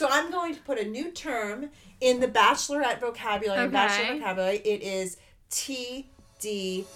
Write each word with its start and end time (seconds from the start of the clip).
So 0.00 0.08
I'm 0.10 0.30
going 0.30 0.54
to 0.54 0.60
put 0.62 0.78
a 0.78 0.84
new 0.86 1.10
term 1.10 1.68
in 2.00 2.20
the 2.20 2.26
bachelorette 2.26 3.00
vocabulary. 3.00 3.64
Okay. 3.64 3.70
Bachelor 3.70 4.14
vocabulary. 4.14 4.56
It 4.64 4.80
is 4.80 5.18
TDS. 5.50 6.86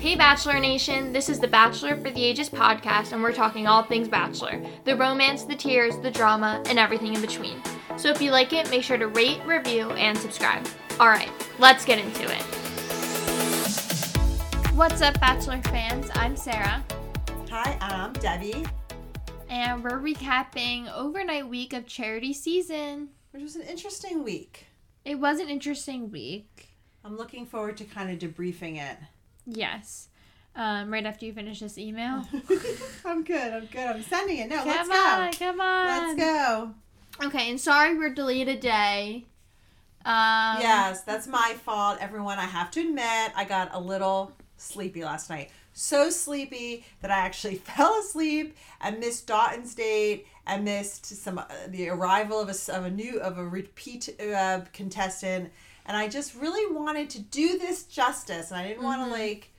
Hey, 0.00 0.16
Bachelor 0.16 0.58
Nation, 0.58 1.12
this 1.12 1.28
is 1.28 1.38
the 1.38 1.46
Bachelor 1.46 1.94
for 1.94 2.10
the 2.10 2.24
Ages 2.24 2.50
podcast, 2.50 3.12
and 3.12 3.22
we're 3.22 3.32
talking 3.32 3.68
all 3.68 3.84
things 3.84 4.08
Bachelor 4.08 4.60
the 4.84 4.96
romance, 4.96 5.44
the 5.44 5.54
tears, 5.54 5.96
the 5.98 6.10
drama, 6.10 6.60
and 6.66 6.76
everything 6.76 7.14
in 7.14 7.20
between. 7.20 7.62
So 7.96 8.08
if 8.08 8.20
you 8.20 8.32
like 8.32 8.52
it, 8.52 8.68
make 8.68 8.82
sure 8.82 8.98
to 8.98 9.06
rate, 9.06 9.40
review, 9.46 9.92
and 9.92 10.18
subscribe. 10.18 10.66
Alright, 10.98 11.30
let's 11.60 11.84
get 11.84 12.00
into 12.00 12.24
it. 12.24 12.42
What's 14.74 15.02
up, 15.02 15.20
Bachelor 15.20 15.62
fans? 15.62 16.10
I'm 16.14 16.36
Sarah, 16.36 16.82
Hi, 17.48 17.78
I'm 17.80 18.12
Debbie. 18.14 18.64
And 19.52 19.84
we're 19.84 20.00
recapping 20.00 20.90
overnight 20.96 21.46
week 21.46 21.74
of 21.74 21.86
charity 21.86 22.32
season. 22.32 23.10
Which 23.32 23.42
was 23.42 23.54
an 23.54 23.62
interesting 23.62 24.24
week. 24.24 24.66
It 25.04 25.16
was 25.16 25.40
an 25.40 25.48
interesting 25.50 26.10
week. 26.10 26.70
I'm 27.04 27.18
looking 27.18 27.44
forward 27.44 27.76
to 27.76 27.84
kind 27.84 28.10
of 28.10 28.18
debriefing 28.18 28.80
it. 28.80 28.96
Yes. 29.46 30.08
Um, 30.56 30.90
right 30.90 31.04
after 31.04 31.26
you 31.26 31.34
finish 31.34 31.60
this 31.60 31.76
email. 31.76 32.26
I'm 33.04 33.24
good. 33.24 33.52
I'm 33.52 33.66
good. 33.66 33.96
I'm 33.96 34.02
sending 34.02 34.38
it. 34.38 34.48
No, 34.48 34.56
come 34.56 34.68
let's 34.68 34.88
on, 34.88 35.30
go. 35.30 35.38
come 35.38 35.60
on. 35.60 35.86
Let's 35.86 36.18
go. 36.18 36.74
Okay, 37.26 37.50
and 37.50 37.60
sorry 37.60 37.98
we're 37.98 38.14
delayed 38.14 38.48
a 38.48 38.56
day. 38.56 39.26
Um, 40.06 40.60
yes, 40.60 41.02
that's 41.02 41.26
my 41.26 41.56
fault, 41.62 41.98
everyone. 42.00 42.38
I 42.38 42.46
have 42.46 42.70
to 42.72 42.80
admit, 42.80 43.32
I 43.36 43.44
got 43.46 43.74
a 43.74 43.80
little 43.80 44.32
sleepy 44.56 45.04
last 45.04 45.28
night. 45.28 45.50
So 45.72 46.10
sleepy 46.10 46.84
that 47.00 47.10
I 47.10 47.18
actually 47.18 47.54
fell 47.76 47.98
asleep 47.98 48.56
and 48.80 48.98
missed 49.00 49.26
Dotun's 49.26 49.74
date 49.74 50.26
and 50.46 50.64
missed 50.64 51.06
some 51.06 51.38
uh, 51.38 51.46
the 51.68 51.88
arrival 51.88 52.40
of 52.40 52.48
a, 52.48 52.72
of 52.76 52.84
a 52.84 52.90
new 52.90 53.20
of 53.20 53.38
a 53.38 53.46
repeat 53.46 54.08
uh, 54.20 54.60
contestant. 54.72 55.52
And 55.86 55.96
I 55.96 56.08
just 56.08 56.34
really 56.34 56.72
wanted 56.72 57.10
to 57.10 57.20
do 57.20 57.58
this 57.58 57.84
justice, 57.84 58.50
and 58.50 58.60
I 58.60 58.68
didn't 58.68 58.84
want 58.84 59.04
to 59.04 59.10
like 59.10 59.50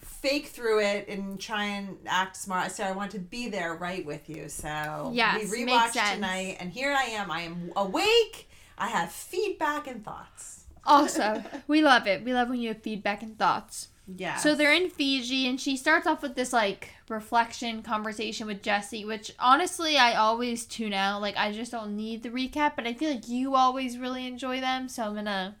fake 0.00 0.46
through 0.46 0.80
it 0.80 1.08
and 1.08 1.38
try 1.38 1.64
and 1.64 1.98
act 2.06 2.36
smart. 2.36 2.64
I 2.64 2.68
said 2.68 2.88
I 2.88 2.92
want 2.92 3.12
to 3.12 3.18
be 3.18 3.48
there 3.48 3.74
right 3.74 4.04
with 4.04 4.28
you. 4.28 4.48
So 4.48 5.10
Yes, 5.14 5.50
we 5.50 5.64
rewatched 5.64 6.14
tonight, 6.14 6.56
and 6.58 6.70
here 6.70 6.92
I 6.92 7.04
am. 7.04 7.30
I 7.30 7.42
am 7.42 7.72
awake. 7.76 8.48
I 8.78 8.88
have 8.88 9.10
feedback 9.12 9.86
and 9.86 10.04
thoughts. 10.04 10.64
Awesome. 10.84 11.44
we 11.66 11.82
love 11.82 12.06
it. 12.06 12.24
We 12.24 12.32
love 12.32 12.48
when 12.48 12.60
you 12.60 12.68
have 12.68 12.82
feedback 12.82 13.22
and 13.22 13.38
thoughts. 13.38 13.88
Yeah. 14.06 14.36
So 14.36 14.54
they're 14.54 14.72
in 14.72 14.88
Fiji, 14.88 15.48
and 15.48 15.60
she 15.60 15.76
starts 15.76 16.06
off 16.06 16.22
with 16.22 16.36
this 16.36 16.52
like 16.52 16.90
reflection 17.08 17.82
conversation 17.82 18.46
with 18.46 18.62
Jesse, 18.62 19.04
which 19.04 19.32
honestly 19.38 19.96
I 19.96 20.14
always 20.14 20.64
tune 20.64 20.92
out. 20.92 21.20
Like 21.20 21.36
I 21.36 21.52
just 21.52 21.72
don't 21.72 21.96
need 21.96 22.22
the 22.22 22.30
recap, 22.30 22.72
but 22.76 22.86
I 22.86 22.94
feel 22.94 23.10
like 23.10 23.28
you 23.28 23.56
always 23.56 23.98
really 23.98 24.26
enjoy 24.26 24.60
them, 24.60 24.88
so 24.88 25.04
I'm 25.04 25.14
gonna 25.14 25.56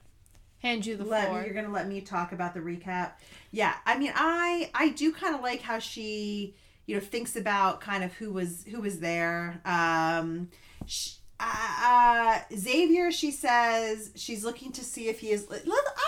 hand 0.60 0.86
you 0.86 0.96
the 0.96 1.04
let 1.04 1.28
floor. 1.28 1.40
me, 1.40 1.46
you're 1.46 1.54
gonna 1.54 1.72
let 1.74 1.88
me 1.88 2.00
talk 2.00 2.32
about 2.32 2.54
the 2.54 2.60
recap. 2.60 3.12
Yeah, 3.50 3.74
I 3.84 3.98
mean, 3.98 4.12
I 4.14 4.70
I 4.74 4.90
do 4.90 5.12
kind 5.12 5.34
of 5.34 5.40
like 5.40 5.62
how 5.62 5.80
she 5.80 6.54
you 6.86 6.94
know 6.94 7.00
thinks 7.00 7.34
about 7.34 7.80
kind 7.80 8.04
of 8.04 8.12
who 8.14 8.32
was 8.32 8.64
who 8.70 8.80
was 8.80 9.00
there. 9.00 9.60
Um, 9.64 10.50
sh 10.86 11.14
uh, 11.38 12.38
Xavier, 12.54 13.10
she 13.12 13.30
says 13.30 14.10
she's 14.14 14.44
looking 14.44 14.72
to 14.72 14.84
see 14.84 15.08
if 15.08 15.20
he 15.20 15.30
is. 15.30 15.46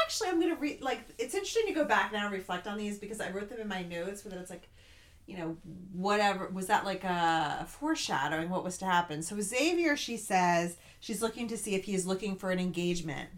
Actually, 0.04 0.28
I'm 0.30 0.40
gonna 0.40 0.56
read. 0.56 0.80
Like, 0.80 1.00
it's 1.18 1.34
interesting 1.34 1.66
to 1.66 1.72
go 1.72 1.84
back 1.84 2.12
now 2.12 2.24
and 2.24 2.32
reflect 2.32 2.66
on 2.66 2.78
these 2.78 2.98
because 2.98 3.20
I 3.20 3.30
wrote 3.30 3.48
them 3.48 3.60
in 3.60 3.68
my 3.68 3.82
notes. 3.82 4.24
Where 4.24 4.38
it's 4.38 4.50
like, 4.50 4.68
you 5.26 5.36
know, 5.36 5.56
whatever 5.92 6.48
was 6.48 6.68
that 6.68 6.84
like 6.84 7.04
a 7.04 7.66
foreshadowing 7.68 8.48
what 8.48 8.64
was 8.64 8.78
to 8.78 8.86
happen. 8.86 9.22
So 9.22 9.38
Xavier, 9.40 9.96
she 9.96 10.16
says 10.16 10.76
she's 11.00 11.20
looking 11.20 11.46
to 11.48 11.58
see 11.58 11.74
if 11.74 11.84
he 11.84 11.94
is 11.94 12.06
looking 12.06 12.36
for 12.36 12.50
an 12.50 12.58
engagement. 12.58 13.28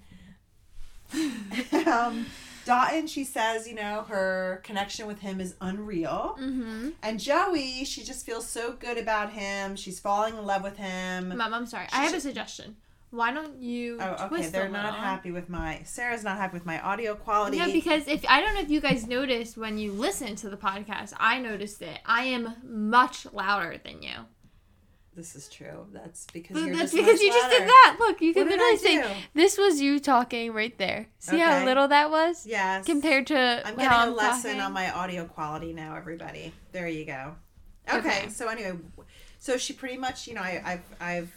um, 1.86 2.26
Dotun, 2.64 3.08
she 3.08 3.24
says, 3.24 3.66
you 3.68 3.74
know, 3.74 4.04
her 4.08 4.60
connection 4.64 5.06
with 5.06 5.20
him 5.20 5.40
is 5.40 5.54
unreal. 5.60 6.36
mm-hmm. 6.40 6.90
And 7.02 7.18
Joey, 7.18 7.84
she 7.84 8.02
just 8.02 8.24
feels 8.26 8.46
so 8.46 8.72
good 8.72 8.98
about 8.98 9.32
him. 9.32 9.76
She's 9.76 9.98
falling 10.00 10.36
in 10.36 10.44
love 10.46 10.62
with 10.62 10.76
him. 10.76 11.36
Mom, 11.36 11.54
I'm 11.54 11.66
sorry. 11.66 11.86
I 11.92 12.04
have 12.04 12.14
a 12.14 12.20
suggestion. 12.20 12.76
Why 13.10 13.32
don't 13.32 13.60
you 13.60 13.98
Oh, 14.00 14.12
okay. 14.12 14.28
twist 14.28 14.52
They're 14.52 14.68
not 14.68 14.94
happy 14.94 15.32
with 15.32 15.48
my. 15.48 15.80
Sarah's 15.84 16.22
not 16.22 16.36
happy 16.36 16.54
with 16.54 16.64
my 16.64 16.80
audio 16.80 17.16
quality. 17.16 17.56
Yeah, 17.56 17.66
because 17.66 18.06
if 18.06 18.24
I 18.28 18.40
don't 18.40 18.54
know 18.54 18.60
if 18.60 18.70
you 18.70 18.80
guys 18.80 19.06
noticed 19.06 19.56
when 19.56 19.78
you 19.78 19.90
listen 19.90 20.36
to 20.36 20.48
the 20.48 20.56
podcast, 20.56 21.14
I 21.18 21.40
noticed 21.40 21.82
it. 21.82 21.98
I 22.06 22.24
am 22.26 22.54
much 22.62 23.26
louder 23.32 23.80
than 23.82 24.00
you. 24.02 24.14
This 25.16 25.34
is 25.34 25.48
true. 25.48 25.86
That's 25.92 26.26
because 26.32 26.56
you're 26.56 26.68
that's 26.76 26.92
just 26.92 26.94
because 26.94 27.20
you 27.20 27.28
just 27.32 27.50
did 27.50 27.68
that. 27.68 27.96
Look, 27.98 28.22
you 28.22 28.32
can 28.32 28.44
What 28.44 28.52
literally 28.52 28.76
say 28.78 29.16
this 29.34 29.58
was 29.58 29.80
you 29.80 29.98
talking 29.98 30.52
right 30.52 30.76
there. 30.78 31.08
See 31.18 31.38
how 31.38 31.64
little 31.64 31.88
that 31.88 32.10
was 32.10 32.46
Yes. 32.46 32.86
compared 32.86 33.26
to 33.28 33.36
I'm 33.66 33.74
getting 33.76 33.90
I'm 33.90 34.08
a 34.10 34.12
lesson 34.12 34.50
talking? 34.52 34.60
on 34.60 34.72
my 34.72 34.90
audio 34.92 35.24
quality 35.24 35.72
now, 35.72 35.96
everybody. 35.96 36.52
There 36.72 36.86
you 36.88 37.04
go. 37.04 37.34
Okay, 37.88 37.98
Okay. 37.98 38.28
so 38.28 38.48
anyway, 38.48 38.72
so 39.38 39.56
she 39.56 39.72
pretty 39.72 39.96
much, 39.96 40.28
you 40.28 40.34
know, 40.34 40.42
I, 40.42 40.62
I've, 40.64 40.82
I've, 41.00 41.34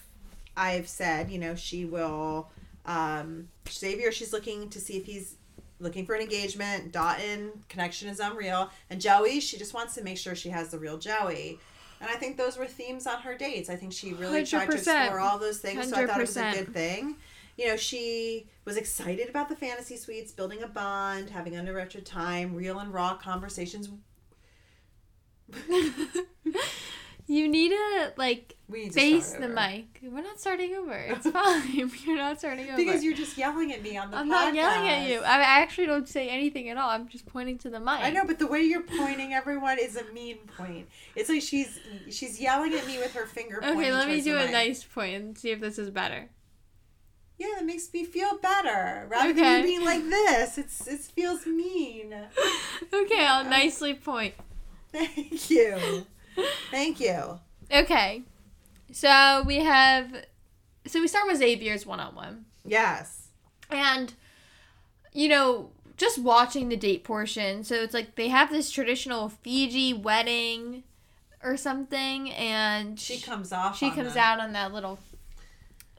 I've 0.55 0.87
said, 0.87 1.31
you 1.31 1.39
know, 1.39 1.55
she 1.55 1.83
will, 1.85 2.49
um, 2.85 3.47
Xavier, 3.67 4.11
she's 4.11 4.31
looking 4.33 4.69
to 4.69 4.79
see 4.79 4.97
if 4.97 5.05
he's 5.05 5.35
looking 5.79 6.05
for 6.05 6.13
an 6.13 6.21
engagement. 6.21 6.91
Dotun, 6.91 7.51
connection 7.69 8.07
is 8.07 8.19
unreal, 8.19 8.69
and 8.91 9.01
Joey, 9.01 9.39
she 9.39 9.57
just 9.57 9.73
wants 9.73 9.95
to 9.95 10.03
make 10.03 10.17
sure 10.19 10.35
she 10.35 10.49
has 10.49 10.69
the 10.69 10.77
real 10.77 10.97
Joey. 10.99 11.59
And 12.03 12.11
I 12.11 12.15
think 12.15 12.35
those 12.35 12.57
were 12.57 12.65
themes 12.67 13.07
on 13.07 13.21
her 13.21 13.37
dates. 13.37 13.69
I 13.69 13.77
think 13.77 13.93
she 13.93 14.11
really 14.11 14.45
tried 14.45 14.65
to 14.69 14.75
explore 14.75 15.21
all 15.21 15.39
those 15.39 15.59
things. 15.59 15.89
So 15.89 15.95
I 15.95 16.05
thought 16.05 16.17
it 16.17 16.21
was 16.21 16.35
a 16.35 16.51
good 16.51 16.73
thing. 16.73 17.15
You 17.57 17.67
know, 17.69 17.77
she 17.77 18.47
was 18.65 18.75
excited 18.75 19.29
about 19.29 19.47
the 19.47 19.55
fantasy 19.55 19.95
suites, 19.95 20.33
building 20.33 20.63
a 20.63 20.67
bond, 20.67 21.29
having 21.29 21.55
uninterrupted 21.55 22.05
time, 22.05 22.55
real 22.55 22.79
and 22.79 22.93
raw 22.93 23.15
conversations. 23.15 23.87
you 27.27 27.47
need 27.47 27.69
to 27.69 28.13
like 28.17 28.55
face 28.91 29.31
the 29.33 29.47
mic. 29.47 29.99
We're 30.03 30.21
not 30.21 30.39
starting 30.39 30.75
over. 30.75 30.93
It's 31.09 31.29
fine. 31.29 31.91
You're 32.05 32.17
not 32.17 32.39
starting 32.39 32.67
over. 32.67 32.75
Because 32.77 33.03
you're 33.03 33.15
just 33.15 33.37
yelling 33.37 33.71
at 33.71 33.81
me 33.81 33.97
on 33.97 34.11
the 34.11 34.17
I'm 34.17 34.27
podcast. 34.27 34.29
not 34.29 34.55
yelling 34.55 34.89
at 34.89 35.09
you. 35.09 35.19
I 35.21 35.41
actually 35.41 35.87
don't 35.87 36.07
say 36.07 36.29
anything 36.29 36.69
at 36.69 36.77
all. 36.77 36.89
I'm 36.89 37.07
just 37.07 37.25
pointing 37.25 37.57
to 37.59 37.69
the 37.69 37.79
mic. 37.79 37.99
I 38.01 38.09
know, 38.09 38.25
but 38.25 38.39
the 38.39 38.47
way 38.47 38.61
you're 38.61 38.81
pointing 38.83 39.33
everyone 39.33 39.77
is 39.79 39.95
a 39.95 40.03
mean 40.13 40.37
point. 40.57 40.87
It's 41.15 41.29
like 41.29 41.41
she's 41.41 41.79
she's 42.09 42.39
yelling 42.41 42.73
at 42.73 42.85
me 42.87 42.97
with 42.97 43.13
her 43.13 43.25
finger. 43.25 43.59
Okay, 43.63 43.91
let 43.93 44.07
me 44.07 44.21
do 44.21 44.35
a 44.35 44.43
mic. 44.45 44.51
nice 44.51 44.83
point 44.83 45.15
and 45.15 45.37
see 45.37 45.51
if 45.51 45.59
this 45.61 45.77
is 45.79 45.89
better. 45.89 46.29
Yeah, 47.37 47.47
that 47.55 47.65
makes 47.65 47.91
me 47.93 48.05
feel 48.05 48.37
better. 48.37 49.07
Rather 49.09 49.29
Okay. 49.31 49.41
than 49.41 49.59
you 49.61 49.65
being 49.65 49.85
like 49.85 50.03
this, 50.07 50.57
it's 50.57 50.87
it 50.87 50.99
feels 50.99 51.45
mean. 51.45 52.13
Okay, 52.93 53.25
I'll 53.25 53.45
uh, 53.45 53.49
nicely 53.49 53.93
point. 53.93 54.35
Thank 54.91 55.49
you. 55.49 56.05
Thank 56.71 56.99
you. 56.99 57.39
Okay. 57.71 58.23
So 58.91 59.43
we 59.45 59.57
have 59.57 60.25
so 60.85 60.99
we 61.01 61.07
start 61.07 61.27
with 61.27 61.37
Xavier's 61.37 61.85
one 61.85 61.99
on 61.99 62.15
one. 62.15 62.45
Yes. 62.65 63.27
And 63.69 64.13
you 65.13 65.29
know, 65.29 65.69
just 65.97 66.17
watching 66.19 66.69
the 66.69 66.75
date 66.77 67.03
portion, 67.03 67.63
so 67.63 67.75
it's 67.75 67.93
like 67.93 68.15
they 68.15 68.27
have 68.29 68.49
this 68.49 68.71
traditional 68.71 69.29
Fiji 69.29 69.93
wedding 69.93 70.83
or 71.43 71.57
something 71.57 72.31
and 72.31 72.99
She 72.99 73.19
comes 73.19 73.51
off. 73.51 73.77
she 73.77 73.91
comes 73.91 74.13
the- 74.13 74.19
out 74.19 74.39
on 74.39 74.53
that 74.53 74.73
little 74.73 74.97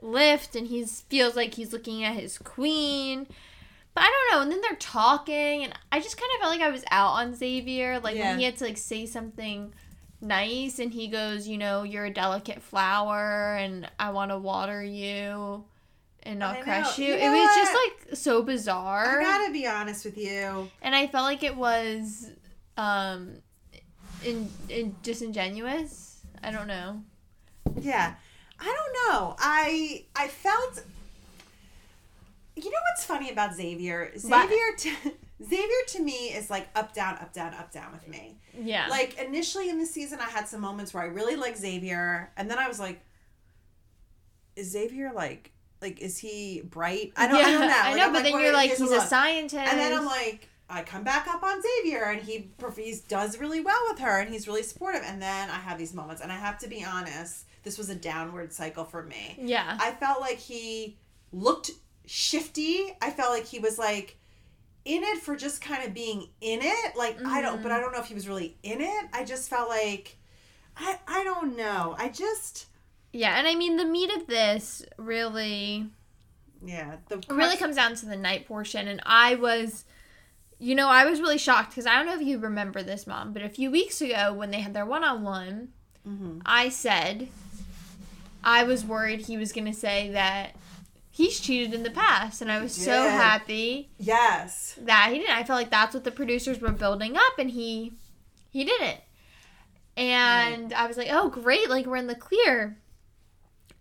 lift 0.01 0.55
and 0.57 0.67
he 0.69 0.85
feels 0.85 1.37
like 1.37 1.55
he's 1.55 1.73
looking 1.73 2.05
at 2.05 2.15
his 2.15 2.39
queen. 2.39 3.27
But 3.95 4.03
I 4.05 4.07
don't 4.31 4.37
know. 4.37 4.43
And 4.43 4.51
then 4.51 4.61
they're 4.61 4.75
talking, 4.79 5.63
and 5.65 5.73
I 5.93 6.01
just 6.01 6.17
kind 6.17 6.29
of 6.35 6.41
felt 6.41 6.53
like 6.53 6.61
I 6.67 6.71
was 6.71 6.83
out 6.91 7.11
on 7.13 7.35
Xavier. 7.37 8.01
Like 8.01 8.17
Yeah. 8.17 8.31
when 8.31 8.39
he 8.41 8.45
had 8.45 8.57
to 8.57 8.65
like 8.65 8.77
say 8.77 9.07
something 9.07 9.73
nice, 10.25 10.79
and 10.79 10.93
he 10.93 11.09
goes, 11.09 11.47
"You 11.47 11.59
know, 11.59 11.83
you're 11.83 12.07
a 12.07 12.11
delicate 12.13 12.63
flower, 12.63 13.57
and 13.57 13.89
I 13.99 14.11
want 14.11 14.31
to 14.31 14.39
water 14.39 14.83
you, 14.83 15.65
and 16.23 16.39
not 16.39 16.61
crush 16.63 16.99
you." 16.99 17.07
You 17.09 17.15
it 17.15 17.21
know 17.27 17.33
was 17.33 17.55
just 17.55 17.73
like 17.75 18.17
so 18.17 18.43
bizarre, 18.43 19.21
I 19.21 19.23
gotta 19.23 19.53
be 19.53 19.67
honest 19.67 20.05
with 20.05 20.17
you. 20.19 20.71
and 20.83 20.95
I 20.95 21.07
felt 21.07 21.25
like 21.25 21.43
it 21.43 21.57
was, 21.57 22.31
um, 22.77 23.35
in, 24.25 24.49
in 24.69 24.97
disingenuous. 25.03 26.21
I 26.43 26.51
don't 26.51 26.67
know. 26.67 27.03
Yeah. 27.81 28.15
I 28.61 28.65
don't 28.65 29.13
know. 29.15 29.37
I 29.39 30.05
I 30.17 30.29
felt 30.29 30.83
You 32.57 32.65
know 32.71 32.79
what's 32.93 33.05
funny 33.05 33.31
about 33.31 33.55
Xavier? 33.55 34.13
Xavier 34.17 34.77
Xavier 35.49 35.83
to 35.89 36.03
me 36.03 36.29
is 36.29 36.51
like 36.51 36.69
up 36.75 36.95
down 36.95 37.15
up 37.15 37.33
down 37.33 37.55
up 37.55 37.73
down 37.73 37.93
with 37.93 38.07
me. 38.09 38.39
Yeah. 38.59 38.87
Like 38.89 39.19
initially 39.19 39.69
in 39.71 39.79
the 39.79 39.87
season 39.87 40.21
I 40.21 40.31
had 40.31 40.49
some 40.49 40.61
moments 40.61 40.95
where 40.95 41.03
I 41.03 41.07
really 41.07 41.37
liked 41.37 41.59
Xavier 41.59 42.33
and 42.37 42.51
then 42.51 42.59
I 42.59 42.69
was 42.69 42.79
like 42.79 43.01
is 44.57 44.71
Xavier 44.71 45.13
like 45.13 45.53
like 45.85 46.01
is 46.01 46.19
he 46.19 46.63
bright? 46.65 47.13
I 47.17 47.27
don't 47.29 47.37
I 47.37 47.53
don't 47.53 47.61
know. 47.61 47.67
I 47.69 47.95
know, 47.95 48.07
I'm 48.07 48.13
but 48.13 48.23
then 48.23 48.39
you're 48.41 48.53
like, 48.53 48.71
he's 48.71 48.81
a 48.81 48.87
look? 48.87 49.07
scientist. 49.07 49.55
And 49.71 49.79
then 49.79 49.93
I'm 49.93 50.07
like, 50.07 50.49
I 50.69 50.83
come 50.83 51.05
back 51.05 51.29
up 51.29 51.43
on 51.43 51.61
Xavier, 51.61 52.05
and 52.05 52.23
he 52.23 52.49
he 52.77 52.95
does 53.07 53.39
really 53.39 53.61
well 53.61 53.81
with 53.91 53.99
her, 53.99 54.21
and 54.21 54.31
he's 54.31 54.49
really 54.49 54.63
supportive. 54.63 55.03
And 55.05 55.21
then 55.21 55.51
I 55.51 55.59
have 55.59 55.79
these 55.79 55.93
moments, 55.93 56.23
and 56.23 56.33
I 56.33 56.37
have 56.37 56.59
to 56.61 56.69
be 56.69 56.83
honest. 56.85 57.45
this 57.65 57.79
was 57.79 57.91
a 57.91 57.95
downward 57.95 58.53
cycle 58.53 58.85
for 58.85 59.03
me. 59.03 59.39
Yeah. 59.39 59.77
I 59.81 59.91
felt 59.93 60.21
like 60.21 60.39
he 60.39 60.97
looked 61.33 61.71
shifty. 62.07 62.97
I 63.01 63.11
felt 63.11 63.31
like 63.31 63.47
he 63.47 63.59
was 63.59 63.79
like 63.79 64.17
in 64.85 65.03
it 65.03 65.19
for 65.19 65.37
just 65.37 65.61
kind 65.61 65.87
of 65.87 65.95
being 65.95 66.29
in 66.41 66.61
it. 66.63 66.97
Like 66.97 67.23
I 67.25 67.41
don't, 67.41 67.63
but 67.63 67.71
I 67.71 67.77
mm-hmm. 67.77 67.85
don't 67.85 67.93
know 67.93 68.01
if 68.01 68.07
he 68.07 68.15
was 68.15 68.29
really 68.29 68.57
in 68.63 68.81
it. 68.81 69.05
I 69.13 69.25
just 69.25 69.49
felt 69.49 69.69
like 69.69 70.17
I 70.77 70.99
I 71.07 71.25
don't 71.25 71.57
know. 71.57 71.95
I 71.99 72.09
just 72.09 72.67
yeah, 73.13 73.39
and 73.39 73.47
I 73.47 73.55
mean 73.55 73.77
the 73.77 73.85
meat 73.85 74.11
of 74.15 74.27
this 74.27 74.85
really 74.99 75.87
yeah 76.65 76.97
the 77.09 77.19
it 77.19 77.31
really 77.31 77.57
comes 77.57 77.77
down 77.77 77.95
to 77.95 78.07
the 78.07 78.17
night 78.17 78.47
portion 78.47 78.89
and 78.89 79.03
I 79.05 79.35
was 79.35 79.85
you 80.61 80.75
know, 80.75 80.89
I 80.89 81.05
was 81.05 81.21
really 81.21 81.37
shocked 81.37 81.71
because 81.71 81.85
I 81.85 81.97
don't 81.97 82.07
know 82.07 82.15
if 82.15 82.23
you 82.23 82.39
remember 82.39 82.83
this, 82.83 83.07
mom, 83.07 83.33
but 83.33 83.43
a 83.43 83.49
few 83.49 83.71
weeks 83.71 84.01
ago 84.01 84.33
when 84.33 84.51
they 84.51 84.61
had 84.61 84.73
their 84.73 84.87
one 84.87 85.05
on 85.05 85.23
one, 85.23 85.73
I 86.47 86.69
said 86.69 87.29
I 88.43 88.65
was 88.65 88.85
worried 88.85 89.21
he 89.21 89.37
was 89.37 89.53
going 89.53 89.67
to 89.67 89.73
say 89.73 90.11
that 90.11 90.55
he's 91.15 91.39
cheated 91.39 91.73
in 91.73 91.85
the 91.85 91.91
past. 91.91 92.43
And 92.43 92.51
I 92.51 92.61
was 92.61 92.75
so 92.75 93.09
happy 93.09 93.89
yes 93.99 94.77
that 94.83 95.11
he 95.13 95.21
didn't. 95.21 95.37
I 95.37 95.45
felt 95.45 95.59
like 95.59 95.71
that's 95.71 95.95
what 95.95 96.05
the 96.05 96.11
producers 96.11 96.61
were 96.61 96.73
building 96.73 97.17
up 97.17 97.39
and 97.39 97.51
he 97.51 97.93
he 98.51 98.65
didn't. 98.65 99.01
And 99.97 100.73
I 100.73 100.87
was 100.87 100.97
like, 100.97 101.09
"Oh, 101.11 101.29
great, 101.29 101.71
like 101.71 101.87
we're 101.87 101.97
in 101.97 102.09
the 102.09 102.17
clear." 102.17 102.79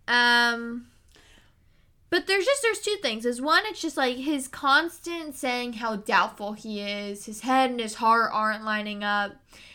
Um 0.07 0.87
but 2.11 2.27
there's 2.27 2.45
just 2.45 2.61
there's 2.61 2.79
two 2.79 2.97
things. 3.01 3.25
Is 3.25 3.41
one, 3.41 3.63
it's 3.65 3.81
just 3.81 3.97
like 3.97 4.17
his 4.17 4.47
constant 4.47 5.35
saying 5.35 5.73
how 5.73 5.95
doubtful 5.95 6.53
he 6.53 6.81
is. 6.81 7.25
His 7.25 7.41
head 7.41 7.71
and 7.71 7.79
his 7.79 7.95
heart 7.95 8.29
aren't 8.31 8.63
lining 8.63 9.03
up. 9.03 9.33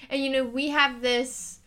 And 0.08 0.22
you 0.22 0.30
know, 0.30 0.44
we 0.44 0.68
have 0.68 1.02
this 1.02 1.57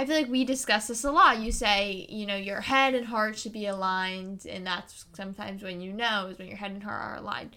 I 0.00 0.06
feel 0.06 0.16
like 0.16 0.30
we 0.30 0.46
discuss 0.46 0.86
this 0.86 1.04
a 1.04 1.12
lot. 1.12 1.40
You 1.40 1.52
say, 1.52 2.06
you 2.08 2.24
know, 2.24 2.34
your 2.34 2.62
head 2.62 2.94
and 2.94 3.04
heart 3.04 3.36
should 3.36 3.52
be 3.52 3.66
aligned, 3.66 4.46
and 4.46 4.66
that's 4.66 5.04
sometimes 5.12 5.62
when 5.62 5.82
you 5.82 5.92
know 5.92 6.28
is 6.28 6.38
when 6.38 6.48
your 6.48 6.56
head 6.56 6.70
and 6.70 6.82
heart 6.82 7.02
are 7.02 7.16
aligned. 7.16 7.54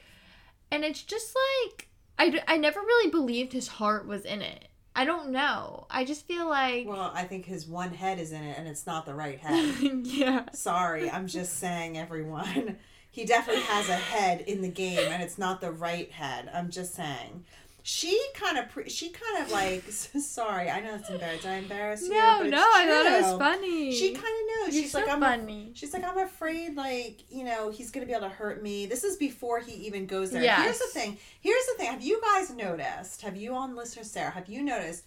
And 0.69 0.83
it's 0.83 1.03
just 1.03 1.33
like 1.69 1.87
I, 2.19 2.43
I 2.45 2.57
never 2.57 2.81
really 2.81 3.09
believed 3.09 3.53
his 3.53 3.69
heart 3.69 4.05
was 4.05 4.25
in 4.25 4.41
it. 4.41 4.67
I 4.93 5.05
don't 5.05 5.29
know. 5.29 5.87
I 5.89 6.03
just 6.03 6.27
feel 6.27 6.49
like 6.49 6.85
well 6.85 7.13
I 7.15 7.23
think 7.23 7.45
his 7.45 7.65
one 7.65 7.93
head 7.93 8.19
is 8.19 8.33
in 8.33 8.43
it 8.43 8.57
and 8.57 8.67
it's 8.67 8.85
not 8.85 9.05
the 9.05 9.15
right 9.15 9.39
head 9.39 10.05
yeah. 10.05 10.43
sorry 10.51 11.09
I'm 11.09 11.27
just 11.27 11.59
saying 11.59 11.97
everyone 11.97 12.77
he 13.09 13.23
definitely 13.23 13.63
has 13.63 13.87
a 13.87 13.95
head 13.95 14.41
in 14.41 14.61
the 14.61 14.67
game 14.67 14.99
and 14.99 15.23
it's 15.23 15.37
not 15.37 15.61
the 15.61 15.71
right 15.71 16.11
head 16.11 16.51
I'm 16.53 16.69
just 16.69 16.93
saying 16.93 17.45
she 17.85 18.17
kind 18.33 18.57
of 18.57 18.69
pre- 18.69 18.89
she 18.89 19.09
kind 19.09 19.43
of 19.43 19.51
like 19.51 19.83
sorry 19.91 20.69
I 20.69 20.79
know 20.79 20.95
it's 20.95 21.09
embarrassing 21.09 21.51
I 21.51 21.55
embarrass 21.55 22.01
you 22.01 22.11
No, 22.11 22.37
But 22.39 22.49
no, 22.49 22.57
I 22.57 22.87
thought 22.87 23.05
it 23.05 23.21
was 23.21 23.37
funny. 23.37 23.93
She 23.93 24.13
kind 24.13 24.23
of 24.23 24.23
knows. 24.23 24.73
You're 24.73 24.83
She's 24.83 24.91
so 24.93 24.99
like, 24.99 25.09
I'm 25.09 25.19
funny. 25.19 25.71
She's 25.75 25.93
like, 25.93 26.05
I'm 26.05 26.17
afraid, 26.17 26.77
like, 26.77 27.29
you 27.29 27.43
know, 27.43 27.69
he's 27.71 27.91
gonna 27.91 28.05
be 28.05 28.13
able 28.13 28.29
to 28.29 28.33
hurt 28.33 28.63
me. 28.63 28.85
This 28.85 29.03
is 29.03 29.17
before 29.17 29.59
he 29.59 29.73
even 29.85 30.05
goes 30.05 30.31
there. 30.31 30.41
Yes. 30.41 30.63
Here's 30.63 30.79
the 30.79 30.99
thing. 30.99 31.17
Here's 31.41 31.65
the 31.65 31.73
thing. 31.73 31.91
Have 31.91 32.01
you 32.01 32.21
guys 32.21 32.51
noticed? 32.51 33.21
Have 33.21 33.35
you 33.35 33.53
on 33.53 33.75
listener 33.75 34.05
Sarah? 34.05 34.31
Have 34.31 34.47
you 34.47 34.63
noticed? 34.63 35.03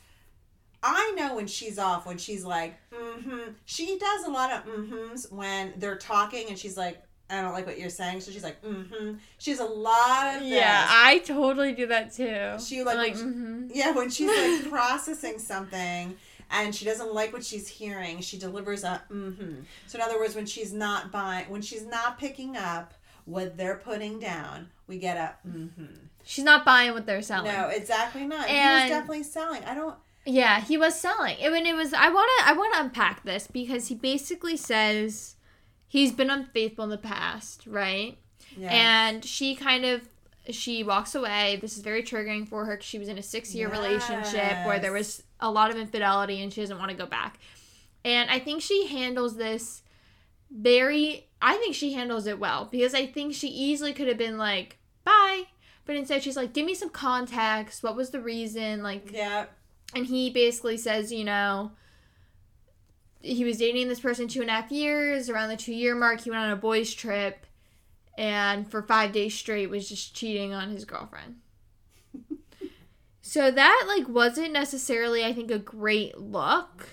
I 0.82 1.14
know 1.16 1.34
when 1.34 1.46
she's 1.46 1.78
off, 1.78 2.06
when 2.06 2.18
she's 2.18 2.44
like, 2.44 2.76
mm-hmm. 2.92 3.52
She 3.64 3.98
does 3.98 4.24
a 4.26 4.30
lot 4.30 4.52
of 4.52 4.66
mm-hms 4.66 5.32
when 5.32 5.72
they're 5.78 5.96
talking, 5.96 6.48
and 6.50 6.58
she's 6.58 6.76
like, 6.76 7.02
I 7.28 7.42
don't 7.42 7.52
like 7.52 7.66
what 7.66 7.78
you're 7.78 7.90
saying. 7.90 8.20
So 8.20 8.30
she's 8.30 8.44
like, 8.44 8.62
mm-hmm. 8.62 9.14
She's 9.38 9.58
a 9.58 9.64
lot 9.64 10.36
of. 10.36 10.42
Yeah, 10.42 10.86
I 10.88 11.18
totally 11.18 11.72
do 11.72 11.86
that 11.88 12.12
too. 12.12 12.54
She, 12.64 12.82
like, 12.82 12.96
like 12.96 13.16
mhm. 13.16 13.70
Yeah, 13.74 13.92
when 13.92 14.10
she's 14.10 14.28
like 14.28 14.70
processing 14.70 15.38
something 15.38 16.16
and 16.50 16.74
she 16.74 16.84
doesn't 16.84 17.12
like 17.12 17.32
what 17.32 17.44
she's 17.44 17.66
hearing, 17.66 18.20
she 18.20 18.38
delivers 18.38 18.84
a 18.84 19.02
mm-hmm. 19.10 19.60
So 19.86 19.98
in 19.98 20.02
other 20.02 20.18
words, 20.18 20.34
when 20.36 20.46
she's 20.46 20.72
not 20.72 21.10
buying, 21.10 21.48
when 21.50 21.62
she's 21.62 21.84
not 21.84 22.18
picking 22.18 22.56
up 22.56 22.94
what 23.24 23.56
they're 23.56 23.76
putting 23.76 24.20
down, 24.20 24.68
we 24.86 24.98
get 24.98 25.16
a 25.16 25.48
mm-hmm. 25.48 25.84
she's 26.24 26.44
not 26.44 26.64
buying 26.64 26.92
what 26.92 27.06
they're 27.06 27.22
selling. 27.22 27.52
No, 27.52 27.68
exactly 27.68 28.24
not. 28.26 28.46
he 28.46 28.56
And- 28.56 28.84
was 28.84 28.98
definitely 28.98 29.24
selling. 29.24 29.64
I 29.64 29.74
don't. 29.74 29.96
Yeah, 30.28 30.60
he 30.60 30.76
was 30.76 30.98
selling. 30.98 31.36
I 31.40 31.50
mean, 31.50 31.66
it 31.66 31.76
was. 31.76 31.92
I 31.92 32.08
want 32.08 32.28
to. 32.38 32.48
I 32.48 32.52
want 32.52 32.74
to 32.74 32.80
unpack 32.80 33.22
this 33.22 33.46
because 33.46 33.86
he 33.86 33.94
basically 33.94 34.56
says 34.56 35.35
he's 35.88 36.12
been 36.12 36.30
unfaithful 36.30 36.84
in 36.84 36.90
the 36.90 36.98
past, 36.98 37.66
right? 37.66 38.16
Yeah. 38.56 38.70
And 38.70 39.24
she 39.24 39.54
kind 39.54 39.84
of 39.84 40.08
she 40.50 40.84
walks 40.84 41.14
away. 41.14 41.58
This 41.60 41.76
is 41.76 41.82
very 41.82 42.02
triggering 42.02 42.46
for 42.48 42.64
her 42.66 42.76
'cause 42.76 42.86
she 42.86 42.98
was 42.98 43.08
in 43.08 43.18
a 43.18 43.22
six 43.22 43.54
year 43.54 43.68
relationship 43.68 44.64
where 44.66 44.78
there 44.78 44.92
was 44.92 45.22
a 45.40 45.50
lot 45.50 45.70
of 45.70 45.76
infidelity 45.76 46.40
and 46.42 46.52
she 46.52 46.60
doesn't 46.60 46.78
want 46.78 46.90
to 46.90 46.96
go 46.96 47.06
back. 47.06 47.38
And 48.04 48.30
I 48.30 48.38
think 48.38 48.62
she 48.62 48.86
handles 48.86 49.36
this 49.36 49.82
very. 50.50 51.26
I 51.42 51.56
think 51.56 51.74
she 51.74 51.92
handles 51.92 52.26
it 52.26 52.38
well 52.38 52.68
because 52.70 52.94
I 52.94 53.06
think 53.06 53.34
she 53.34 53.48
easily 53.48 53.92
could 53.92 54.08
have 54.08 54.16
been 54.18 54.38
like, 54.38 54.78
bye. 55.04 55.44
But 55.84 55.96
instead, 55.96 56.22
she's 56.22 56.36
like, 56.36 56.52
give 56.52 56.64
me 56.66 56.74
some 56.74 56.90
context. 56.90 57.82
What 57.82 57.94
was 57.94 58.10
the 58.10 58.20
reason? 58.20 58.82
Like, 58.82 59.12
yeah. 59.12 59.46
and 59.94 60.06
he 60.06 60.30
basically 60.30 60.76
says, 60.76 61.12
you 61.12 61.24
know, 61.24 61.72
he 63.20 63.44
was 63.44 63.58
dating 63.58 63.88
this 63.88 64.00
person 64.00 64.28
two 64.28 64.40
and 64.40 64.50
a 64.50 64.54
half 64.54 64.70
years. 64.70 65.28
Around 65.28 65.48
the 65.48 65.56
two 65.56 65.74
year 65.74 65.94
mark, 65.94 66.20
he 66.20 66.30
went 66.30 66.42
on 66.42 66.50
a 66.50 66.56
boys' 66.56 66.94
trip, 66.94 67.46
and 68.16 68.70
for 68.70 68.82
five 68.82 69.12
days 69.12 69.34
straight 69.34 69.70
was 69.70 69.88
just 69.88 70.14
cheating 70.14 70.52
on 70.52 70.70
his 70.70 70.84
girlfriend. 70.84 71.36
so 73.22 73.50
that 73.50 73.84
like 73.88 74.08
wasn't 74.08 74.52
necessarily, 74.52 75.24
I 75.24 75.32
think, 75.32 75.50
a 75.50 75.58
great 75.58 76.18
look. 76.18 76.90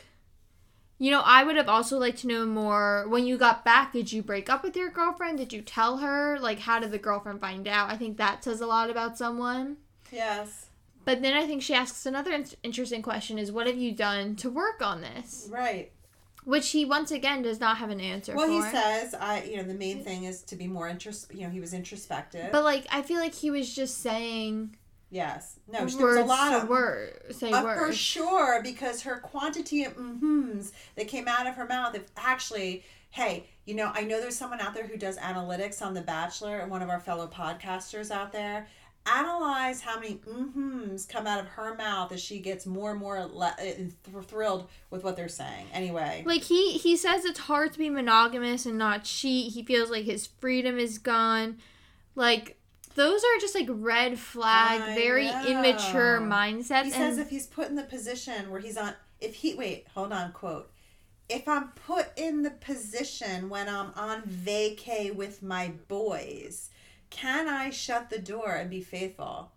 You 1.00 1.12
know, 1.12 1.22
I 1.26 1.44
would 1.44 1.58
have 1.58 1.68
also 1.68 1.98
liked 1.98 2.20
to 2.20 2.28
know 2.28 2.46
more. 2.46 3.06
When 3.10 3.26
you 3.26 3.38
got 3.38 3.66
back, 3.66 3.92
did 3.92 4.14
you 4.14 4.22
break 4.22 4.50
up 4.50 4.64
with 4.64 4.78
your 4.78 4.90
girlfriend? 4.90 5.38
Did 5.38 5.52
you 5.52 5.62
tell 5.62 5.98
her? 5.98 6.38
Like, 6.40 6.60
how 6.60 6.80
did 6.80 6.92
the 6.92 6.98
girlfriend 6.98 7.42
find 7.42 7.68
out? 7.68 7.90
I 7.90 7.98
think 7.98 8.18
that 8.18 8.44
says 8.44 8.62
a 8.62 8.68
lot 8.68 8.90
about 8.90 9.18
someone. 9.18 9.78
Yes. 10.12 10.68
But 11.06 11.22
then 11.22 11.34
I 11.34 11.46
think 11.46 11.62
she 11.62 11.74
asks 11.74 12.06
another 12.06 12.32
in- 12.32 12.46
interesting 12.64 13.02
question 13.02 13.38
is 13.38 13.52
what 13.52 13.68
have 13.68 13.78
you 13.78 13.92
done 13.92 14.36
to 14.38 14.50
work 14.50 14.82
on 14.82 15.02
this? 15.02 15.50
Right. 15.52 15.92
Which 16.46 16.72
he 16.72 16.86
once 16.86 17.12
again 17.12 17.42
does 17.42 17.60
not 17.60 17.78
have 17.78 17.90
an 17.90 18.02
answer 18.02 18.34
for. 18.34 18.40
Well, 18.40 18.48
for. 18.48 18.54
he 18.54 18.62
says, 18.62 19.14
I. 19.14 19.44
You 19.44 19.58
know, 19.58 19.64
the 19.64 19.74
main 19.74 20.04
thing 20.04 20.26
is 20.26 20.42
to 20.44 20.56
be 20.56 20.68
more 20.68 20.90
intros. 20.90 21.34
You 21.34 21.44
know, 21.46 21.50
he 21.50 21.60
was 21.60 21.74
introspective. 21.74 22.52
but 22.52 22.64
like 22.64 22.86
I 22.92 23.02
feel 23.02 23.20
like 23.20 23.34
he 23.34 23.52
was 23.52 23.74
just 23.74 24.00
saying 24.00 24.76
yes. 25.10 25.60
No, 25.68 25.86
there 25.86 26.08
was 26.08 26.18
a 26.18 26.26
lot 26.26 26.54
of 26.54 26.68
words 26.68 27.38
say 27.38 27.52
Uh, 27.52 27.62
for 27.62 27.94
sure, 27.94 28.62
because 28.62 29.04
her 29.04 29.18
quantity 29.20 29.84
of 29.84 29.96
mm-hms 29.96 30.72
that 30.96 31.08
came 31.08 31.28
out 31.28 31.48
of 31.48 31.56
her 31.56 31.66
mouth, 31.66 31.96
if 31.96 32.04
actually, 32.18 32.84
hey, 33.12 33.48
you 33.66 33.76
know, 33.76 33.92
I 33.94 34.02
know 34.02 34.20
there's 34.20 34.36
someone 34.36 34.60
out 34.60 34.74
there 34.74 34.88
who 34.88 34.98
does 34.98 35.18
analytics 35.18 35.82
on 35.82 35.94
The 35.94 36.02
Bachelor, 36.02 36.60
and 36.60 36.70
one 36.72 36.82
of 36.82 36.90
our 36.90 37.00
fellow 37.00 37.28
podcasters 37.28 38.12
out 38.12 38.34
there. 38.34 38.68
Analyze 39.06 39.82
how 39.82 40.00
many 40.00 40.16
mm-hms 40.16 41.10
come 41.10 41.28
out 41.28 41.40
of 41.40 41.48
her 41.48 41.76
mouth 41.76 42.12
as 42.14 42.22
she 42.22 42.40
gets 42.40 42.66
more 42.66 42.92
and 42.92 43.00
more 43.00 43.20
le- 43.26 43.56
uh, 43.60 44.22
thrilled 44.22 44.70
with 44.90 45.04
what 45.04 45.18
they're 45.18 45.28
saying. 45.28 45.66
Anyway, 45.74 46.24
Like 46.26 46.44
he 46.44 46.74
he 46.78 46.96
says 46.96 47.26
it's 47.26 47.40
hard 47.40 47.74
to 47.74 47.80
be 47.80 47.90
monogamous 47.90 48.66
and 48.66 48.78
not 48.78 49.04
cheat. 49.04 49.52
He 49.54 49.64
feels 49.64 49.90
like 49.90 50.06
his 50.06 50.28
freedom 50.28 50.78
is 50.80 51.00
gone. 51.00 51.58
Like 52.16 52.58
those 52.96 53.22
are 53.24 53.40
just 53.42 53.56
like 53.56 53.68
red 53.70 54.20
flag, 54.20 54.82
I 54.82 54.96
very 54.96 55.28
immature 55.28 56.20
know. 56.20 56.34
mindsets. 56.34 56.84
he 56.86 56.92
says 56.92 57.18
if 57.18 57.30
he's 57.30 57.48
put 57.48 57.68
in 57.68 57.76
the 57.76 57.84
position 57.84 58.50
where 58.52 58.60
he's 58.62 58.78
on, 58.78 58.94
if 59.20 59.36
he 59.36 59.56
wait, 59.56 59.86
hold 59.94 60.14
on, 60.14 60.32
quote. 60.32 60.70
If 61.30 61.48
I'm 61.48 61.70
put 61.70 62.08
in 62.18 62.44
the 62.44 62.52
position 62.52 63.50
when 63.50 63.68
I'm 63.68 63.92
on 63.96 64.22
vacay 64.24 65.14
with 65.16 65.42
my 65.42 65.72
boys, 65.88 66.70
can 67.14 67.48
I 67.48 67.70
shut 67.70 68.10
the 68.10 68.20
door 68.20 68.54
and 68.54 68.70
be 68.70 68.82
faithful? 68.82 69.52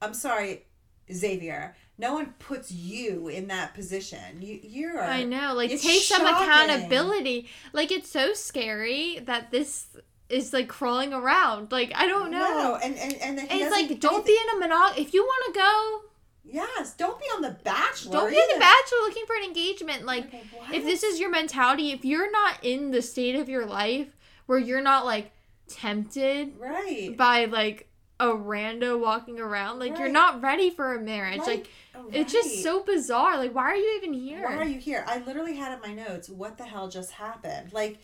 I'm 0.00 0.14
sorry, 0.14 0.64
Xavier. 1.12 1.76
No 1.98 2.14
one 2.14 2.34
puts 2.38 2.72
you 2.72 3.28
in 3.28 3.48
that 3.48 3.74
position. 3.74 4.40
You 4.40 4.58
you're 4.62 5.00
I 5.00 5.22
know, 5.24 5.54
like 5.54 5.70
take 5.70 6.02
some 6.02 6.26
accountability. 6.26 7.48
Like 7.72 7.92
it's 7.92 8.10
so 8.10 8.32
scary 8.32 9.20
that 9.24 9.50
this 9.50 9.86
is 10.28 10.52
like 10.52 10.68
crawling 10.68 11.12
around. 11.12 11.70
Like 11.70 11.92
I 11.94 12.06
don't 12.06 12.30
know. 12.30 12.38
No, 12.38 12.78
and 12.82 12.96
and 12.96 13.14
and, 13.14 13.40
he 13.40 13.46
And 13.48 13.60
it's 13.60 13.70
like, 13.70 14.00
don't 14.00 14.26
be 14.26 14.32
in 14.36 14.62
a 14.62 14.66
monog. 14.66 14.98
If 14.98 15.14
you 15.14 15.22
want 15.22 15.54
to 15.54 15.60
go, 15.60 16.00
Yes, 16.48 16.94
don't 16.94 17.18
be 17.18 17.24
on 17.34 17.42
the 17.42 17.56
Bachelor. 17.64 18.12
don't 18.12 18.30
be 18.30 18.36
in 18.36 18.48
the. 18.54 18.60
Bachelor 18.60 18.98
looking 19.02 19.26
for 19.26 19.34
an 19.36 19.42
engagement. 19.42 20.04
Like, 20.04 20.26
Okay, 20.26 20.42
if 20.72 20.84
this 20.84 21.02
is 21.02 21.18
your 21.18 21.30
mentality, 21.30 21.90
if 21.90 22.04
you're 22.04 22.30
not 22.30 22.58
in 22.62 22.92
the 22.92 23.02
state 23.02 23.34
of 23.34 23.48
your 23.48 23.66
life 23.66 24.08
where 24.46 24.58
you're 24.58 24.82
not 24.82 25.04
like 25.04 25.32
tempted 25.68 26.54
right, 26.58 27.14
by 27.16 27.46
like 27.46 27.88
a 28.18 28.26
rando 28.26 28.98
walking 28.98 29.38
around, 29.40 29.78
like 29.78 29.98
you're 29.98 30.08
not 30.08 30.42
ready 30.42 30.70
for 30.70 30.94
a 30.94 31.00
marriage. 31.00 31.40
Right. 31.40 31.58
Like, 31.58 31.68
it's 32.12 32.32
just 32.32 32.62
so 32.62 32.82
bizarre. 32.82 33.36
Like, 33.36 33.54
why 33.54 33.64
are 33.64 33.76
you 33.76 33.96
even 33.98 34.12
here? 34.14 34.42
Why 34.44 34.56
are 34.56 34.64
you 34.64 34.78
here? 34.78 35.04
I 35.06 35.18
literally 35.24 35.56
had 35.56 35.72
in 35.74 35.80
my 35.80 35.94
notes, 35.94 36.28
what 36.28 36.56
the 36.56 36.64
hell 36.64 36.88
just 36.88 37.10
happened? 37.12 37.72
Like, 37.72 37.98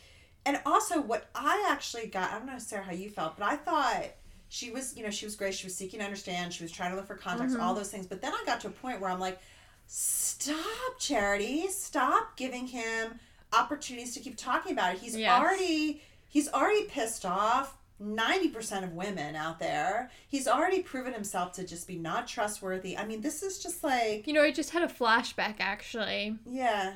and 0.44 0.60
also 0.66 1.00
what 1.00 1.28
I 1.34 1.66
actually 1.70 2.08
got, 2.08 2.30
I 2.32 2.38
don't 2.38 2.46
know, 2.46 2.58
Sarah, 2.58 2.82
how 2.82 2.92
you 2.92 3.08
felt, 3.10 3.38
but 3.38 3.46
I 3.46 3.56
thought 3.56 4.06
she 4.48 4.70
was, 4.70 4.96
you 4.96 5.02
know, 5.04 5.10
she 5.10 5.24
was 5.24 5.36
great. 5.36 5.54
She 5.54 5.66
was 5.66 5.74
seeking 5.74 6.00
to 6.00 6.04
understand. 6.04 6.52
She 6.52 6.62
was 6.64 6.72
trying 6.72 6.90
to 6.90 6.96
look 6.96 7.06
for 7.06 7.14
context, 7.14 7.54
Mm-hmm. 7.54 7.64
all 7.64 7.74
those 7.74 7.90
things. 7.90 8.06
But 8.06 8.20
then 8.20 8.32
I 8.34 8.42
got 8.44 8.60
to 8.60 8.66
a 8.68 8.70
point 8.70 9.00
where 9.00 9.08
I'm 9.08 9.20
like, 9.20 9.38
stop, 9.86 10.98
Charity. 10.98 11.68
Stop 11.68 12.36
giving 12.36 12.66
him 12.66 13.18
opportunities 13.52 14.14
to 14.14 14.20
keep 14.20 14.36
talking 14.36 14.72
about 14.72 14.94
it. 14.94 15.00
He's 15.00 15.16
Yes. 15.16 15.30
already 15.40 16.02
he's 16.32 16.48
already 16.48 16.84
pissed 16.84 17.24
off 17.26 17.76
90% 18.02 18.82
of 18.82 18.92
women 18.94 19.36
out 19.36 19.60
there. 19.60 20.10
He's 20.26 20.48
already 20.48 20.82
proven 20.82 21.12
himself 21.12 21.52
to 21.52 21.64
just 21.64 21.86
be 21.86 21.96
not 21.96 22.26
trustworthy. 22.26 22.96
I 22.98 23.04
mean, 23.06 23.20
this 23.20 23.42
is 23.44 23.62
just 23.62 23.84
like 23.84 24.26
You 24.26 24.32
know, 24.32 24.42
I 24.42 24.50
just 24.50 24.70
had 24.70 24.82
a 24.82 24.88
flashback 24.88 25.56
actually. 25.60 26.36
yeah. 26.44 26.94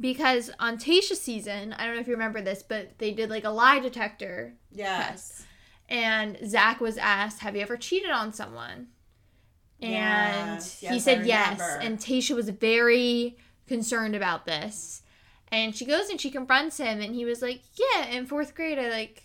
Because 0.00 0.50
on 0.58 0.78
Tayshia's 0.78 1.20
season, 1.20 1.72
I 1.74 1.84
don't 1.84 1.94
know 1.94 2.00
if 2.00 2.06
you 2.08 2.14
remember 2.14 2.40
this, 2.40 2.62
but 2.62 2.98
they 2.98 3.12
did 3.12 3.28
like 3.30 3.44
a 3.44 3.50
lie 3.50 3.80
detector 3.80 4.54
Yes. 4.72 5.44
and 5.88 6.38
Zach 6.46 6.80
was 6.80 6.96
asked, 6.96 7.40
Have 7.40 7.54
you 7.56 7.62
ever 7.62 7.76
cheated 7.76 8.10
on 8.10 8.32
someone? 8.32 8.88
And 9.82 9.92
Yes, 10.60 10.80
he 10.80 10.86
yes, 10.86 10.94
I 10.94 10.98
said 10.98 11.26
yes. 11.26 11.60
And 11.82 11.98
Tasha 11.98 12.34
was 12.34 12.48
very 12.48 13.36
concerned 13.66 14.14
about 14.16 14.46
this. 14.46 15.02
And 15.54 15.74
she 15.76 15.84
goes 15.84 16.08
and 16.08 16.20
she 16.20 16.30
confronts 16.30 16.78
him, 16.78 17.00
and 17.00 17.14
he 17.14 17.24
was 17.24 17.40
like, 17.42 17.60
Yeah, 17.76 18.06
in 18.06 18.26
fourth 18.26 18.54
grade, 18.54 18.78
I 18.78 18.90
like 18.90 19.22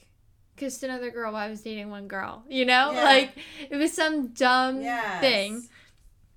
kissed 0.58 0.84
another 0.84 1.10
girl 1.10 1.32
while 1.34 1.46
I 1.46 1.50
was 1.50 1.62
dating 1.62 1.90
one 1.90 2.08
girl. 2.08 2.44
You 2.50 2.66
know? 2.66 2.92
Yeah. 2.92 3.04
Like, 3.04 3.32
it 3.70 3.78
was 3.78 3.94
some 3.94 4.28
dumb 4.28 4.82
Yes. 4.82 5.22
thing. 5.22 5.68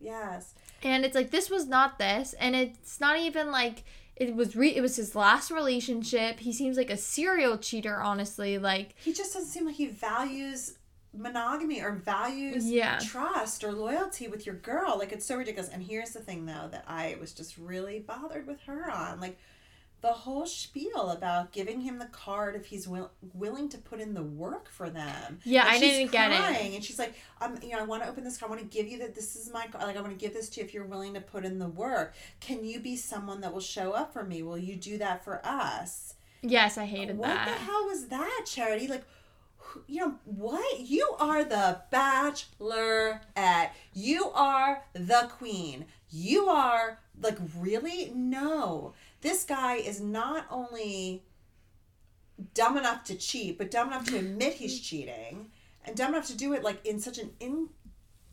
Yes. 0.00 0.54
And 0.82 1.04
it's 1.04 1.14
like, 1.14 1.30
this 1.30 1.50
was 1.50 1.66
not 1.66 1.98
this. 1.98 2.32
And 2.34 2.54
it's 2.56 3.00
not 3.00 3.18
even 3.18 3.50
like. 3.52 3.84
It 4.14 4.36
was 4.36 4.54
re- 4.54 4.76
it 4.76 4.82
was 4.82 4.94
his 4.96 5.16
last 5.16 5.50
relationship. 5.50 6.38
He 6.38 6.52
seems 6.52 6.76
like 6.76 6.90
a 6.90 6.96
serial 6.98 7.56
cheater, 7.56 8.00
honestly. 8.00 8.58
Like 8.58 8.94
He 9.02 9.12
just 9.12 9.32
doesn't 9.32 9.48
seem 9.48 9.64
like 9.66 9.76
he 9.76 9.86
values 9.86 10.74
monogamy 11.14 11.80
or 11.80 11.92
values 11.92 12.70
Yeah. 12.70 12.98
trust 12.98 13.64
or 13.64 13.72
loyalty 13.72 14.28
with 14.28 14.44
your 14.46 14.54
girl. 14.54 14.96
Like 14.98 15.12
it's 15.12 15.24
so 15.24 15.36
ridiculous. 15.36 15.70
And 15.72 15.82
here's 15.82 16.10
the 16.10 16.20
thing 16.20 16.44
though 16.46 16.68
that 16.70 16.84
I 16.86 17.16
was 17.20 17.32
just 17.32 17.56
really 17.56 18.00
bothered 18.00 18.46
with 18.46 18.60
her 18.66 18.90
on. 18.90 19.18
Like 19.18 19.38
the 20.02 20.12
whole 20.12 20.44
spiel 20.46 21.10
about 21.10 21.52
giving 21.52 21.80
him 21.80 21.98
the 21.98 22.06
card 22.06 22.54
if 22.56 22.66
he's 22.66 22.86
will- 22.88 23.12
willing 23.34 23.68
to 23.70 23.78
put 23.78 24.00
in 24.00 24.14
the 24.14 24.22
work 24.22 24.68
for 24.68 24.90
them. 24.90 25.38
Yeah, 25.44 25.62
And 25.62 25.70
I 25.70 25.78
she's 25.78 25.92
didn't 25.92 26.12
get 26.12 26.32
it. 26.32 26.36
crying, 26.38 26.74
And 26.74 26.84
she's 26.84 26.98
like, 26.98 27.14
I'm, 27.40 27.58
you 27.62 27.70
know, 27.70 27.78
I 27.78 27.82
want 27.84 28.02
to 28.02 28.08
open 28.08 28.24
this 28.24 28.36
card. 28.36 28.50
I 28.50 28.54
want 28.56 28.68
to 28.70 28.76
give 28.76 28.88
you 28.88 28.98
that. 28.98 29.14
This 29.14 29.36
is 29.36 29.50
my 29.52 29.66
card. 29.68 29.84
Like, 29.84 29.96
I 29.96 30.00
want 30.00 30.12
to 30.12 30.18
give 30.22 30.34
this 30.34 30.48
to 30.50 30.60
you 30.60 30.66
if 30.66 30.74
you're 30.74 30.84
willing 30.84 31.14
to 31.14 31.20
put 31.20 31.44
in 31.44 31.58
the 31.58 31.68
work. 31.68 32.14
Can 32.40 32.64
you 32.64 32.80
be 32.80 32.96
someone 32.96 33.40
that 33.42 33.52
will 33.52 33.60
show 33.60 33.92
up 33.92 34.12
for 34.12 34.24
me? 34.24 34.42
Will 34.42 34.58
you 34.58 34.76
do 34.76 34.98
that 34.98 35.24
for 35.24 35.40
us? 35.46 36.14
Yes, 36.42 36.76
I 36.76 36.84
hated 36.84 37.16
what 37.16 37.28
that. 37.28 37.46
What 37.46 37.56
the 37.56 37.62
hell 37.64 37.84
was 37.86 38.06
that, 38.08 38.44
Charity? 38.46 38.88
Like, 38.88 39.04
who- 39.58 39.84
you 39.86 40.00
know 40.00 40.14
what? 40.24 40.80
You 40.80 41.14
are 41.20 41.44
the 41.44 41.80
bachelorette. 41.92 43.70
You 43.94 44.30
are 44.34 44.84
the 44.92 45.30
queen. 45.38 45.86
You 46.10 46.48
are 46.48 46.98
like 47.20 47.38
really 47.58 48.10
no. 48.14 48.94
This 49.22 49.44
guy 49.44 49.76
is 49.76 50.00
not 50.00 50.46
only 50.50 51.24
dumb 52.54 52.76
enough 52.76 53.04
to 53.04 53.14
cheat, 53.14 53.56
but 53.56 53.70
dumb 53.70 53.88
enough 53.88 54.04
to 54.06 54.18
admit 54.18 54.54
he's 54.54 54.74
mm-hmm. 54.74 54.84
cheating, 54.84 55.50
and 55.84 55.96
dumb 55.96 56.12
enough 56.12 56.26
to 56.26 56.36
do 56.36 56.52
it 56.52 56.62
like 56.62 56.84
in 56.84 57.00
such 57.00 57.18
an 57.18 57.30
in. 57.40 57.68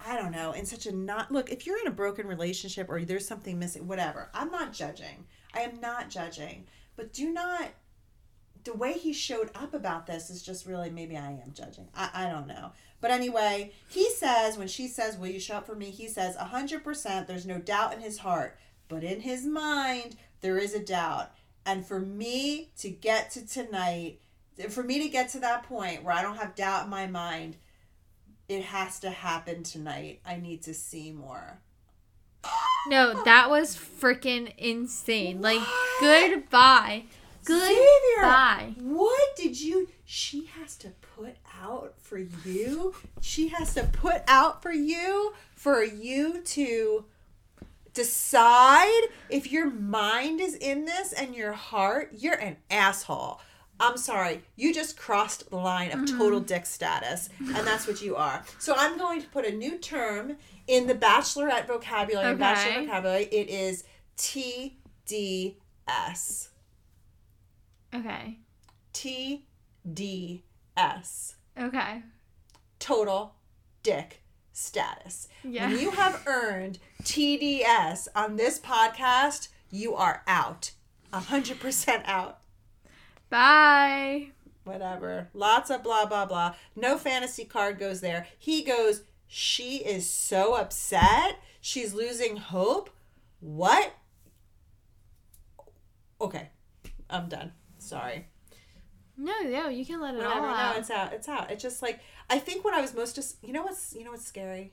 I 0.05 0.15
don't 0.15 0.31
know, 0.31 0.53
in 0.53 0.65
such 0.65 0.85
a 0.85 0.95
not 0.95 1.29
look, 1.29 1.51
if 1.51 1.67
you're 1.67 1.79
in 1.79 1.87
a 1.87 1.91
broken 1.91 2.25
relationship 2.25 2.89
or 2.89 3.03
there's 3.03 3.27
something 3.27 3.59
missing, 3.59 3.85
whatever, 3.85 4.29
I'm 4.33 4.49
not 4.49 4.71
judging. 4.71 5.25
I 5.53 5.59
am 5.61 5.81
not 5.81 6.09
judging. 6.09 6.67
But 6.95 7.11
do 7.11 7.31
not 7.31 7.71
the 8.63 8.73
way 8.73 8.93
he 8.93 9.13
showed 9.13 9.49
up 9.55 9.73
about 9.73 10.05
this 10.05 10.29
is 10.29 10.41
just 10.41 10.65
really 10.65 10.89
maybe 10.89 11.17
I 11.17 11.31
am 11.31 11.53
judging. 11.53 11.87
I, 11.95 12.09
I 12.13 12.29
don't 12.29 12.47
know. 12.47 12.71
But 13.01 13.11
anyway, 13.11 13.71
he 13.87 14.09
says 14.11 14.57
when 14.57 14.67
she 14.67 14.87
says, 14.87 15.17
Will 15.17 15.27
you 15.27 15.39
show 15.39 15.55
up 15.55 15.65
for 15.65 15.75
me? 15.75 15.89
He 15.91 16.07
says 16.07 16.35
hundred 16.35 16.83
percent 16.83 17.27
there's 17.27 17.45
no 17.45 17.57
doubt 17.57 17.93
in 17.93 18.01
his 18.01 18.19
heart. 18.19 18.57
But 18.87 19.03
in 19.03 19.21
his 19.21 19.45
mind, 19.45 20.15
there 20.41 20.57
is 20.57 20.73
a 20.73 20.79
doubt. 20.79 21.31
And 21.65 21.85
for 21.85 21.99
me 21.99 22.69
to 22.79 22.89
get 22.89 23.31
to 23.31 23.45
tonight, 23.45 24.19
for 24.69 24.83
me 24.83 25.01
to 25.03 25.09
get 25.09 25.29
to 25.29 25.39
that 25.39 25.63
point 25.63 26.03
where 26.03 26.13
I 26.15 26.21
don't 26.21 26.37
have 26.37 26.55
doubt 26.55 26.85
in 26.85 26.89
my 26.89 27.07
mind, 27.07 27.57
it 28.47 28.63
has 28.63 28.99
to 29.01 29.09
happen 29.11 29.63
tonight. 29.63 30.21
I 30.25 30.37
need 30.37 30.63
to 30.63 30.73
see 30.73 31.11
more. 31.11 31.59
No, 32.87 33.23
that 33.23 33.49
was 33.49 33.75
freaking 33.75 34.53
insane. 34.57 35.41
Like, 35.41 35.59
What? 35.59 36.31
goodbye. 36.31 37.03
Xavier, 37.45 37.75
Goodbye. 38.15 38.73
what 38.79 39.35
did 39.35 39.59
you? 39.59 39.89
She 40.05 40.45
has 40.45 40.75
to 40.77 40.89
put 41.15 41.35
out 41.61 41.95
for 41.99 42.17
you. 42.17 42.95
She 43.21 43.49
has 43.49 43.73
to 43.75 43.83
put 43.83 44.23
out 44.27 44.61
for 44.61 44.71
you 44.71 45.33
for 45.55 45.83
you 45.83 46.41
to 46.41 47.05
decide 47.93 49.07
if 49.29 49.51
your 49.51 49.69
mind 49.69 50.41
is 50.41 50.55
in 50.55 50.85
this 50.85 51.13
and 51.13 51.35
your 51.35 51.53
heart. 51.53 52.11
You're 52.13 52.35
an 52.35 52.57
asshole. 52.69 53.41
I'm 53.81 53.97
sorry, 53.97 54.43
you 54.57 54.73
just 54.73 54.97
crossed 54.97 55.49
the 55.49 55.55
line 55.55 55.91
of 55.91 56.05
total 56.05 56.39
mm-hmm. 56.39 56.47
dick 56.47 56.65
status, 56.65 57.29
and 57.39 57.65
that's 57.65 57.87
what 57.87 58.01
you 58.01 58.17
are. 58.17 58.43
So 58.57 58.73
I'm 58.77 58.97
going 58.97 59.21
to 59.21 59.27
put 59.29 59.45
a 59.45 59.51
new 59.55 59.77
term 59.77 60.35
in 60.67 60.85
the 60.85 60.95
bachelorette 60.95 61.65
vocabulary, 61.65 62.31
Okay. 62.31 62.39
bachelor 62.39 62.81
vocabulary. 62.81 63.23
It 63.23 63.49
is 63.49 63.85
TDS. 64.17 65.55
Okay. 67.95 68.39
TDS. 68.93 70.43
Okay. 71.57 72.03
Total 72.79 73.35
dick 73.81 74.18
status. 74.59 75.27
Yeah. 75.43 75.69
When 75.69 75.79
you 75.79 75.91
have 75.91 76.23
earned 76.27 76.79
TDS 77.03 78.07
on 78.15 78.35
this 78.35 78.59
podcast, 78.59 79.49
you 79.71 79.95
are 79.95 80.23
out. 80.27 80.71
100% 81.13 82.01
out. 82.05 82.39
Bye. 83.29 84.29
Whatever. 84.63 85.29
Lots 85.33 85.69
of 85.69 85.83
blah, 85.83 86.05
blah, 86.05 86.25
blah. 86.25 86.55
No 86.75 86.97
fantasy 86.97 87.45
card 87.45 87.79
goes 87.79 88.01
there. 88.01 88.27
He 88.37 88.63
goes, 88.63 89.03
She 89.27 89.77
is 89.77 90.09
so 90.09 90.55
upset. 90.55 91.39
She's 91.61 91.93
losing 91.93 92.37
hope. 92.37 92.89
What? 93.39 93.93
Okay. 96.21 96.49
I'm 97.09 97.29
done. 97.29 97.53
Sorry. 97.79 98.27
No, 99.19 99.33
no, 99.41 99.67
you 99.67 99.85
can 99.85 99.99
let 99.99 100.15
it 100.15 100.19
Whatever. 100.19 100.47
all 100.47 100.73
No, 100.73 100.79
it's 100.79 100.89
out. 100.89 101.11
It's 101.11 101.27
out. 101.27 101.51
It's 101.51 101.61
just 101.61 101.81
like 101.81 101.99
I 102.29 102.39
think 102.39 102.63
what 102.63 102.73
I 102.73 102.79
was 102.79 102.93
most 102.93 103.15
just 103.15 103.35
you 103.43 103.51
know 103.51 103.63
what's 103.63 103.93
you 103.93 104.05
know 104.05 104.11
what's 104.11 104.25
scary? 104.25 104.71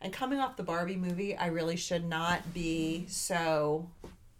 And 0.00 0.12
coming 0.12 0.40
off 0.40 0.56
the 0.56 0.62
Barbie 0.62 0.96
movie, 0.96 1.36
I 1.36 1.46
really 1.46 1.76
should 1.76 2.04
not 2.04 2.52
be 2.52 3.06
so 3.08 3.88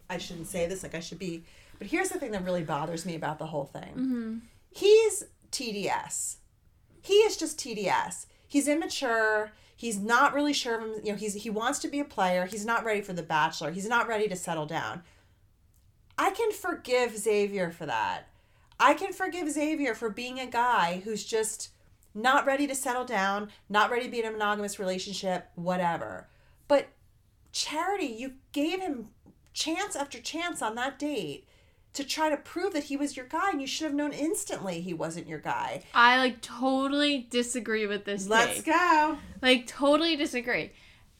I 0.09 0.17
shouldn't 0.17 0.47
say 0.47 0.67
this 0.67 0.83
like 0.83 0.93
I 0.93 0.99
should 0.99 1.19
be 1.19 1.43
but 1.79 1.87
here's 1.87 2.09
the 2.09 2.19
thing 2.19 2.31
that 2.33 2.43
really 2.43 2.63
bothers 2.63 3.07
me 3.07 3.15
about 3.15 3.39
the 3.39 3.47
whole 3.47 3.65
thing. 3.65 3.93
Mm-hmm. 3.95 4.37
He's 4.69 5.23
TDS. 5.51 6.35
He 7.01 7.13
is 7.13 7.37
just 7.37 7.57
TDS. 7.57 8.27
He's 8.47 8.67
immature. 8.67 9.51
He's 9.75 9.97
not 9.97 10.35
really 10.35 10.53
sure 10.53 10.75
of 10.75 10.81
him. 10.81 10.93
You 11.03 11.13
know, 11.13 11.17
he's 11.17 11.33
he 11.33 11.49
wants 11.49 11.79
to 11.79 11.87
be 11.87 11.99
a 11.99 12.05
player. 12.05 12.45
He's 12.45 12.65
not 12.65 12.83
ready 12.83 13.01
for 13.01 13.13
the 13.13 13.23
bachelor. 13.23 13.71
He's 13.71 13.87
not 13.87 14.07
ready 14.07 14.27
to 14.27 14.35
settle 14.35 14.65
down. 14.65 15.01
I 16.17 16.29
can 16.31 16.51
forgive 16.51 17.17
Xavier 17.17 17.71
for 17.71 17.87
that. 17.87 18.27
I 18.81 18.95
can 18.95 19.13
forgive 19.13 19.49
Xavier 19.49 19.93
for 19.93 20.09
being 20.09 20.39
a 20.39 20.47
guy 20.47 21.01
who's 21.03 21.23
just 21.23 21.69
not 22.13 22.45
ready 22.45 22.67
to 22.67 22.75
settle 22.75 23.05
down, 23.05 23.49
not 23.69 23.91
ready 23.91 24.05
to 24.05 24.11
be 24.11 24.19
in 24.19 24.25
a 24.25 24.31
monogamous 24.31 24.79
relationship, 24.79 25.49
whatever. 25.55 26.27
But 26.67 26.87
Charity, 27.51 28.07
you 28.07 28.33
gave 28.53 28.79
him 28.79 29.09
chance 29.53 29.95
after 29.95 30.19
chance 30.19 30.61
on 30.61 30.75
that 30.75 30.97
date 30.97 31.45
to 31.93 32.03
try 32.03 32.29
to 32.29 32.37
prove 32.37 32.73
that 32.73 32.85
he 32.85 32.95
was 32.95 33.17
your 33.17 33.25
guy, 33.25 33.51
and 33.51 33.59
you 33.59 33.67
should 33.67 33.85
have 33.85 33.93
known 33.93 34.13
instantly 34.13 34.79
he 34.79 34.93
wasn't 34.93 35.27
your 35.27 35.39
guy. 35.39 35.83
I 35.93 36.17
like 36.17 36.41
totally 36.41 37.27
disagree 37.29 37.85
with 37.85 38.05
this. 38.05 38.27
Let's 38.27 38.63
take. 38.63 38.65
go. 38.65 39.17
Like 39.41 39.67
totally 39.67 40.15
disagree. 40.15 40.71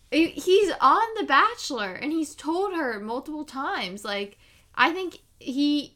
He's 0.10 0.72
on 0.82 1.08
The 1.18 1.26
Bachelor 1.26 1.94
and 1.94 2.12
he's 2.12 2.36
told 2.36 2.74
her 2.74 3.00
multiple 3.00 3.46
times. 3.46 4.04
Like 4.04 4.38
I 4.76 4.92
think 4.92 5.20
he 5.40 5.96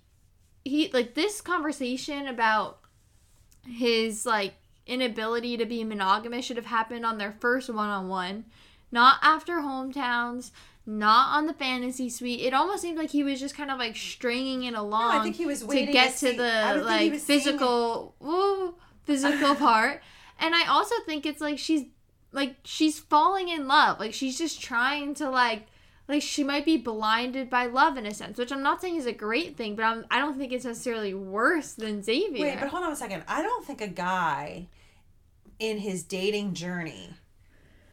he 0.66 0.90
like 0.92 1.14
this 1.14 1.40
conversation 1.40 2.28
about 2.28 2.80
his 3.68 4.26
like 4.26 4.56
inability 4.88 5.56
to 5.58 5.66
be 5.66 5.84
monogamous 5.84 6.46
should 6.46 6.58
have 6.58 6.66
happened 6.66 7.06
on 7.06 7.18
their 7.18 7.32
first 7.40 7.70
one-on-one, 7.70 8.46
not 8.92 9.18
after 9.22 9.54
hometowns, 9.60 10.52
not 10.86 11.36
on 11.38 11.48
the 11.48 11.54
fantasy 11.54 12.10
suite. 12.10 12.42
It 12.42 12.54
almost 12.54 12.82
seemed 12.82 12.98
like 12.98 13.10
he 13.12 13.24
was 13.24 13.40
just 13.40 13.56
kind 13.56 13.72
of 13.72 13.80
like 13.80 13.96
stringing 13.96 14.64
it 14.64 14.74
along 14.76 15.16
I 15.20 15.24
think 15.24 15.36
he 15.36 15.46
was 15.46 15.62
to 15.64 15.86
get 15.86 16.12
to 16.14 16.18
see- 16.18 16.38
the 16.38 16.52
I 16.52 16.74
would 16.76 16.86
think 16.86 17.00
he 17.00 17.06
like 17.06 17.12
was 17.14 17.24
seeing 17.24 17.40
it. 17.40 17.44
physical 17.44 18.76
physical 19.06 19.56
part. 19.68 20.02
And 20.40 20.54
I 20.54 20.68
also 20.68 20.96
think 21.06 21.26
it's 21.26 21.42
like 21.42 21.58
she's 21.58 21.84
like 22.32 22.58
she's 22.64 23.00
falling 23.00 23.50
in 23.50 23.68
love. 23.68 24.00
Like 24.00 24.14
she's 24.14 24.38
just 24.38 24.62
trying 24.62 25.14
to 25.16 25.30
like 25.30 25.68
like 26.08 26.22
she 26.22 26.44
might 26.44 26.66
be 26.66 26.78
blinded 26.78 27.50
by 27.50 27.66
love 27.66 27.98
in 27.98 28.06
a 28.06 28.14
sense, 28.14 28.38
which 28.38 28.52
I'm 28.52 28.64
not 28.64 28.82
saying 28.82 28.96
is 28.96 29.06
a 29.06 29.14
great 29.14 29.58
thing, 29.58 29.76
but 29.76 29.84
I'm 29.84 30.06
I 30.12 30.20
don't 30.20 30.38
think 30.38 30.54
it's 30.54 30.66
necessarily 30.66 31.14
worse 31.14 31.74
than 31.74 32.04
Xavier. 32.04 32.46
Wait, 32.46 32.60
but 32.60 32.70
hold 32.70 32.84
on 32.84 32.92
a 32.92 32.96
second. 32.96 33.24
I 33.28 33.42
don't 33.42 33.66
think 33.66 33.82
a 33.82 33.88
guy 33.88 34.68
in 35.60 35.80
his 35.80 36.04
dating 36.04 36.54
journey 36.54 37.12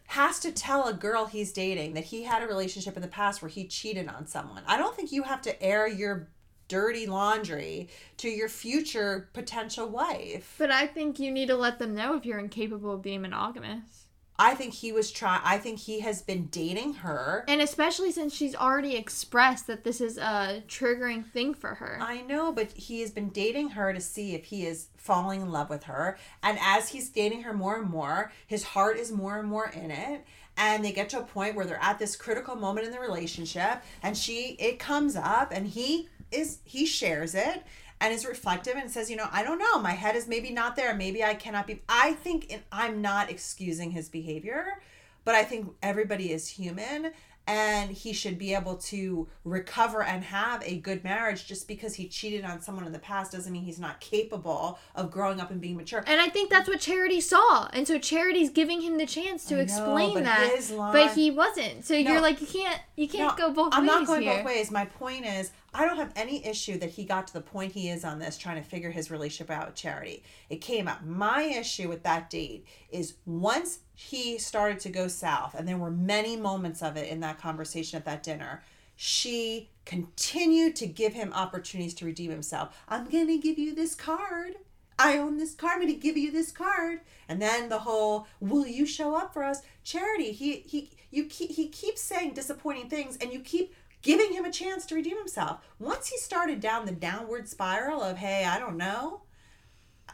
has 0.07 0.38
to 0.40 0.52
tell 0.52 0.88
a 0.88 0.92
girl 0.92 1.25
he's 1.25 1.52
dating 1.52 1.95
that 1.95 2.04
he 2.04 2.25
had 2.25 2.42
a 2.42 2.47
relationship 2.47 2.97
in 2.97 3.02
the 3.02 3.09
past 3.09 3.40
where 3.40 3.49
he 3.49 3.66
cheated 3.66 4.09
on 4.09 4.26
someone. 4.26 4.62
I 4.66 4.76
don't 4.76 4.95
think 4.95 5.11
you 5.11 5.23
have 5.23 5.40
to 5.42 5.62
air 5.62 5.88
your 5.88 6.28
dirty 6.69 7.07
laundry 7.07 7.88
to 8.19 8.28
your 8.28 8.49
future 8.49 9.31
potential 9.33 9.88
wife. 9.88 10.54
But 10.59 10.71
I 10.71 10.87
think 10.87 11.19
you 11.19 11.31
need 11.31 11.49
to 11.49 11.57
let 11.57 11.78
them 11.78 11.95
know 11.95 12.14
if 12.16 12.26
you're 12.26 12.38
incapable 12.38 12.92
of 12.92 13.02
being 13.02 13.23
monogamous. 13.23 14.01
I 14.42 14.56
think 14.56 14.75
he 14.75 14.90
was 14.90 15.12
trying. 15.12 15.40
I 15.44 15.58
think 15.58 15.78
he 15.78 16.00
has 16.00 16.20
been 16.20 16.46
dating 16.46 16.94
her. 16.94 17.44
And 17.46 17.61
especially 17.61 18.11
since 18.11 18.34
she's 18.34 18.56
already 18.56 18.96
expressed 18.96 19.68
that 19.68 19.84
this 19.84 20.00
is 20.00 20.18
a 20.18 20.64
triggering 20.66 21.25
thing 21.25 21.54
for 21.54 21.75
her. 21.75 21.99
I 22.00 22.22
know, 22.22 22.50
but 22.50 22.72
he 22.72 23.02
has 23.02 23.12
been 23.12 23.28
dating 23.28 23.70
her 23.70 23.92
to 23.92 24.00
see 24.00 24.34
if 24.34 24.46
he 24.46 24.66
is 24.66 24.88
falling 24.96 25.42
in 25.42 25.52
love 25.52 25.70
with 25.70 25.84
her. 25.84 26.18
And 26.42 26.58
as 26.61 26.88
he's 26.88 27.08
dating 27.08 27.42
her 27.42 27.52
more 27.52 27.76
and 27.76 27.88
more, 27.88 28.32
his 28.49 28.64
heart 28.64 28.96
is 28.96 29.12
more 29.12 29.38
and 29.38 29.49
more 29.49 29.68
in 29.68 29.92
it. 29.92 30.26
And 30.56 30.84
they 30.84 30.92
get 30.92 31.08
to 31.11 31.20
a 31.20 31.25
point 31.25 31.54
where 31.54 31.64
they're 31.64 31.78
at 31.80 32.00
this 32.00 32.16
critical 32.16 32.56
moment 32.56 32.87
in 32.87 32.92
the 32.92 33.00
relationship, 33.00 33.82
and 34.02 34.16
she, 34.16 34.56
it 34.58 34.78
comes 34.78 35.16
up, 35.16 35.50
and 35.50 35.66
he 35.66 36.08
is, 36.30 36.58
he 36.64 36.84
shares 36.84 37.34
it 37.34 37.62
and 38.02 38.12
is 38.12 38.26
reflective 38.26 38.75
and 38.75 38.90
says, 38.90 39.09
you 39.09 39.16
know, 39.16 39.28
I 39.30 39.44
don't 39.44 39.59
know, 39.59 39.78
my 39.78 39.92
head 39.92 40.16
is 40.16 40.26
maybe 40.26 40.50
not 40.50 40.75
there. 40.75 40.92
Maybe 40.92 41.23
I 41.23 41.35
cannot 41.35 41.68
be. 41.68 41.82
I 41.88 42.14
think 42.14 42.61
I'm 42.73 43.00
not 43.00 43.30
excusing 43.30 43.92
his 43.92 44.09
behavior, 44.09 44.80
but 45.25 45.37
I 45.37 45.44
think 45.44 45.73
everybody 45.82 46.32
is 46.32 46.49
human 46.49 47.12
and 47.47 47.90
he 47.90 48.12
should 48.12 48.38
be 48.38 48.54
able 48.54 48.76
to 48.76 49.26
recover 49.44 50.02
and 50.02 50.23
have 50.23 50.62
a 50.64 50.76
good 50.78 51.02
marriage 51.02 51.47
just 51.47 51.66
because 51.66 51.94
he 51.94 52.06
cheated 52.06 52.44
on 52.44 52.61
someone 52.61 52.87
in 52.87 52.92
the 52.92 52.99
past 53.00 53.32
doesn't 53.32 53.52
mean 53.52 53.64
he's 53.64 53.80
not 53.80 53.99
capable 53.99 54.78
of 54.94 55.11
growing 55.11 55.40
up 55.40 55.50
and 55.50 55.61
being 55.61 55.76
mature 55.76 56.04
and 56.06 56.21
i 56.21 56.28
think 56.28 56.50
that's 56.50 56.68
what 56.68 56.78
charity 56.78 57.21
saw 57.21 57.68
and 57.73 57.88
so 57.88 57.99
charity's 57.99 58.49
giving 58.50 58.80
him 58.80 58.97
the 58.97 59.06
chance 59.06 59.44
to 59.44 59.56
know, 59.56 59.61
explain 59.61 60.14
but 60.14 60.23
that 60.23 60.71
line, 60.71 60.92
but 60.92 61.12
he 61.14 61.32
wasn't 61.32 61.85
so 61.85 61.94
no, 61.94 62.12
you're 62.12 62.21
like 62.21 62.40
you 62.40 62.47
can't 62.47 62.80
you 62.94 63.09
can't 63.09 63.37
no, 63.37 63.49
go 63.49 63.52
both 63.52 63.73
ways. 63.73 63.75
i'm 63.75 63.87
ways 63.87 63.99
not 63.99 64.06
going 64.06 64.23
here. 64.23 64.37
both 64.37 64.47
ways 64.47 64.71
my 64.71 64.85
point 64.85 65.26
is 65.26 65.50
I 65.75 65.87
don't 65.87 65.97
have 65.97 66.12
any 66.14 66.45
issue 66.45 66.79
that 66.79 66.91
he 66.91 67.05
got 67.05 67.26
to 67.29 67.33
the 67.33 67.41
point 67.41 67.73
he 67.73 67.88
is 67.88 68.05
on 68.05 68.19
this 68.19 68.37
trying 68.37 68.62
to 68.62 68.69
figure 68.69 68.91
his 68.91 69.11
relationship 69.11 69.50
out 69.50 69.67
with 69.67 69.75
Charity. 69.75 70.23
It 70.50 70.57
came 70.57 70.87
up. 70.87 71.02
My 71.05 71.43
issue 71.43 71.88
with 71.88 72.02
that 72.02 72.29
date 72.29 72.67
is 72.91 73.14
once 73.25 73.81
he 73.95 74.38
started 74.38 74.81
to 74.81 74.91
go 74.91 75.09
south, 75.09 75.55
and 75.55 75.67
there 75.67 75.79
were 75.79 75.91
many 75.91 76.37
moments 76.37 76.83
of 76.83 76.97
it 76.97 77.09
in 77.09 77.21
that 77.21 77.41
conversation 77.41 77.97
at 77.97 78.05
that 78.05 78.23
dinner, 78.23 78.62
she 78.97 79.71
continued 79.87 80.76
to 80.76 80.87
give 80.87 81.14
him 81.14 81.33
opportunities 81.33 81.95
to 81.95 82.05
redeem 82.05 82.31
himself. 82.31 82.76
I'm 82.88 83.09
going 83.09 83.26
to 83.29 83.38
give 83.38 83.59
you 83.59 83.75
this 83.75 83.95
card. 83.95 84.55
I 84.99 85.17
own 85.19 85.38
this 85.38 85.55
card. 85.55 85.73
I'm 85.75 85.81
going 85.81 85.95
to 85.95 85.99
give 85.99 86.17
you 86.17 86.31
this 86.31 86.52
card. 86.52 87.00
And 87.29 87.41
then 87.41 87.69
the 87.71 87.81
whole, 87.81 88.26
will 88.41 88.67
you 88.67 88.85
show 88.85 89.17
up 89.17 89.33
for 89.33 89.43
us? 89.43 89.62
Charity, 89.83 90.33
he, 90.33 90.57
he, 90.67 90.91
you 91.11 91.25
keep, 91.25 91.50
he 91.50 91.69
keeps 91.69 92.00
saying 92.00 92.35
disappointing 92.35 92.88
things 92.88 93.17
and 93.17 93.33
you 93.33 93.41
keep 93.41 93.75
giving 94.02 94.32
him 94.32 94.44
a 94.44 94.50
chance 94.50 94.85
to 94.87 94.94
redeem 94.94 95.16
himself. 95.16 95.61
Once 95.78 96.09
he 96.09 96.18
started 96.18 96.61
down 96.61 96.87
the 96.87 96.92
downward 96.92 97.49
spiral 97.49 98.02
of, 98.02 98.18
hey, 98.18 98.44
I 98.44 98.59
don't 98.59 98.76
know, 98.76 99.23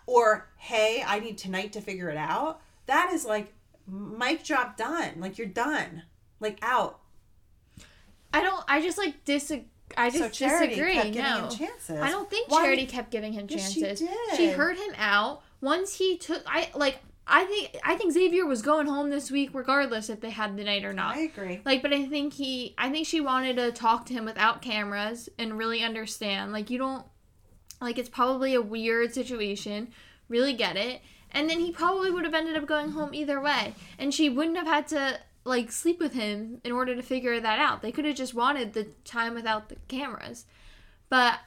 or 0.07 0.49
hey, 0.57 1.03
I 1.07 1.19
need 1.19 1.39
tonight 1.39 1.73
to 1.73 1.81
figure 1.81 2.11
it 2.11 2.17
out, 2.17 2.61
that 2.87 3.11
is 3.13 3.25
like 3.25 3.53
mic 3.87 4.45
drop 4.45 4.77
done. 4.77 5.15
Like 5.19 5.39
you're 5.39 5.47
done. 5.47 6.05
Like 6.41 6.59
out. 6.63 7.01
I 8.33 8.43
don't 8.43 8.65
I 8.69 8.83
just 8.83 8.99
like 8.99 9.25
disagree 9.25 9.67
I 9.97 10.11
just 10.11 10.35
so 10.35 10.49
disagree. 10.49 11.11
no, 11.13 11.49
I 12.03 12.11
don't 12.11 12.29
think 12.29 12.51
Why? 12.51 12.63
Charity 12.63 12.87
kept 12.87 13.11
giving 13.11 13.33
him 13.33 13.47
chances. 13.49 13.77
Yes, 13.77 13.99
she, 13.99 14.07
did. 14.07 14.37
she 14.37 14.49
heard 14.51 14.77
him 14.77 14.93
out. 14.97 15.43
Once 15.61 15.95
he 15.95 16.19
took, 16.19 16.43
I 16.47 16.71
like 16.75 16.99
I 17.29 17.45
think 17.45 17.77
I 17.85 17.97
think 17.97 18.13
Xavier 18.13 18.47
was 18.47 18.63
going 18.63 18.87
home 18.87 19.11
this 19.11 19.31
week 19.31 19.51
regardless 19.53 20.09
if 20.09 20.21
they 20.21 20.31
had 20.31 20.57
the 20.57 20.65
night 20.65 20.85
or 20.85 20.95
not. 20.95 21.17
I 21.17 21.21
agree. 21.21 21.61
Like, 21.65 21.83
but 21.83 21.93
I 21.93 22.07
think 22.07 22.33
he 22.33 22.75
I 22.79 22.89
think 22.91 23.07
she 23.07 23.21
wanted 23.21 23.57
to 23.57 23.71
talk 23.71 24.07
to 24.07 24.15
him 24.15 24.25
without 24.25 24.63
cameras 24.63 25.29
and 25.39 25.59
really 25.59 25.83
understand. 25.83 26.53
Like 26.53 26.71
you 26.71 26.79
don't 26.79 27.05
like 27.81 27.99
it's 27.99 28.09
probably 28.09 28.55
a 28.55 28.63
weird 28.63 29.13
situation. 29.13 29.89
Really 30.29 30.55
get 30.55 30.77
it. 30.77 31.03
And 31.31 31.51
then 31.51 31.61
he 31.61 31.71
probably 31.71 32.11
would 32.11 32.25
have 32.25 32.35
ended 32.35 32.57
up 32.57 32.67
going 32.67 32.93
home 32.93 33.13
either 33.13 33.41
way. 33.41 33.75
And 33.99 34.15
she 34.15 34.31
wouldn't 34.31 34.57
have 34.57 34.67
had 34.67 34.89
to 34.89 35.21
like 35.45 35.71
sleep 35.71 36.01
with 36.01 36.15
him 36.15 36.61
in 36.65 36.73
order 36.73 36.97
to 36.97 37.03
figure 37.03 37.39
that 37.41 37.59
out. 37.59 37.83
They 37.83 37.93
could 37.93 38.07
have 38.07 38.17
just 38.17 38.35
wanted 38.35 38.73
the 38.73 38.85
time 39.05 39.35
without 39.35 39.69
the 39.69 39.77
cameras. 39.87 40.47
But 41.11 41.41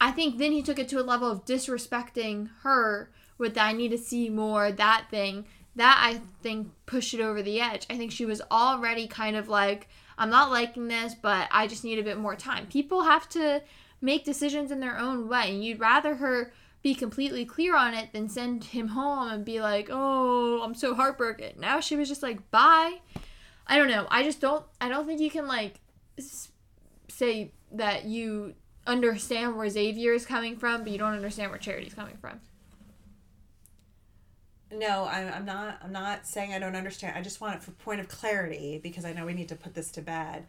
I 0.00 0.10
think 0.10 0.38
then 0.38 0.52
he 0.52 0.62
took 0.62 0.78
it 0.78 0.88
to 0.90 1.00
a 1.00 1.02
level 1.02 1.30
of 1.30 1.44
disrespecting 1.44 2.50
her 2.62 3.10
with 3.38 3.58
I 3.58 3.72
need 3.72 3.90
to 3.90 3.98
see 3.98 4.28
more, 4.28 4.72
that 4.72 5.06
thing, 5.10 5.46
that 5.76 5.98
I 6.00 6.20
think 6.42 6.68
pushed 6.86 7.14
it 7.14 7.20
over 7.20 7.42
the 7.42 7.60
edge. 7.60 7.86
I 7.90 7.96
think 7.96 8.12
she 8.12 8.26
was 8.26 8.40
already 8.50 9.06
kind 9.06 9.36
of 9.36 9.48
like, 9.48 9.88
I'm 10.16 10.30
not 10.30 10.50
liking 10.50 10.88
this, 10.88 11.14
but 11.14 11.48
I 11.50 11.66
just 11.66 11.84
need 11.84 11.98
a 11.98 12.04
bit 12.04 12.18
more 12.18 12.36
time. 12.36 12.66
People 12.66 13.02
have 13.02 13.28
to 13.30 13.62
make 14.00 14.24
decisions 14.24 14.70
in 14.70 14.80
their 14.80 14.98
own 14.98 15.28
way. 15.28 15.50
And 15.50 15.64
you'd 15.64 15.80
rather 15.80 16.16
her 16.16 16.52
be 16.82 16.94
completely 16.94 17.44
clear 17.44 17.76
on 17.76 17.94
it 17.94 18.12
than 18.12 18.28
send 18.28 18.64
him 18.64 18.88
home 18.88 19.28
and 19.28 19.44
be 19.44 19.60
like, 19.60 19.88
oh, 19.90 20.60
I'm 20.62 20.74
so 20.74 20.94
heartbroken. 20.94 21.54
Now 21.58 21.80
she 21.80 21.96
was 21.96 22.08
just 22.08 22.22
like, 22.22 22.50
bye. 22.50 23.00
I 23.66 23.78
don't 23.78 23.88
know. 23.88 24.06
I 24.10 24.22
just 24.22 24.40
don't, 24.40 24.64
I 24.80 24.88
don't 24.88 25.06
think 25.06 25.20
you 25.20 25.30
can 25.30 25.48
like 25.48 25.80
say 27.08 27.52
that 27.72 28.04
you 28.04 28.54
understand 28.86 29.56
where 29.56 29.68
Xavier 29.68 30.12
is 30.12 30.26
coming 30.26 30.56
from, 30.56 30.82
but 30.82 30.92
you 30.92 30.98
don't 30.98 31.14
understand 31.14 31.50
where 31.50 31.58
Charity's 31.58 31.94
coming 31.94 32.18
from. 32.20 32.40
No, 34.78 35.04
I'm, 35.04 35.32
I'm 35.32 35.44
not. 35.44 35.78
I'm 35.82 35.92
not 35.92 36.26
saying 36.26 36.52
I 36.52 36.58
don't 36.58 36.76
understand. 36.76 37.16
I 37.16 37.22
just 37.22 37.40
want 37.40 37.56
it 37.56 37.62
for 37.62 37.70
point 37.72 38.00
of 38.00 38.08
clarity 38.08 38.80
because 38.82 39.04
I 39.04 39.12
know 39.12 39.26
we 39.26 39.34
need 39.34 39.48
to 39.50 39.56
put 39.56 39.74
this 39.74 39.90
to 39.92 40.02
bed. 40.02 40.46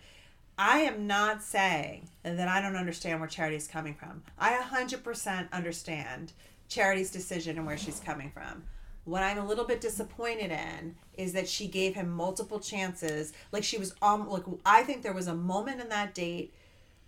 I 0.57 0.79
am 0.79 1.05
not 1.05 1.43
saying 1.43 2.09
that 2.23 2.47
I 2.47 2.61
don't 2.61 2.77
understand 2.77 3.19
where 3.19 3.27
Charity's 3.27 3.67
coming 3.67 3.93
from. 3.93 4.23
I 4.39 4.53
100% 4.53 5.51
understand 5.51 6.31
Charity's 6.69 7.11
decision 7.11 7.57
and 7.57 7.65
where 7.65 7.77
she's 7.77 7.99
coming 7.99 8.31
from. 8.31 8.63
What 9.03 9.21
I'm 9.21 9.37
a 9.37 9.45
little 9.45 9.65
bit 9.65 9.81
disappointed 9.81 10.51
in 10.51 10.95
is 11.13 11.33
that 11.33 11.49
she 11.49 11.67
gave 11.67 11.93
him 11.93 12.09
multiple 12.09 12.59
chances. 12.59 13.33
Like 13.51 13.63
she 13.63 13.77
was 13.77 13.93
um 14.01 14.29
like 14.29 14.43
I 14.65 14.83
think 14.83 15.03
there 15.03 15.13
was 15.13 15.27
a 15.27 15.35
moment 15.35 15.81
in 15.81 15.89
that 15.89 16.15
date. 16.15 16.53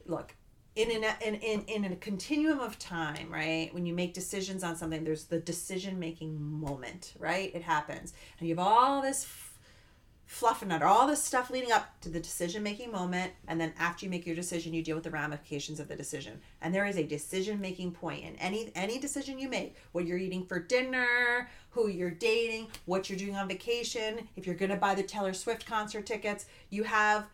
Look, 0.06 0.36
in 0.78 1.04
an 1.04 1.16
in, 1.26 1.36
in 1.36 1.62
in 1.86 1.92
a 1.92 1.96
continuum 1.96 2.60
of 2.60 2.78
time 2.78 3.32
right 3.32 3.74
when 3.74 3.86
you 3.86 3.94
make 3.94 4.14
decisions 4.14 4.64
on 4.64 4.76
something 4.76 5.04
there's 5.04 5.26
the 5.26 5.40
decision 5.40 6.00
making 6.00 6.42
moment 6.42 7.14
right? 7.20 7.54
It 7.54 7.64
happens. 7.64 8.14
And 8.40 8.48
you 8.48 8.56
have 8.56 8.66
all 8.66 9.02
this 9.02 9.24
f- 9.24 9.54
fluff 10.26 10.62
and 10.62 10.74
all 10.84 11.08
this 11.08 11.24
stuff 11.24 11.50
leading 11.50 11.72
up 11.72 12.02
to 12.02 12.10
the 12.10 12.20
decision 12.20 12.62
making 12.62 12.92
moment 12.92 13.32
and 13.48 13.60
then 13.62 13.72
after 13.80 14.06
you 14.06 14.12
make 14.12 14.26
your 14.26 14.36
decision 14.36 14.74
you 14.74 14.84
deal 14.84 14.96
with 14.96 15.06
the 15.06 15.12
ramifications 15.12 15.80
of 15.80 15.88
the 15.88 15.96
decision. 15.96 16.40
And 16.62 16.76
there 16.76 16.86
is 16.86 16.98
a 16.98 17.04
decision 17.04 17.62
making 17.62 17.92
point 17.94 18.24
in 18.24 18.36
any 18.36 18.72
any 18.76 19.00
decision 19.00 19.40
you 19.40 19.50
make 19.50 19.78
what 19.94 20.06
you're 20.06 20.18
eating 20.18 20.46
for 20.46 20.60
dinner 20.60 21.50
who 21.70 21.88
you're 21.88 22.12
dating 22.12 22.68
what 22.86 23.10
you're 23.10 23.20
doing 23.20 23.36
on 23.36 23.48
vacation. 23.48 24.28
If 24.36 24.46
you're 24.46 24.56
going 24.56 24.72
to 24.72 24.78
buy 24.78 24.96
the 24.96 25.04
taylor 25.04 25.34
swift 25.34 25.66
concert 25.66 26.06
tickets 26.06 26.46
you 26.70 26.84
have 26.84 27.26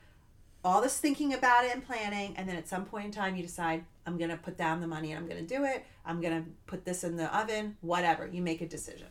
all 0.63 0.81
this 0.81 0.97
thinking 0.97 1.33
about 1.33 1.65
it 1.65 1.73
and 1.73 1.85
planning 1.85 2.33
and 2.37 2.47
then 2.47 2.55
at 2.55 2.67
some 2.67 2.85
point 2.85 3.05
in 3.05 3.11
time 3.11 3.35
you 3.35 3.43
decide 3.43 3.83
i'm 4.05 4.17
going 4.17 4.29
to 4.29 4.37
put 4.37 4.57
down 4.57 4.79
the 4.79 4.87
money 4.87 5.11
and 5.11 5.19
i'm 5.19 5.27
going 5.27 5.45
to 5.45 5.55
do 5.55 5.63
it 5.63 5.85
i'm 6.05 6.21
going 6.21 6.43
to 6.43 6.49
put 6.65 6.85
this 6.85 7.03
in 7.03 7.15
the 7.17 7.37
oven 7.37 7.75
whatever 7.81 8.27
you 8.27 8.41
make 8.41 8.61
a 8.61 8.67
decision 8.67 9.07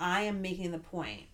i 0.00 0.22
am 0.22 0.40
making 0.40 0.70
the 0.70 0.78
point 0.78 1.24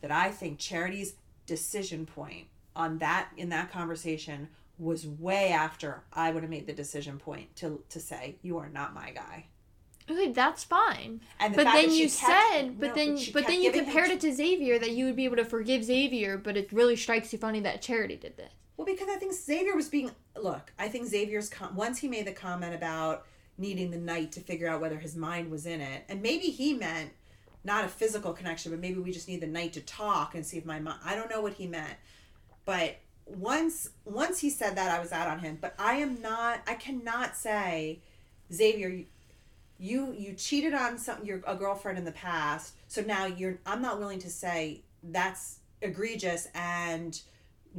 that 0.00 0.10
i 0.10 0.30
think 0.30 0.58
charity's 0.58 1.14
decision 1.46 2.06
point 2.06 2.46
on 2.74 2.98
that 2.98 3.28
in 3.36 3.48
that 3.48 3.70
conversation 3.70 4.48
was 4.78 5.06
way 5.06 5.50
after 5.50 6.02
i 6.12 6.30
would 6.30 6.42
have 6.42 6.50
made 6.50 6.66
the 6.66 6.72
decision 6.72 7.18
point 7.18 7.54
to 7.56 7.82
to 7.88 8.00
say 8.00 8.36
you 8.42 8.58
are 8.58 8.68
not 8.68 8.94
my 8.94 9.10
guy 9.10 9.44
Okay, 10.10 10.32
that's 10.32 10.64
fine. 10.64 11.20
And 11.38 11.52
the 11.52 11.64
but 11.64 11.72
then 11.72 11.92
you 11.92 12.04
kept, 12.04 12.12
said, 12.12 12.80
but 12.80 12.88
no, 12.88 12.94
then 12.94 13.14
but, 13.16 13.32
but 13.34 13.46
then 13.46 13.62
you 13.62 13.70
compared 13.70 14.10
it 14.10 14.20
to 14.20 14.32
Xavier 14.32 14.78
that 14.78 14.92
you 14.92 15.04
would 15.04 15.16
be 15.16 15.26
able 15.26 15.36
to 15.36 15.44
forgive 15.44 15.84
Xavier, 15.84 16.38
but 16.38 16.56
it 16.56 16.72
really 16.72 16.96
strikes 16.96 17.30
you 17.32 17.38
funny 17.38 17.60
that 17.60 17.82
Charity 17.82 18.16
did 18.16 18.36
this. 18.38 18.50
Well, 18.78 18.86
because 18.86 19.08
I 19.08 19.16
think 19.16 19.34
Xavier 19.34 19.74
was 19.74 19.88
being 19.88 20.12
look. 20.40 20.72
I 20.78 20.88
think 20.88 21.08
Xavier's 21.08 21.50
com- 21.50 21.74
once 21.74 21.98
he 21.98 22.06
made 22.06 22.26
the 22.26 22.32
comment 22.32 22.74
about 22.74 23.26
needing 23.58 23.90
the 23.90 23.98
night 23.98 24.30
to 24.32 24.40
figure 24.40 24.68
out 24.68 24.80
whether 24.80 24.98
his 24.98 25.16
mind 25.16 25.50
was 25.50 25.66
in 25.66 25.80
it, 25.80 26.04
and 26.08 26.22
maybe 26.22 26.46
he 26.46 26.74
meant 26.74 27.10
not 27.64 27.84
a 27.84 27.88
physical 27.88 28.32
connection, 28.32 28.70
but 28.70 28.80
maybe 28.80 29.00
we 29.00 29.10
just 29.10 29.26
need 29.26 29.40
the 29.40 29.48
night 29.48 29.72
to 29.72 29.80
talk 29.80 30.36
and 30.36 30.46
see 30.46 30.58
if 30.58 30.64
my 30.64 30.78
mind. 30.78 31.00
I 31.04 31.16
don't 31.16 31.28
know 31.28 31.40
what 31.40 31.54
he 31.54 31.66
meant, 31.66 31.96
but 32.64 32.98
once 33.26 33.90
once 34.04 34.38
he 34.38 34.48
said 34.48 34.76
that, 34.76 34.96
I 34.96 35.00
was 35.00 35.10
out 35.10 35.26
on 35.26 35.40
him. 35.40 35.58
But 35.60 35.74
I 35.76 35.94
am 35.94 36.22
not. 36.22 36.60
I 36.68 36.74
cannot 36.74 37.36
say, 37.36 37.98
Xavier. 38.52 39.04
You 39.80 40.14
you 40.16 40.34
cheated 40.34 40.74
on 40.74 40.98
some 40.98 41.24
your 41.24 41.42
a 41.48 41.56
girlfriend 41.56 41.98
in 41.98 42.04
the 42.04 42.12
past, 42.12 42.74
so 42.86 43.02
now 43.02 43.26
you're. 43.26 43.58
I'm 43.66 43.82
not 43.82 43.98
willing 43.98 44.20
to 44.20 44.30
say 44.30 44.82
that's 45.02 45.58
egregious 45.82 46.48
and 46.54 47.20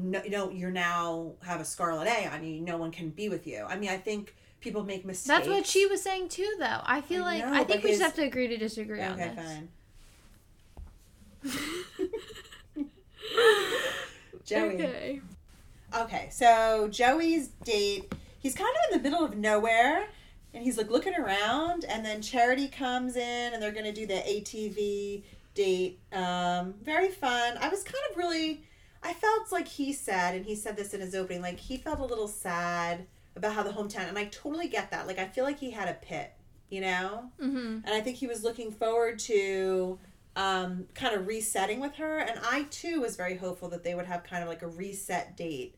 no, 0.04 0.24
you 0.24 0.30
know, 0.30 0.50
you're 0.50 0.72
now 0.72 1.34
have 1.44 1.60
a 1.62 1.66
scarlet 1.66 2.08
A 2.08 2.28
on 2.28 2.44
you. 2.44 2.62
No 2.62 2.78
one 2.78 2.92
can 2.92 3.10
be 3.10 3.30
with 3.30 3.46
you. 3.48 3.66
I 3.68 3.78
mean, 3.78 3.90
I 3.90 3.98
think 3.98 4.36
people 4.62 4.84
make 4.84 5.06
mistakes. 5.06 5.28
That's 5.28 5.48
what 5.48 5.66
she 5.66 5.86
was 5.86 6.02
saying 6.02 6.30
too, 6.30 6.56
though. 6.60 6.82
I 6.84 7.02
feel 7.02 7.24
I 7.24 7.40
like 7.40 7.46
know, 7.46 7.54
I 7.54 7.64
think 7.64 7.84
we 7.84 7.92
just 7.92 8.02
have 8.02 8.16
to 8.16 8.24
agree 8.24 8.48
to 8.48 8.58
disagree 8.58 9.02
okay, 9.02 9.30
on 9.30 9.36
this. 9.36 9.46
fine. 9.46 9.70
Joey. 14.46 14.76
Okay. 14.76 15.22
Okay, 15.96 16.30
so 16.32 16.88
Joey's 16.92 17.48
date, 17.64 18.14
he's 18.40 18.56
kind 18.56 18.70
of 18.70 18.94
in 18.94 19.02
the 19.02 19.10
middle 19.10 19.26
of 19.26 19.36
nowhere 19.36 20.08
and 20.54 20.64
he's 20.64 20.78
like 20.78 20.90
looking 20.90 21.16
around 21.16 21.86
and 21.86 22.06
then 22.06 22.22
Charity 22.22 22.68
comes 22.68 23.16
in 23.16 23.54
and 23.54 23.62
they're 23.62 23.72
going 23.72 23.86
to 23.86 23.92
do 23.92 24.06
the 24.06 24.16
ATV 24.16 25.24
date. 25.56 26.00
Um 26.14 26.76
very 26.84 27.10
fun. 27.10 27.58
I 27.60 27.70
was 27.70 27.84
kind 27.84 28.04
of 28.12 28.18
really 28.18 28.64
I 29.02 29.14
felt 29.14 29.52
like 29.52 29.68
he 29.68 29.94
said 29.94 30.36
and 30.36 30.46
he 30.46 30.56
said 30.56 30.76
this 30.76 30.94
in 30.94 31.02
his 31.02 31.16
opening 31.16 31.42
like 31.42 31.60
he 31.60 31.78
felt 31.78 32.00
a 32.00 32.06
little 32.06 32.28
sad 32.28 33.06
about 33.36 33.54
how 33.54 33.64
the 33.64 33.72
hometown 33.72 34.10
and 34.10 34.18
I 34.18 34.26
totally 34.26 34.68
get 34.68 34.92
that. 34.92 35.08
Like 35.08 35.20
I 35.20 35.26
feel 35.26 35.44
like 35.44 35.60
he 35.60 35.72
had 35.72 35.88
a 35.88 35.94
pit, 35.94 36.34
you 36.70 36.82
know? 36.82 37.32
Mm-hmm. 37.42 37.86
and 37.86 37.90
I 37.90 38.02
think 38.02 38.18
he 38.18 38.28
was 38.28 38.44
looking 38.44 38.72
forward 38.72 39.20
to 39.20 40.00
um, 40.36 40.86
kind 40.94 41.16
of 41.16 41.28
resetting 41.28 41.80
with 41.80 41.96
her. 41.96 42.20
And 42.20 42.40
I 42.44 42.64
too 42.72 43.02
was 43.02 43.16
very 43.16 43.36
hopeful 43.36 43.70
that 43.70 43.84
they 43.84 43.96
would 43.96 44.06
have 44.06 44.24
kind 44.24 44.44
of 44.44 44.50
like 44.50 44.62
a 44.62 44.68
reset 44.68 45.36
date. 45.36 45.76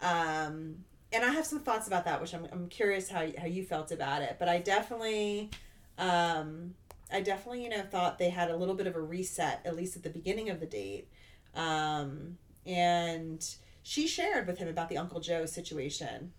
Um, 0.00 0.84
and 1.12 1.24
I 1.24 1.30
have 1.30 1.46
some 1.46 1.60
thoughts 1.60 1.86
about 1.86 2.04
that, 2.04 2.20
which 2.20 2.34
I'm, 2.34 2.46
I'm 2.52 2.68
curious 2.68 3.08
how 3.08 3.26
how 3.38 3.46
you 3.46 3.64
felt 3.64 3.92
about 3.92 4.22
it. 4.22 4.36
But 4.38 4.48
I 4.48 4.58
definitely, 4.58 5.50
um, 5.98 6.74
I 7.12 7.20
definitely 7.20 7.64
you 7.64 7.68
know 7.68 7.82
thought 7.82 8.18
they 8.18 8.30
had 8.30 8.50
a 8.50 8.56
little 8.56 8.74
bit 8.74 8.86
of 8.86 8.96
a 8.96 9.00
reset 9.00 9.60
at 9.64 9.76
least 9.76 9.96
at 9.96 10.02
the 10.02 10.10
beginning 10.10 10.50
of 10.50 10.60
the 10.60 10.66
date. 10.66 11.08
Um, 11.54 12.38
and 12.66 13.44
she 13.82 14.06
shared 14.06 14.46
with 14.46 14.58
him 14.58 14.68
about 14.68 14.88
the 14.88 14.98
Uncle 14.98 15.20
Joe 15.20 15.46
situation. 15.46 16.32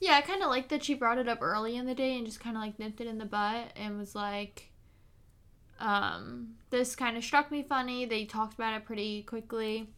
Yeah, 0.00 0.14
I 0.14 0.20
kind 0.20 0.42
of 0.42 0.48
like 0.48 0.68
that 0.68 0.84
she 0.84 0.94
brought 0.94 1.18
it 1.18 1.28
up 1.28 1.42
early 1.42 1.76
in 1.76 1.86
the 1.86 1.94
day 1.94 2.16
and 2.16 2.26
just 2.26 2.40
kind 2.40 2.56
of 2.56 2.62
like 2.62 2.78
nipped 2.78 3.00
it 3.00 3.06
in 3.06 3.18
the 3.18 3.24
butt 3.24 3.72
and 3.74 3.98
was 3.98 4.14
like, 4.14 4.70
um, 5.80 6.54
this 6.70 6.94
kind 6.94 7.16
of 7.16 7.24
struck 7.24 7.50
me 7.50 7.62
funny. 7.62 8.04
They 8.04 8.24
talked 8.24 8.54
about 8.54 8.74
it 8.74 8.84
pretty 8.84 9.22
quickly. 9.22 9.88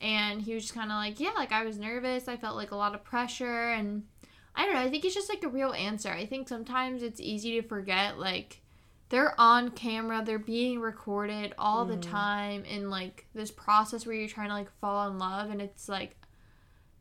And 0.00 0.42
he 0.42 0.54
was 0.54 0.64
just 0.64 0.74
kind 0.74 0.90
of 0.90 0.96
like, 0.96 1.20
yeah, 1.20 1.32
like 1.36 1.52
I 1.52 1.64
was 1.64 1.78
nervous. 1.78 2.28
I 2.28 2.36
felt 2.36 2.56
like 2.56 2.70
a 2.70 2.76
lot 2.76 2.94
of 2.94 3.04
pressure. 3.04 3.70
And 3.70 4.04
I 4.54 4.64
don't 4.64 4.74
know. 4.74 4.80
I 4.80 4.90
think 4.90 5.04
it's 5.04 5.14
just 5.14 5.28
like 5.28 5.42
a 5.44 5.48
real 5.48 5.72
answer. 5.72 6.10
I 6.10 6.26
think 6.26 6.48
sometimes 6.48 7.02
it's 7.02 7.20
easy 7.20 7.60
to 7.60 7.66
forget, 7.66 8.18
like, 8.18 8.62
they're 9.10 9.38
on 9.38 9.70
camera, 9.70 10.22
they're 10.24 10.38
being 10.38 10.80
recorded 10.80 11.52
all 11.58 11.84
the 11.84 11.96
mm. 11.96 12.02
time 12.02 12.64
in 12.64 12.90
like 12.90 13.26
this 13.34 13.50
process 13.50 14.06
where 14.06 14.14
you're 14.14 14.28
trying 14.28 14.48
to 14.48 14.54
like 14.54 14.70
fall 14.80 15.08
in 15.08 15.18
love. 15.18 15.50
And 15.50 15.60
it's 15.60 15.88
like, 15.88 16.16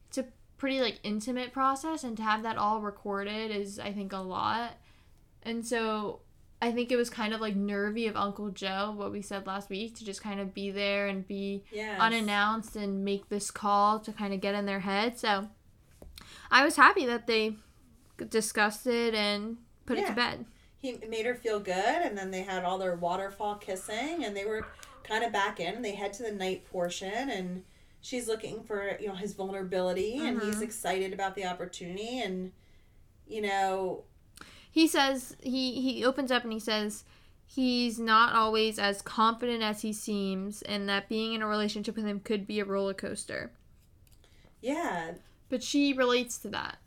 it's 0.07 0.17
a 0.17 0.25
pretty 0.57 0.81
like 0.81 0.99
intimate 1.03 1.53
process 1.53 2.03
and 2.03 2.17
to 2.17 2.23
have 2.23 2.43
that 2.43 2.57
all 2.57 2.81
recorded 2.81 3.49
is 3.49 3.79
i 3.79 3.93
think 3.93 4.11
a 4.11 4.17
lot 4.17 4.73
and 5.43 5.65
so 5.65 6.19
i 6.61 6.69
think 6.69 6.91
it 6.91 6.97
was 6.97 7.09
kind 7.09 7.33
of 7.33 7.39
like 7.39 7.55
nervy 7.55 8.07
of 8.07 8.17
uncle 8.17 8.49
joe 8.49 8.93
what 8.93 9.09
we 9.09 9.21
said 9.21 9.47
last 9.47 9.69
week 9.69 9.95
to 9.95 10.03
just 10.03 10.21
kind 10.21 10.39
of 10.39 10.53
be 10.53 10.69
there 10.69 11.07
and 11.07 11.25
be 11.25 11.63
Yeah. 11.71 11.95
unannounced 11.97 12.75
and 12.75 13.05
make 13.05 13.29
this 13.29 13.51
call 13.51 13.99
to 14.01 14.11
kind 14.11 14.33
of 14.33 14.41
get 14.41 14.53
in 14.53 14.65
their 14.65 14.81
head 14.81 15.17
so 15.17 15.47
i 16.51 16.65
was 16.65 16.75
happy 16.75 17.05
that 17.05 17.25
they 17.25 17.55
discussed 18.29 18.85
it 18.85 19.13
and 19.13 19.57
put 19.85 19.97
it 19.97 20.07
to 20.07 20.13
bed 20.13 20.43
he 20.81 20.97
made 21.09 21.25
her 21.25 21.35
feel 21.35 21.59
good 21.59 21.75
and 22.03 22.17
then 22.17 22.31
they 22.31 22.41
had 22.43 22.63
all 22.63 22.77
their 22.77 22.95
waterfall 22.95 23.55
kissing 23.55 24.23
and 24.23 24.35
they 24.35 24.45
were 24.45 24.65
kind 25.03 25.23
of 25.23 25.31
back 25.33 25.59
in. 25.59 25.75
And 25.75 25.85
they 25.85 25.95
head 25.95 26.13
to 26.13 26.23
the 26.23 26.31
night 26.31 26.65
portion 26.71 27.29
and 27.29 27.63
she's 28.01 28.27
looking 28.27 28.63
for 28.63 28.97
you 28.99 29.07
know 29.07 29.15
his 29.15 29.33
vulnerability 29.33 30.17
and 30.25 30.41
he's 30.41 30.57
Mhm. 30.57 30.61
excited 30.63 31.11
about 31.13 31.35
the 31.35 31.45
opportunity 31.45 32.21
and 32.21 32.53
you 33.27 33.41
know 33.41 34.03
he 34.71 34.87
says 34.87 35.35
he 35.41 35.81
he 35.81 36.05
opens 36.05 36.31
up 36.31 36.43
and 36.43 36.53
he 36.53 36.59
says 36.61 37.03
he's 37.45 37.99
not 37.99 38.33
always 38.33 38.79
as 38.79 39.01
confident 39.01 39.61
as 39.61 39.81
he 39.81 39.91
seems 39.91 40.61
and 40.61 40.87
that 40.87 41.09
being 41.09 41.33
in 41.33 41.41
a 41.41 41.47
relationship 41.47 41.97
with 41.97 42.05
him 42.05 42.21
could 42.21 42.47
be 42.47 42.59
a 42.61 42.65
roller 42.65 42.93
coaster. 42.93 43.51
Yeah. 44.61 45.13
But 45.49 45.63
she 45.63 45.91
relates 45.93 46.37
to 46.39 46.47
that. 46.49 46.77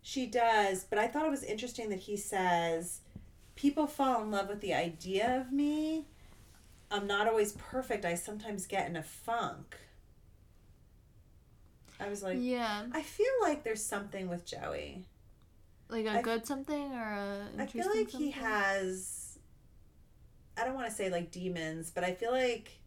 She 0.00 0.26
does 0.26 0.84
but 0.84 0.98
i 0.98 1.06
thought 1.08 1.26
it 1.26 1.30
was 1.30 1.42
interesting 1.42 1.90
that 1.90 1.98
he 2.00 2.16
says 2.16 3.00
people 3.56 3.86
fall 3.86 4.22
in 4.22 4.30
love 4.30 4.48
with 4.48 4.60
the 4.60 4.72
idea 4.72 5.40
of 5.40 5.50
me 5.52 6.04
i'm 6.90 7.06
not 7.06 7.26
always 7.26 7.52
perfect 7.52 8.04
i 8.04 8.14
sometimes 8.14 8.66
get 8.66 8.88
in 8.88 8.94
a 8.96 9.02
funk 9.02 9.76
i 11.98 12.08
was 12.08 12.22
like 12.22 12.36
yeah 12.40 12.84
i 12.92 13.02
feel 13.02 13.26
like 13.42 13.64
there's 13.64 13.82
something 13.82 14.28
with 14.28 14.44
joey 14.44 15.04
like 15.88 16.04
a 16.06 16.10
I 16.18 16.22
good 16.22 16.46
something 16.46 16.92
or 16.92 17.02
a 17.12 17.48
I 17.58 17.66
feel 17.66 17.86
like 17.94 18.10
he 18.10 18.32
has. 18.32 19.38
I 20.58 20.64
don't 20.64 20.74
want 20.74 20.88
to 20.88 20.92
say 20.92 21.10
like 21.10 21.30
demons, 21.30 21.92
but 21.94 22.02
I 22.02 22.10
feel 22.12 22.32
like 22.32 22.80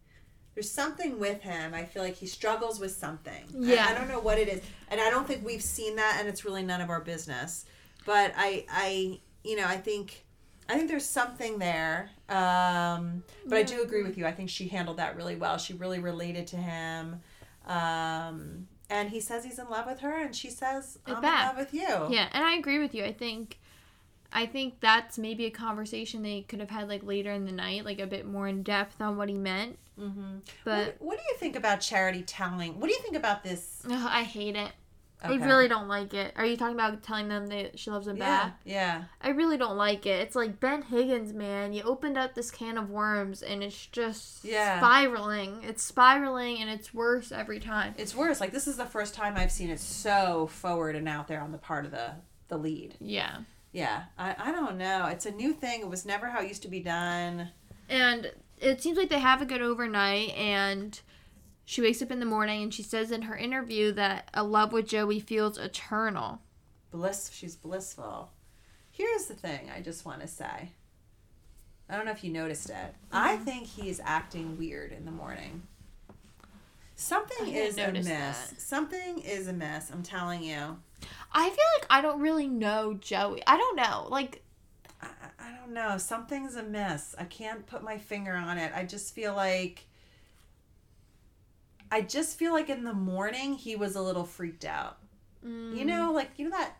there's 0.53 0.69
something 0.69 1.17
with 1.17 1.41
him. 1.41 1.73
I 1.73 1.85
feel 1.85 2.03
like 2.03 2.15
he 2.15 2.25
struggles 2.27 2.77
with 2.77 2.91
something. 2.91 3.45
I- 3.55 3.57
Yeah. 3.57 3.87
I, 3.89 3.93
don't 3.93 4.09
know 4.09 4.19
what 4.19 4.37
it 4.37 4.49
is, 4.49 4.61
and 4.89 4.99
I 4.99 5.09
don't 5.11 5.25
think 5.25 5.45
we've 5.45 5.63
seen 5.63 5.95
that, 5.95 6.17
and 6.19 6.27
it's 6.27 6.43
really 6.43 6.61
none 6.61 6.81
of 6.81 6.89
our 6.89 6.99
business. 6.99 7.63
But 8.05 8.33
I, 8.35 8.65
I, 8.69 9.19
you 9.45 9.55
know, 9.55 9.65
I 9.65 9.77
think, 9.77 10.25
I 10.69 10.75
think 10.75 10.87
there's 10.87 11.05
something 11.05 11.57
there. 11.59 12.11
Um, 12.29 13.23
but 13.47 13.57
I 13.57 13.63
do 13.63 13.81
agree 13.81 14.03
with 14.03 14.17
you. 14.17 14.25
I 14.27 14.31
think 14.31 14.49
she 14.49 14.67
handled 14.67 14.97
that 14.97 15.15
really 15.17 15.35
well. 15.35 15.57
She 15.57 15.73
really 15.73 15.99
related 15.99 16.45
to 16.47 16.57
him. 16.57 17.21
Um, 17.65 18.67
and 18.89 19.09
he 19.09 19.19
says 19.19 19.43
he's 19.43 19.59
in 19.59 19.69
love 19.69 19.85
with 19.87 19.99
her, 19.99 20.17
and 20.21 20.35
she 20.35 20.49
says, 20.49 20.99
"I'm 21.05 21.21
back. 21.21 21.41
in 21.41 21.47
love 21.47 21.57
with 21.57 21.73
you." 21.73 22.07
yeah 22.15 22.27
and 22.33 22.43
i 22.43 22.53
agree 22.55 22.79
with 22.79 22.95
you 22.95 23.03
i 23.03 23.11
think 23.13 23.59
i 24.33 24.45
think 24.45 24.79
that's 24.79 25.17
maybe 25.17 25.45
a 25.45 25.51
conversation 25.51 26.23
they 26.23 26.41
could 26.41 26.59
have 26.59 26.69
had 26.71 26.87
like 26.87 27.03
later 27.03 27.31
in 27.31 27.45
the 27.45 27.51
night 27.51 27.85
like 27.85 27.99
a 27.99 28.07
bit 28.07 28.25
more 28.25 28.47
in 28.47 28.63
depth 28.63 28.99
on 29.01 29.17
what 29.17 29.29
he 29.29 29.35
meant 29.37 29.77
Mm-hmm. 29.99 30.37
but 30.63 30.85
what, 30.85 30.95
what 30.99 31.17
do 31.17 31.23
you 31.29 31.35
think 31.37 31.57
about 31.57 31.81
charity 31.81 32.21
telling? 32.21 32.79
What 32.79 32.87
do 32.87 32.93
you 32.93 33.01
think 33.01 33.17
about 33.17 33.43
this? 33.43 33.81
ugh, 33.85 34.09
i 34.09 34.23
hate 34.23 34.55
it 34.55 34.71
Okay. 35.23 35.33
i 35.33 35.45
really 35.45 35.67
don't 35.67 35.89
like 35.89 36.13
it 36.13 36.33
are 36.37 36.45
you 36.45 36.55
talking 36.55 36.75
about 36.75 37.03
telling 37.03 37.27
them 37.27 37.47
that 37.47 37.77
she 37.77 37.91
loves 37.91 38.07
him 38.07 38.15
yeah, 38.17 38.45
back 38.45 38.59
yeah, 38.63 39.03
I 39.21 39.29
really 39.29 39.57
don't 39.57 39.75
like 39.75 40.05
it. 40.05 40.21
It's 40.21 40.35
like 40.35 40.59
Ben 40.61 40.81
Higgins, 40.81 41.33
man. 41.33 41.73
You 41.73 41.83
opened 41.83 42.17
up 42.17 42.35
this 42.35 42.51
can 42.51 42.77
of 42.77 42.89
worms 42.89 43.41
and 43.41 43.61
it's 43.61 43.85
just 43.87 44.45
Yeah. 44.45 44.79
spiraling. 44.79 45.61
It's 45.63 45.83
spiraling 45.83 46.59
and 46.59 46.69
it's 46.69 46.93
worse 46.93 47.31
every 47.33 47.59
time. 47.59 47.95
it's 47.97 48.15
worse. 48.15 48.39
Like 48.39 48.51
this 48.51 48.65
is 48.67 48.77
the 48.77 48.85
first 48.85 49.13
time 49.13 49.33
I've 49.35 49.51
seen 49.51 49.69
it 49.69 49.79
so 49.81 50.47
forward 50.47 50.95
and 50.95 51.07
out 51.09 51.27
there 51.27 51.41
on 51.41 51.51
the 51.51 51.57
part 51.57 51.83
of 51.85 51.91
the 51.91 52.11
the 52.47 52.57
lead. 52.57 52.95
Yeah. 53.01 53.39
Yeah, 53.71 54.03
I, 54.17 54.35
I 54.37 54.51
don't 54.51 54.77
know. 54.77 55.05
It's 55.07 55.25
a 55.25 55.31
new 55.31 55.53
thing. 55.53 55.81
It 55.81 55.89
was 55.89 56.05
never 56.05 56.27
how 56.29 56.41
it 56.41 56.47
used 56.47 56.63
to 56.63 56.69
be 56.69 56.79
done. 56.79 57.49
And 57.89 58.31
it 58.59 58.81
seems 58.81 58.97
like 58.97 59.09
they 59.09 59.19
have 59.19 59.41
a 59.41 59.45
good 59.45 59.61
overnight 59.61 60.29
and 60.31 60.99
she 61.69 61.81
wakes 61.81 62.01
up 62.01 62.09
in 62.09 62.19
the 62.19 62.25
morning 62.25 62.63
and 62.63 62.73
she 62.73 62.81
says 62.81 63.11
in 63.11 63.21
her 63.21 63.37
interview 63.37 63.91
that 63.91 64.27
a 64.33 64.43
love 64.43 64.73
with 64.73 64.87
Joey 64.87 65.19
feels 65.19 65.59
eternal. 65.59 66.41
Bliss. 66.89 67.29
She's 67.31 67.55
blissful. 67.55 68.31
Here's 68.89 69.27
the 69.27 69.35
thing. 69.35 69.69
I 69.69 69.79
just 69.79 70.03
want 70.03 70.21
to 70.21 70.27
say. 70.27 70.71
I 71.87 71.95
don't 71.95 72.05
know 72.05 72.11
if 72.11 72.23
you 72.23 72.31
noticed 72.31 72.71
it. 72.71 72.95
I 73.11 73.35
mm-hmm. 73.35 73.43
think 73.43 73.67
he's 73.67 74.01
acting 74.03 74.57
weird 74.57 74.91
in 74.91 75.05
the 75.05 75.11
morning. 75.11 75.61
Something 76.95 77.53
is 77.53 77.77
amiss. 77.77 78.07
that. 78.07 78.59
Something 78.59 79.19
is 79.19 79.47
amiss. 79.47 79.91
I'm 79.91 80.01
telling 80.01 80.41
you. 80.41 80.79
I 81.31 81.49
feel 81.49 81.65
like 81.77 81.85
I 81.91 82.01
don't 82.01 82.19
really 82.19 82.47
know 82.47 82.95
Joey. 82.95 83.43
I 83.45 83.57
don't 83.57 83.75
know. 83.75 84.07
Like 84.09 84.41
I, 85.03 85.09
I 85.39 85.51
don't 85.51 85.75
know. 85.75 85.99
Something's 85.99 86.55
amiss. 86.55 87.13
I 87.19 87.25
can't 87.25 87.67
put 87.67 87.83
my 87.83 87.99
finger 87.99 88.33
on 88.33 88.57
it. 88.57 88.71
I 88.73 88.85
just 88.85 89.13
feel 89.13 89.35
like. 89.35 89.85
I 91.91 92.01
just 92.01 92.37
feel 92.37 92.53
like 92.53 92.69
in 92.69 92.83
the 92.83 92.93
morning 92.93 93.55
he 93.55 93.75
was 93.75 93.95
a 93.95 94.01
little 94.01 94.23
freaked 94.25 94.65
out. 94.65 94.97
mm, 95.45 95.75
You 95.75 95.85
know, 95.85 96.11
like 96.13 96.31
you 96.37 96.45
know 96.45 96.51
that, 96.57 96.75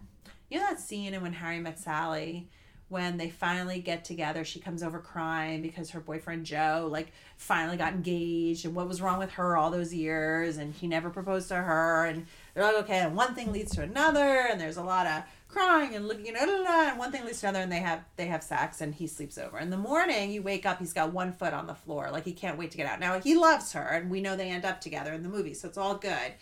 you 0.50 0.60
know 0.60 0.66
that 0.68 0.80
scene 0.80 1.14
in 1.14 1.22
When 1.22 1.34
Harry 1.34 1.60
Met 1.60 1.80
Sally, 1.80 2.48
when 2.90 3.18
they 3.18 3.30
finally 3.30 3.80
get 3.80 4.04
together. 4.04 4.44
She 4.44 4.60
comes 4.60 4.82
over 4.84 5.00
crying 5.00 5.62
because 5.62 5.92
her 5.92 6.00
boyfriend 6.00 6.46
Joe 6.46 6.88
like 6.92 7.12
finally 7.38 7.78
got 7.78 7.94
engaged, 7.94 8.66
and 8.66 8.76
what 8.76 8.88
was 8.88 9.02
wrong 9.02 9.20
with 9.20 9.32
her 9.32 9.56
all 9.58 9.72
those 9.72 9.94
years, 9.94 10.58
and 10.58 10.74
he 10.74 10.88
never 10.88 11.10
proposed 11.10 11.48
to 11.50 11.56
her, 11.56 12.06
and 12.06 12.26
they're 12.54 12.64
like, 12.64 12.84
okay, 12.84 13.00
and 13.00 13.16
one 13.16 13.34
thing 13.36 13.52
leads 13.52 13.72
to 13.76 13.82
another, 13.84 14.48
and 14.50 14.60
there's 14.60 14.78
a 14.78 14.84
lot 14.84 15.08
of 15.08 15.24
crying 15.50 15.96
and 15.96 16.08
looking, 16.08 16.34
and 16.36 16.98
one 16.98 17.12
thing 17.12 17.26
leads 17.26 17.42
to 17.42 17.48
another, 17.50 17.64
and 17.64 17.72
they 17.72 17.80
have 17.80 18.04
they 18.16 18.28
have 18.28 18.42
sex, 18.44 18.80
and 18.80 18.96
he 18.96 19.08
sleeps 19.08 19.38
over. 19.38 19.60
In 19.60 19.70
the 19.70 19.78
morning, 19.78 20.32
you 20.32 20.42
wake 20.42 20.66
up, 20.66 20.80
he's 20.80 20.94
got 20.94 21.12
one 21.12 21.34
foot 21.34 21.54
on 21.54 21.68
the 21.68 21.76
floor, 21.76 22.10
like 22.12 22.24
he 22.26 22.32
can't 22.34 22.58
wait 22.58 22.72
to 22.72 22.78
get 22.78 22.88
out. 22.88 23.00
Now 23.00 23.20
he 23.20 23.36
loves 23.36 23.74
her, 23.74 23.82
and 23.82 24.10
we 24.10 24.22
know 24.22 24.36
they 24.38 24.50
end 24.50 24.64
up 24.66 24.80
together 24.80 25.12
in 25.14 25.24
the 25.24 25.30
movie, 25.30 25.54
so 25.54 25.68
it's 25.68 25.78
all 25.78 25.96
good. 25.96 26.34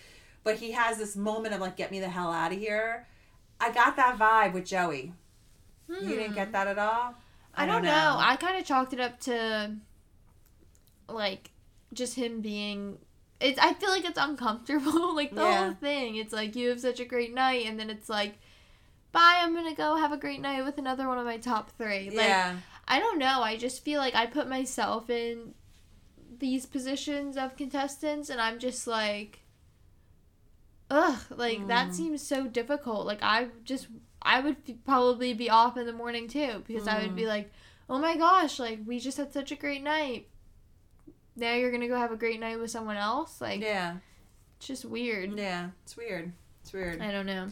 But 0.43 0.57
he 0.57 0.71
has 0.73 0.97
this 0.97 1.15
moment 1.15 1.55
of 1.55 1.61
like, 1.61 1.75
get 1.75 1.91
me 1.91 1.99
the 1.99 2.09
hell 2.09 2.31
out 2.31 2.53
of 2.53 2.59
here. 2.59 3.07
I 3.59 3.71
got 3.71 3.95
that 3.95 4.17
vibe 4.19 4.53
with 4.53 4.65
Joey. 4.65 5.13
You 5.89 6.09
didn't 6.15 6.35
get 6.35 6.51
that 6.51 6.67
at 6.67 6.77
all. 6.77 7.15
Hmm. 7.53 7.61
I 7.61 7.65
don't 7.65 7.83
know. 7.83 8.15
I 8.19 8.35
kind 8.35 8.57
of 8.57 8.65
chalked 8.65 8.93
it 8.93 8.99
up 8.99 9.19
to 9.21 9.71
like 11.09 11.51
just 11.93 12.15
him 12.15 12.41
being 12.41 12.97
it's 13.39 13.57
I 13.59 13.73
feel 13.73 13.89
like 13.89 14.03
it's 14.05 14.17
uncomfortable 14.19 15.15
like 15.15 15.33
the 15.33 15.41
Yeah. 15.41 15.63
whole 15.65 15.73
thing. 15.73 16.15
It's 16.17 16.33
like 16.33 16.55
you 16.55 16.69
have 16.69 16.79
such 16.81 16.99
a 16.99 17.05
great 17.05 17.33
night 17.33 17.65
and 17.65 17.79
then 17.79 17.89
it's 17.89 18.09
like 18.09 18.37
bye, 19.17 19.39
I'm 19.41 19.53
to 19.65 19.73
go 19.75 19.95
have 19.95 20.11
a 20.11 20.17
great 20.17 20.41
night 20.41 20.63
with 20.63 20.77
another 20.77 21.07
one 21.07 21.17
of 21.17 21.25
my 21.25 21.37
top 21.37 21.71
3. 21.77 22.11
Like 22.11 22.27
yeah. 22.27 22.57
I 22.87 22.99
don't 22.99 23.17
know. 23.19 23.41
I 23.41 23.57
just 23.57 23.83
feel 23.83 23.99
like 23.99 24.15
I 24.15 24.25
put 24.25 24.47
myself 24.47 25.09
in 25.09 25.53
these 26.39 26.65
positions 26.65 27.35
of 27.37 27.55
contestants 27.57 28.29
and 28.29 28.39
I'm 28.39 28.59
just 28.59 28.85
like 28.87 29.39
ugh, 30.89 31.19
like 31.35 31.67
that 31.67 31.89
Mm. 31.89 31.93
seems 31.93 32.21
so 32.21 32.47
difficult. 32.47 33.05
Like 33.05 33.19
I 33.21 33.47
just 33.63 33.87
I 34.21 34.39
would 34.39 34.57
f- 34.67 34.75
probably 34.85 35.33
be 35.33 35.49
off 35.49 35.77
in 35.77 35.85
the 35.85 35.93
morning 35.93 36.27
too 36.27 36.63
because 36.67 36.87
I 36.87 37.01
would 37.01 37.11
Mm. 37.11 37.15
be 37.15 37.27
like, 37.27 37.51
"Oh 37.89 37.97
my 37.99 38.15
gosh, 38.17 38.59
like 38.59 38.79
we 38.85 38.99
just 38.99 39.17
had 39.17 39.31
such 39.33 39.51
a 39.51 39.55
great 39.55 39.83
night. 39.83 40.27
Now 41.35 41.53
you're 41.53 41.71
to 41.81 41.87
go 41.87 41.97
have 41.97 42.11
a 42.11 42.17
great 42.17 42.39
night 42.39 42.59
with 42.59 42.71
someone 42.71 42.97
else?" 42.97 43.39
Like 43.41 43.61
Yeah. 43.61 43.97
it's 44.57 44.67
just 44.67 44.85
weird. 44.85 45.37
Yeah. 45.37 45.69
It's 45.83 45.95
weird. 45.97 46.33
It's 46.61 46.73
weird. 46.73 47.01
I 47.01 47.11
don't 47.11 47.25
know. 47.25 47.47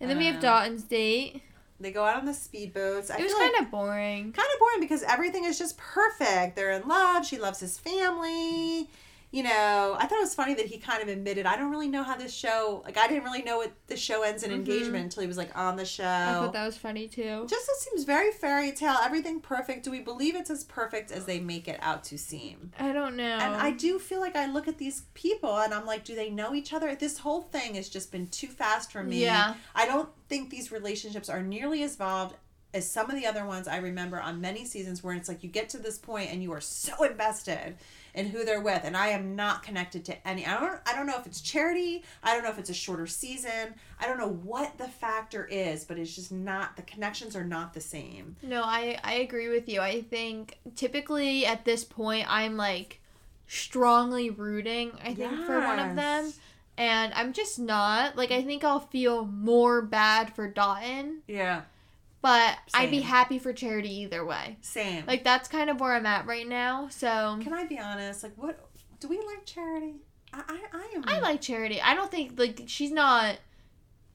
And 0.00 0.10
then 0.10 0.18
we 0.18 0.26
have 0.26 0.36
Uh, 0.36 0.40
Dotun's 0.62 0.82
date. 0.84 1.42
They 1.80 1.90
go 1.92 2.04
out 2.04 2.16
on 2.16 2.24
the 2.26 2.32
speedboats. 2.32 3.10
I 3.10 3.18
It 3.18 3.22
was 3.24 3.32
feel 3.32 3.38
like- 3.40 3.52
kind 3.52 3.64
of 3.66 3.70
boring. 3.70 4.32
kind 4.32 4.48
of 4.54 4.58
boring 4.58 4.80
because 4.80 5.02
everything 5.02 5.44
is 5.44 5.58
just 5.58 5.76
perfect. 5.76 6.56
They're 6.56 6.72
in 6.72 6.88
love. 6.88 7.26
She 7.26 7.38
loves 7.38 7.60
his 7.60 7.78
family. 7.78 8.88
You 9.32 9.42
know, 9.42 9.96
I 9.98 10.06
thought 10.06 10.18
it 10.18 10.22
was 10.22 10.34
funny 10.34 10.54
that 10.54 10.66
he 10.66 10.78
kind 10.78 11.02
of 11.02 11.08
admitted, 11.08 11.46
I 11.46 11.56
don't 11.56 11.70
really 11.70 11.88
know 11.88 12.02
how 12.04 12.16
this 12.16 12.32
show, 12.32 12.80
like, 12.84 12.96
I 12.96 13.08
didn't 13.08 13.24
really 13.24 13.42
know 13.42 13.58
what 13.58 13.72
the 13.88 13.96
show 13.96 14.22
ends 14.22 14.44
in 14.44 14.50
Mhm. 14.50 14.54
engagement 14.54 15.04
until 15.04 15.22
he 15.22 15.26
was, 15.26 15.36
like, 15.36 15.54
on 15.58 15.76
the 15.76 15.84
show. 15.84 16.04
I 16.04 16.32
thought 16.34 16.52
that 16.52 16.64
was 16.64 16.76
funny 16.78 17.08
too. 17.08 17.44
just 17.48 17.68
it 17.68 17.76
seems 17.80 18.04
very 18.04 18.30
fairy 18.30 18.72
tale, 18.72 18.96
everything 19.02 19.40
perfect. 19.40 19.82
Do 19.84 19.90
we 19.90 20.00
believe 20.00 20.36
it's 20.36 20.48
as 20.48 20.64
perfect 20.64 21.10
as 21.10 21.24
they 21.26 21.40
make 21.40 21.66
it 21.68 21.78
out 21.82 22.04
to 22.04 22.16
seem? 22.18 22.72
I 22.78 22.92
don't 22.92 23.16
know. 23.16 23.24
And 23.24 23.56
I 23.56 23.72
do 23.72 23.98
feel 23.98 24.20
like 24.20 24.36
I 24.36 24.46
look 24.46 24.68
at 24.68 24.78
these 24.78 25.02
people 25.14 25.58
and 25.58 25.74
I'm 25.74 25.86
like, 25.86 26.04
do 26.04 26.14
they 26.14 26.30
know 26.30 26.54
each 26.54 26.72
other? 26.72 26.94
This 26.94 27.18
whole 27.18 27.42
thing 27.42 27.74
has 27.74 27.88
just 27.88 28.12
been 28.12 28.28
too 28.28 28.48
fast 28.48 28.92
for 28.92 29.02
me. 29.02 29.22
Yeah. 29.22 29.54
I 29.74 29.86
don't 29.86 30.08
think 30.28 30.50
these 30.50 30.70
relationships 30.70 31.28
are 31.28 31.42
nearly 31.42 31.82
as 31.82 31.92
involved 31.92 32.36
as 32.74 32.90
some 32.90 33.08
of 33.08 33.16
the 33.16 33.24
other 33.26 33.44
ones 33.46 33.66
I 33.66 33.78
remember 33.78 34.20
on 34.20 34.40
many 34.40 34.64
seasons 34.66 35.02
where 35.02 35.14
it's 35.14 35.28
like 35.28 35.42
you 35.42 35.48
get 35.48 35.70
to 35.70 35.78
this 35.78 35.96
point 35.98 36.30
and 36.30 36.42
you 36.42 36.52
are 36.52 36.60
so 36.60 37.02
invested 37.04 37.76
in 38.16 38.26
who 38.26 38.44
they're 38.44 38.60
with 38.60 38.80
and 38.84 38.96
I 38.96 39.08
am 39.08 39.36
not 39.36 39.62
connected 39.62 40.04
to 40.06 40.28
any 40.28 40.44
I 40.46 40.58
don't 40.58 40.80
I 40.86 40.94
don't 40.96 41.06
know 41.06 41.18
if 41.18 41.26
it's 41.26 41.40
charity, 41.40 42.02
I 42.22 42.34
don't 42.34 42.42
know 42.42 42.50
if 42.50 42.58
it's 42.58 42.70
a 42.70 42.74
shorter 42.74 43.06
season. 43.06 43.74
I 44.00 44.06
don't 44.06 44.18
know 44.18 44.38
what 44.42 44.78
the 44.78 44.88
factor 44.88 45.44
is, 45.46 45.84
but 45.84 45.98
it's 45.98 46.14
just 46.14 46.32
not 46.32 46.76
the 46.76 46.82
connections 46.82 47.36
are 47.36 47.44
not 47.44 47.74
the 47.74 47.80
same. 47.80 48.36
No, 48.42 48.62
I 48.62 48.98
I 49.04 49.14
agree 49.14 49.48
with 49.48 49.68
you. 49.68 49.80
I 49.80 50.02
think 50.02 50.58
typically 50.74 51.46
at 51.46 51.64
this 51.64 51.84
point 51.84 52.26
I'm 52.28 52.56
like 52.56 53.00
strongly 53.46 54.30
rooting, 54.30 54.92
I 55.04 55.14
think, 55.14 55.44
for 55.44 55.60
one 55.60 55.78
of 55.78 55.94
them. 55.96 56.32
And 56.78 57.14
I'm 57.14 57.32
just 57.32 57.58
not. 57.58 58.16
Like 58.16 58.30
I 58.30 58.42
think 58.42 58.64
I'll 58.64 58.80
feel 58.80 59.26
more 59.26 59.82
bad 59.82 60.34
for 60.34 60.50
Dotun, 60.50 61.18
Yeah. 61.26 61.62
But 62.26 62.58
I'd 62.74 62.90
be 62.90 63.02
happy 63.02 63.38
for 63.38 63.52
Charity 63.52 64.00
either 64.00 64.24
way. 64.24 64.56
Same. 64.60 65.04
Like 65.06 65.22
that's 65.22 65.48
kind 65.48 65.70
of 65.70 65.78
where 65.78 65.92
I'm 65.92 66.06
at 66.06 66.26
right 66.26 66.46
now. 66.46 66.88
So 66.88 67.38
Can 67.40 67.52
I 67.52 67.66
be 67.66 67.78
honest? 67.78 68.24
Like, 68.24 68.32
what 68.34 68.68
do 68.98 69.06
we 69.06 69.18
like 69.18 69.46
charity? 69.46 70.00
I, 70.32 70.42
I, 70.48 70.60
I 70.72 70.92
am. 70.96 71.04
I 71.06 71.20
like 71.20 71.40
Charity. 71.40 71.80
I 71.80 71.94
don't 71.94 72.10
think 72.10 72.36
like 72.36 72.64
she's 72.66 72.90
not 72.90 73.36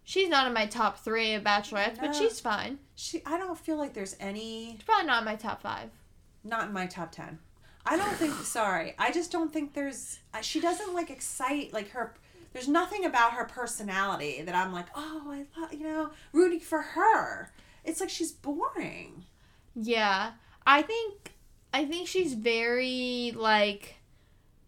she's 0.03 0.27
not 0.27 0.45
in 0.45 0.51
my 0.51 0.65
top 0.65 0.99
three 0.99 1.35
of 1.35 1.43
bachelorettes, 1.43 2.01
but 2.01 2.13
she's 2.13 2.41
fine. 2.41 2.79
She. 2.95 3.21
I 3.25 3.37
don't 3.37 3.57
feel 3.57 3.77
like 3.77 3.93
there's 3.93 4.17
any. 4.19 4.73
She's 4.73 4.83
probably 4.83 5.07
not 5.07 5.19
in 5.19 5.25
my 5.25 5.35
top 5.35 5.61
five. 5.61 5.89
Not 6.43 6.65
in 6.65 6.73
my 6.73 6.87
top 6.87 7.13
ten. 7.13 7.39
I 7.85 7.95
don't 7.95 8.15
think. 8.15 8.33
sorry, 8.43 8.93
I 8.99 9.13
just 9.13 9.31
don't 9.31 9.53
think 9.53 9.73
there's. 9.73 10.19
She 10.41 10.59
doesn't 10.59 10.93
like 10.93 11.09
excite 11.09 11.71
like 11.71 11.91
her. 11.91 12.13
There's 12.51 12.67
nothing 12.67 13.05
about 13.05 13.31
her 13.31 13.45
personality 13.45 14.41
that 14.41 14.53
I'm 14.53 14.73
like, 14.73 14.87
oh, 14.95 15.21
I 15.27 15.45
love 15.57 15.71
you 15.71 15.85
know, 15.87 16.09
rooting 16.33 16.59
for 16.59 16.81
her. 16.81 17.53
It's 17.83 17.99
like 17.99 18.09
she's 18.09 18.31
boring. 18.31 19.25
Yeah. 19.75 20.31
I 20.65 20.81
think 20.81 21.31
I 21.73 21.85
think 21.85 22.07
she's 22.07 22.33
very 22.33 23.33
like 23.35 23.95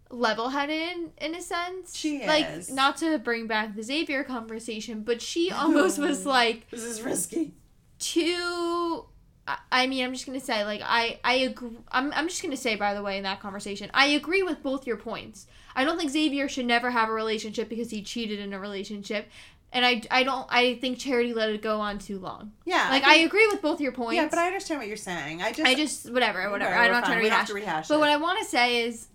level-headed 0.10 1.12
in 1.22 1.36
a 1.36 1.42
sense. 1.42 1.96
She 1.98 2.18
is. 2.18 2.28
Like 2.28 2.70
not 2.72 2.98
to 2.98 3.18
bring 3.20 3.48
back 3.48 3.76
the 3.76 3.84
Xavier 3.84 4.24
conversation, 4.24 5.02
but 5.04 5.22
she 5.22 5.52
almost 5.56 5.98
was 6.00 6.26
like 6.26 6.70
This 6.70 6.84
is 6.84 7.02
risky. 7.02 7.54
too 8.00 9.06
I- 9.46 9.58
I 9.74 9.88
mean, 9.88 10.06
I'm 10.06 10.14
just 10.14 10.26
gonna 10.26 10.40
say, 10.40 10.64
like, 10.64 10.80
I 10.86 11.20
I 11.22 11.34
agree. 11.36 11.78
I'm 11.92 12.14
I'm 12.14 12.30
just 12.30 12.42
gonna 12.42 12.56
say, 12.56 12.76
by 12.78 12.94
the 12.94 13.02
way, 13.04 13.18
in 13.18 13.24
that 13.24 13.42
conversation, 13.42 13.92
I 13.94 14.06
agree 14.08 14.42
with 14.42 14.64
both 14.64 14.88
your 14.88 14.96
points. 14.96 15.48
I 15.76 15.84
don't 15.84 15.98
think 15.98 16.12
Xavier 16.12 16.48
should 16.48 16.66
never 16.66 16.92
have 16.92 17.10
a 17.10 17.12
relationship 17.12 17.68
because 17.68 17.90
he 17.90 18.04
cheated 18.04 18.40
in 18.40 18.54
a 18.54 18.60
relationship, 18.60 19.28
and 19.74 19.86
I 19.86 20.02
I 20.10 20.24
don't 20.24 20.46
I 20.50 20.76
think 20.76 21.00
Charity 21.00 21.34
let 21.34 21.50
it 21.50 21.62
go 21.62 21.80
on 21.82 22.00
too 22.00 22.20
long. 22.20 22.54
Yeah. 22.66 22.88
Like, 22.90 23.04
I, 23.04 23.16
think- 23.16 23.28
agree 23.28 23.48
with 23.48 23.62
both 23.62 23.82
your 23.82 23.92
points. 23.92 24.16
Yeah, 24.16 24.28
but 24.30 24.40
I 24.40 24.48
understand 24.48 24.80
what 24.80 24.88
you're 24.88 24.96
saying. 24.98 25.42
I 25.42 25.52
just. 25.52 25.68
I 25.68 25.76
just 25.76 26.12
whatever, 26.12 26.50
whatever. 26.50 26.72
Right, 26.74 26.86
I'm 26.86 26.92
not 26.92 27.04
fine. 27.06 27.14
trying 27.20 27.24
to 27.24 27.30
rehash. 27.30 27.48
to 27.48 27.54
rehash 27.54 27.88
But 27.90 28.00
what 28.00 28.10
I 28.10 28.18
want 28.18 28.40
to 28.40 28.46
say 28.46 28.84
is, 28.86 29.08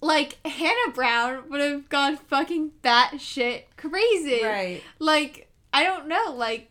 like 0.00 0.38
Hannah 0.46 0.92
Brown 0.94 1.48
would 1.50 1.60
have 1.60 1.88
gone 1.88 2.16
fucking 2.16 2.72
batshit 2.82 3.62
crazy. 3.76 4.42
Right. 4.44 4.82
Like 4.98 5.48
I 5.72 5.84
don't 5.84 6.08
know, 6.08 6.34
like. 6.36 6.68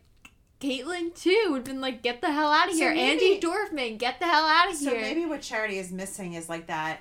Kaitlyn 0.59 1.15
too 1.15 1.47
would 1.49 1.55
have 1.55 1.63
been 1.65 1.81
like, 1.81 2.03
get 2.03 2.21
the 2.21 2.31
hell 2.31 2.51
out 2.51 2.67
of 2.69 2.75
So 2.75 2.81
here. 2.81 2.93
maybe- 2.93 3.39
Andi 3.39 3.41
Dorfman, 3.41 3.97
get 3.97 4.19
the 4.19 4.25
hell 4.27 4.43
out 4.45 4.69
of 4.69 4.75
So 4.75 4.91
here. 4.91 4.99
So 4.99 5.07
maybe 5.07 5.25
what 5.25 5.41
Charity 5.41 5.79
is 5.79 5.91
missing 5.91 6.33
is 6.35 6.49
like 6.49 6.67
that. 6.67 6.99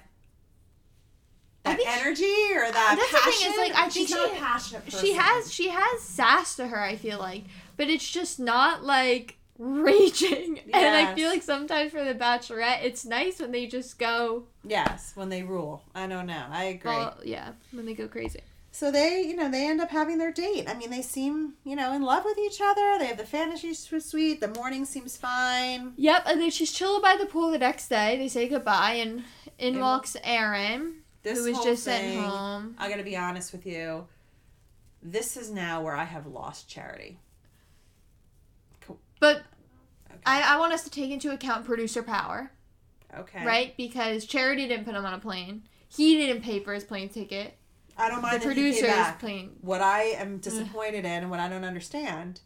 That 1.65 1.77
think 1.77 1.89
she- 1.89 2.01
energy 2.01 2.55
or 2.55 2.65
uh, 2.65 2.71
that 2.71 2.97
That's 2.99 3.11
the 3.13 3.19
thing, 3.19 3.33
passion. 3.33 3.53
is, 3.53 3.59
like, 3.59 3.73
I 3.75 3.89
think 3.89 4.09
She's 4.09 4.11
not 4.11 4.31
she- 4.31 4.37
a 4.37 4.41
passionate 4.41 4.85
person. 4.87 5.01
she 5.01 5.13
has 5.15 5.53
she 5.53 5.69
has 5.69 6.01
sass 6.01 6.57
to 6.57 6.67
her, 6.69 6.81
I 6.81 6.97
feel 6.97 7.19
like. 7.19 7.45
But 7.77 7.89
it's 7.89 8.11
just 8.11 8.39
not 8.41 8.83
like 8.85 9.37
raging. 9.59 10.61
And 10.73 10.97
I 10.97 11.15
feel 11.15 11.29
like 11.29 11.43
sometimes 11.43 11.93
for 11.93 12.03
the 12.05 12.15
Bachelorette, 12.15 12.83
it's 12.85 13.05
nice 13.05 13.41
when 13.41 13.51
they 13.53 13.67
just 13.67 13.99
go 13.99 14.45
Yes, 14.65 15.13
when 15.15 15.29
they 15.29 15.43
rule. 15.43 15.83
I 15.95 16.07
don't 16.07 16.27
know. 16.27 16.45
I 16.51 16.65
agree. 16.65 16.91
well, 16.91 17.19
yeah, 17.25 17.53
when 17.73 17.85
they 17.87 17.95
go 17.95 18.07
crazy. 18.09 18.41
so 18.73 18.91
they, 18.91 19.23
you 19.23 19.35
know, 19.37 19.51
they 19.51 19.67
end 19.69 19.81
up 19.81 19.91
having 19.91 20.17
their 20.19 20.33
date. 20.33 20.67
I 20.69 20.75
mean, 20.75 20.91
they 20.91 21.03
seem, 21.03 21.55
you 21.65 21.75
know, 21.77 21.93
in 21.93 22.03
love 22.03 22.25
with 22.25 22.39
each 22.39 22.61
other. 22.63 22.97
They 22.99 23.07
have 23.07 23.19
the 23.19 23.25
fantasy 23.27 23.75
suite. 23.75 24.41
The 24.41 24.49
morning 24.49 24.85
seems 24.85 25.17
fine. 25.17 25.93
Yep, 25.97 26.23
and 26.27 26.41
then 26.41 26.51
she's 26.51 26.73
chilling 26.73 27.03
by 27.03 27.17
the 27.19 27.27
pool 27.27 27.51
the 27.51 27.59
next 27.59 27.89
day. 27.89 28.17
They 28.17 28.29
say 28.29 28.49
goodbye, 28.49 28.95
and 28.95 29.25
in 29.59 29.75
And- 29.75 29.81
walks 29.81 30.17
Aaron, 30.25 31.00
This 31.23 31.39
who 31.39 31.53
was 31.53 31.65
just 31.65 31.85
thing, 31.85 32.15
sent 32.15 32.27
home. 32.27 32.75
I 32.79 32.89
got 32.89 32.97
to 32.97 33.03
be 33.03 33.17
honest 33.17 33.53
with 33.53 33.67
you. 33.67 34.07
This 35.03 35.37
is 35.37 35.51
now 35.51 35.83
where 35.83 35.95
I 35.97 36.05
have 36.05 36.27
lost 36.27 36.69
Charity. 36.69 37.19
But 39.19 39.43
Okay. 40.11 40.21
I, 40.27 40.55
I 40.55 40.59
want 40.59 40.73
us 40.73 40.83
to 40.85 40.91
take 40.91 41.11
into 41.11 41.33
account 41.33 41.65
producer 41.65 42.03
power, 42.03 42.51
okay. 43.17 43.45
right? 43.45 43.77
Because 43.77 44.27
Charity 44.27 44.67
didn't 44.67 44.85
put 44.85 44.95
him 44.95 45.05
on 45.07 45.15
a 45.15 45.19
plane. 45.19 45.63
He 45.89 46.17
didn't 46.17 46.43
pay 46.43 46.61
for 46.61 46.75
his 46.75 46.85
plane 46.85 47.09
ticket. 47.09 47.57
I 47.97 48.09
don't 48.09 48.23
mind 48.23 48.41
The 48.43 48.49
that 48.49 48.57
he 48.57 48.63
came 48.63 48.73
producer's 48.83 49.13
plane. 49.19 49.51
What 49.61 49.81
I 49.81 50.03
am 50.03 50.39
disappointed 50.39 51.05
in 51.05 51.07
and 51.07 51.31
what 51.31 51.41
I 51.41 51.49
don't 51.49 51.65
understand 51.65 52.41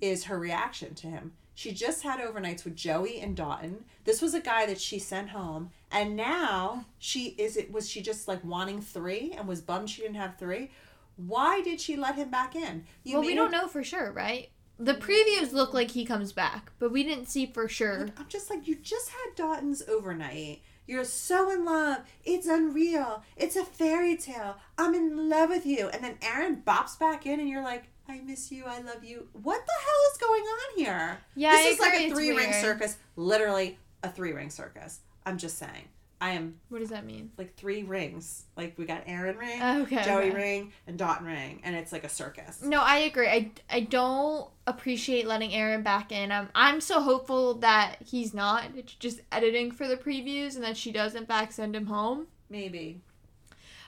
is 0.00 0.24
her 0.24 0.38
reaction 0.38 0.94
to 0.96 1.06
him. 1.06 1.32
She 1.54 1.72
just 1.72 2.04
had 2.04 2.20
overnights 2.20 2.64
with 2.64 2.76
Joey 2.76 3.20
and 3.20 3.36
Dotun. 3.36 3.84
This 4.04 4.22
was 4.22 4.32
a 4.32 4.40
guy 4.40 4.64
that 4.66 4.80
she 4.80 5.00
sent 5.00 5.30
home, 5.30 5.70
and 5.90 6.14
now 6.14 6.84
she 6.98 7.34
is 7.36 7.56
it 7.56 7.72
was 7.72 7.90
she 7.90 8.00
just 8.00 8.28
like 8.28 8.44
wanting 8.44 8.80
three 8.80 9.34
and 9.36 9.48
was 9.48 9.60
bummed 9.60 9.90
she 9.90 10.02
didn't 10.02 10.16
have 10.16 10.38
three. 10.38 10.70
Why 11.16 11.60
did 11.62 11.80
she 11.80 11.96
let 11.96 12.14
him 12.14 12.30
back 12.30 12.54
in? 12.54 12.84
You 13.02 13.14
well, 13.14 13.26
we 13.26 13.34
don't 13.34 13.50
know 13.50 13.66
for 13.66 13.82
sure, 13.82 14.12
right? 14.12 14.50
The 14.78 14.94
previews 14.94 15.52
look 15.52 15.74
like 15.74 15.90
he 15.90 16.04
comes 16.04 16.32
back, 16.32 16.70
but 16.78 16.92
we 16.92 17.02
didn't 17.02 17.26
see 17.26 17.46
for 17.46 17.66
sure. 17.66 18.08
I'm 18.16 18.28
just 18.28 18.48
like 18.48 18.68
you 18.68 18.76
just 18.76 19.08
had 19.08 19.34
Dotun's 19.34 19.82
overnight. 19.88 20.62
You're 20.86 21.04
so 21.04 21.50
in 21.50 21.64
love. 21.64 21.98
It's 22.24 22.46
unreal. 22.46 23.24
It's 23.36 23.56
a 23.56 23.64
fairy 23.64 24.16
tale. 24.16 24.56
I'm 24.78 24.94
in 24.94 25.28
love 25.28 25.50
with 25.50 25.66
you. 25.66 25.88
And 25.88 26.04
then 26.04 26.18
Aaron 26.22 26.62
bops 26.64 26.98
back 26.98 27.26
in, 27.26 27.40
and 27.40 27.48
you're 27.48 27.64
like, 27.64 27.88
I 28.08 28.20
miss 28.20 28.50
you. 28.50 28.64
I 28.66 28.80
love 28.80 29.04
you. 29.04 29.28
What 29.32 29.60
the 29.66 29.72
hell 29.84 30.12
is 30.12 30.18
going 30.18 30.42
on 30.42 30.78
here? 30.78 31.18
Yeah, 31.36 31.52
this 31.52 31.66
I 31.66 31.68
is 31.70 31.78
like 31.80 32.00
a 32.00 32.10
three 32.10 32.30
ring 32.36 32.52
circus. 32.54 32.96
Literally 33.16 33.78
a 34.02 34.10
three 34.10 34.32
ring 34.32 34.50
circus. 34.50 35.00
I'm 35.26 35.36
just 35.38 35.58
saying. 35.58 35.88
I 36.20 36.30
am 36.30 36.56
What 36.68 36.80
does 36.80 36.88
that 36.88 37.06
mean? 37.06 37.30
like 37.38 37.54
three 37.54 37.84
rings. 37.84 38.44
Like 38.56 38.74
we 38.76 38.86
got 38.86 39.04
Aaron 39.06 39.36
ring, 39.36 39.60
oh, 39.62 39.82
Okay. 39.82 40.02
Joey 40.02 40.30
okay. 40.30 40.34
ring, 40.34 40.72
and 40.88 40.98
Dot 40.98 41.24
ring, 41.24 41.60
and 41.62 41.76
it's 41.76 41.92
like 41.92 42.02
a 42.02 42.08
circus. 42.08 42.60
No, 42.60 42.80
I 42.80 42.96
agree. 42.98 43.28
I, 43.28 43.52
I 43.70 43.80
don't 43.80 44.48
appreciate 44.66 45.28
letting 45.28 45.52
Aaron 45.54 45.82
back 45.82 46.10
in. 46.10 46.32
I'm 46.32 46.48
I'm 46.56 46.80
so 46.80 47.00
hopeful 47.00 47.54
that 47.58 47.98
he's 48.04 48.34
not. 48.34 48.64
Just 48.98 49.20
editing 49.30 49.70
for 49.70 49.86
the 49.86 49.96
previews 49.96 50.56
and 50.56 50.64
that 50.64 50.76
she 50.76 50.90
doesn't 50.90 51.28
back 51.28 51.52
send 51.52 51.76
him 51.76 51.86
home. 51.86 52.26
Maybe. 52.50 53.00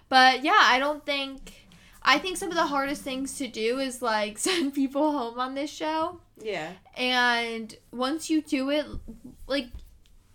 But 0.09 0.45
yeah, 0.45 0.59
I 0.61 0.79
don't 0.79 1.05
think. 1.05 1.67
I 2.03 2.19
think 2.19 2.37
some 2.37 2.49
of 2.49 2.55
the 2.55 2.67
hardest 2.67 3.03
things 3.03 3.37
to 3.39 3.49
do 3.49 3.79
is 3.79 4.03
like 4.03 4.39
send 4.39 4.75
people 4.75 5.13
home 5.13 5.39
on 5.39 5.55
this 5.55 5.71
show. 5.71 6.21
Yeah. 6.41 6.73
And 6.97 7.75
once 7.93 8.31
you 8.31 8.43
do 8.43 8.71
it, 8.71 8.87
like, 9.47 9.69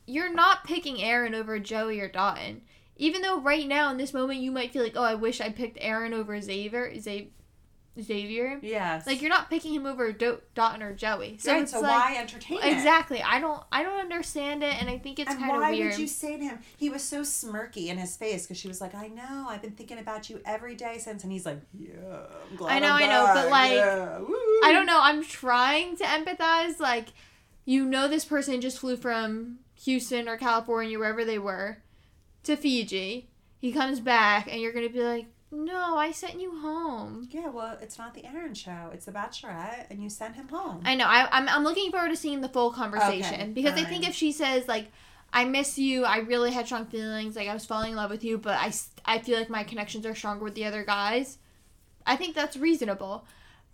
you're 0.06 0.34
not 0.34 0.65
picking 0.65 1.01
Aaron 1.01 1.34
over 1.34 1.60
Joey 1.60 1.99
or 1.99 2.10
Dotun. 2.10 2.62
Even 2.97 3.21
though 3.21 3.41
right 3.41 3.67
now 3.67 3.91
in 3.91 3.97
this 3.97 4.13
moment 4.13 4.39
you 4.39 4.51
might 4.51 4.71
feel 4.71 4.84
like, 4.84 4.95
oh, 4.95 5.04
I 5.04 5.15
wish 5.15 5.41
I 5.41 5.49
picked 5.49 5.78
Aaron 5.82 6.13
over 6.13 6.39
Xavier, 6.39 6.97
Xavier, 6.99 7.30
Xavier. 8.01 8.60
Yes. 8.62 9.08
Like 9.08 9.21
you're 9.21 9.29
not 9.29 9.49
picking 9.49 9.73
him 9.73 9.86
over 9.86 10.12
Do- 10.12 10.41
Dotun 10.53 10.81
or 10.81 10.93
Joey. 10.93 11.38
So 11.39 11.53
right, 11.53 11.62
it's 11.62 11.71
so 11.71 11.79
like 11.79 11.91
why 11.91 12.17
entertain 12.17 12.58
it? 12.58 12.73
exactly. 12.73 13.21
I 13.21 13.39
don't 13.39 13.63
I 13.71 13.84
don't 13.84 13.99
understand 13.99 14.63
it, 14.63 14.81
and 14.81 14.89
I 14.89 14.97
think 14.97 15.19
it's 15.19 15.34
kind 15.34 15.43
of 15.51 15.58
weird. 15.58 15.62
why 15.62 15.89
would 15.91 15.99
you 15.99 16.08
say 16.08 16.38
to 16.38 16.43
him? 16.43 16.60
He 16.75 16.89
was 16.89 17.03
so 17.03 17.21
smirky 17.21 17.88
in 17.88 17.97
his 17.97 18.15
face 18.17 18.43
because 18.43 18.58
she 18.58 18.67
was 18.67 18.81
like, 18.81 18.93
"I 18.93 19.08
know, 19.08 19.45
I've 19.47 19.62
been 19.62 19.71
thinking 19.71 19.97
about 19.99 20.29
you 20.29 20.41
every 20.45 20.75
day 20.75 20.97
since," 20.97 21.23
and 21.23 21.31
he's 21.31 21.45
like, 21.45 21.62
"Yeah, 21.77 21.93
I'm 22.49 22.55
glad 22.58 22.71
I 22.75 22.79
know, 22.79 22.93
I'm 22.93 23.03
I 23.03 23.08
know, 23.08 23.31
but, 23.34 23.49
like, 23.49 23.71
yeah. 23.71 24.19
I 24.63 24.73
don't 24.73 24.86
know. 24.86 24.99
I'm 25.01 25.23
trying 25.23 25.95
to 25.97 26.03
empathize. 26.03 26.79
Like, 26.79 27.10
you 27.63 27.86
know, 27.86 28.08
this 28.08 28.25
person 28.25 28.60
just 28.62 28.79
flew 28.79 28.97
from 28.97 29.60
Houston 29.84 30.27
or 30.27 30.38
California, 30.38 30.99
wherever 30.99 31.23
they 31.23 31.39
were, 31.39 31.77
to 32.43 32.55
Fiji. 32.58 33.29
He 33.58 33.71
comes 33.71 33.99
back, 33.99 34.47
and 34.51 34.62
you're 34.62 34.73
gonna 34.73 34.89
be 34.89 35.01
like, 35.01 35.27
"No, 35.55 35.97
I 35.97 36.11
sent 36.11 36.39
you 36.39 36.59
home." 36.59 37.27
Yeah, 37.31 37.49
well, 37.49 37.77
it's 37.81 37.97
not 37.97 38.13
the 38.13 38.25
Aaron 38.25 38.53
show; 38.53 38.89
it's 38.93 39.05
the 39.05 39.11
Bachelorette, 39.11 39.87
and 39.89 40.03
you 40.03 40.09
sent 40.09 40.35
him 40.35 40.49
home. 40.49 40.81
I 40.85 40.95
know. 40.95 41.05
I, 41.05 41.27
I'm 41.31 41.47
I'm 41.49 41.63
looking 41.63 41.91
forward 41.91 42.09
to 42.09 42.15
seeing 42.15 42.41
the 42.41 42.49
full 42.49 42.71
conversation 42.71 43.41
Okay, 43.41 43.51
because 43.51 43.79
I 43.79 43.83
think 43.83 44.07
if 44.07 44.15
she 44.15 44.31
says 44.31 44.67
like. 44.67 44.91
I 45.33 45.43
miss 45.43 45.77
you. 45.77 46.05
I 46.05 46.19
really 46.19 46.51
had 46.51 46.65
strong 46.65 46.85
feelings. 46.85 47.35
Like 47.35 47.49
I 47.49 47.53
was 47.53 47.65
falling 47.65 47.91
in 47.91 47.97
love 47.97 48.09
with 48.09 48.23
you, 48.23 48.37
but 48.37 48.57
I 48.57 48.71
I 49.03 49.19
feel 49.19 49.37
like 49.37 49.49
my 49.49 49.65
connections 49.65 50.05
are 50.05 50.15
stronger 50.15 50.45
with 50.45 50.55
the 50.55 50.63
other 50.63 50.85
guys. 50.85 51.39
I 52.05 52.15
think 52.15 52.35
that's 52.35 52.55
reasonable. 52.55 53.25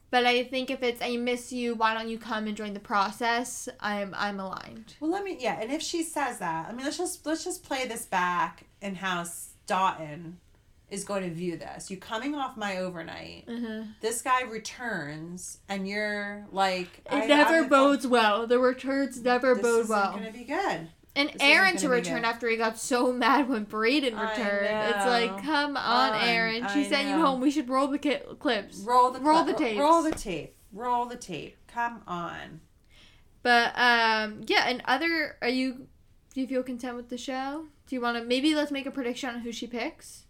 But 0.09 0.25
I 0.25 0.43
think 0.43 0.69
if 0.69 0.83
it's 0.83 1.01
I 1.01 1.15
miss 1.15 1.53
you, 1.53 1.75
why 1.75 1.93
don't 1.93 2.09
you 2.09 2.19
come 2.19 2.47
and 2.47 2.57
join 2.57 2.73
the 2.73 2.79
process? 2.79 3.69
I'm 3.79 4.13
I'm 4.17 4.39
aligned. 4.39 4.95
Well, 4.99 5.11
let 5.11 5.23
me 5.23 5.37
yeah, 5.39 5.59
and 5.61 5.71
if 5.71 5.81
she 5.81 6.03
says 6.03 6.39
that, 6.39 6.67
I 6.67 6.73
mean, 6.73 6.83
let's 6.83 6.97
just 6.97 7.25
let's 7.25 7.43
just 7.45 7.63
play 7.63 7.87
this 7.87 8.05
back 8.05 8.65
and 8.81 8.97
how 8.97 9.23
Stoughton 9.23 10.39
is 10.91 11.03
going 11.03 11.23
to 11.23 11.29
view 11.33 11.57
this. 11.57 11.89
You 11.89 11.97
coming 11.97 12.35
off 12.35 12.57
my 12.57 12.77
overnight. 12.77 13.47
Mm-hmm. 13.47 13.91
This 14.01 14.21
guy 14.21 14.43
returns, 14.43 15.57
and 15.69 15.87
you're 15.87 16.45
like, 16.51 17.01
It 17.11 17.27
never 17.27 17.63
bodes 17.67 18.05
well. 18.05 18.45
The 18.45 18.59
returns 18.59 19.21
never 19.23 19.55
This 19.55 19.63
bode 19.63 19.79
isn't 19.85 19.89
well. 19.95 20.11
gonna 20.11 20.31
be 20.31 20.43
good. 20.43 20.89
And 21.15 21.27
this 21.29 21.41
Aaron 21.41 21.75
to 21.77 21.89
return 21.89 22.23
after 22.23 22.47
he 22.47 22.55
got 22.55 22.77
so 22.77 23.11
mad 23.25 23.49
when 23.49 23.65
Brayden 23.65 24.19
returned. 24.19 24.67
It's 24.95 25.05
like, 25.05 25.43
come 25.43 25.75
on, 25.75 26.13
Aaron. 26.21 26.67
She 26.73 26.85
I 26.85 26.89
sent 26.89 27.09
you 27.09 27.15
home. 27.15 27.41
We 27.41 27.51
should 27.51 27.67
roll 27.69 27.87
the 27.87 27.97
ki- 27.97 28.19
clips. 28.39 28.79
Roll 28.79 29.11
the 29.11 29.19
Roll 29.19 29.43
clip- 29.43 29.57
the 29.57 29.63
tapes. 29.63 29.79
Roll 29.79 30.03
the 30.03 30.11
tape. 30.11 30.55
Roll 30.71 31.05
the 31.05 31.17
tape. 31.17 31.57
Come 31.67 32.01
on. 32.07 32.61
But 33.43 33.73
um, 33.77 34.41
yeah. 34.47 34.65
And 34.67 34.81
other, 34.85 35.35
are 35.41 35.49
you? 35.49 35.87
Do 36.33 36.39
you 36.39 36.47
feel 36.47 36.63
content 36.63 36.95
with 36.95 37.09
the 37.09 37.17
show? 37.17 37.65
Do 37.87 37.95
you 37.95 38.01
want 38.01 38.17
to 38.17 38.23
maybe 38.23 38.55
let's 38.55 38.71
make 38.71 38.85
a 38.85 38.91
prediction 38.91 39.29
on 39.35 39.41
who 39.41 39.51
she 39.51 39.67
picks? 39.67 40.25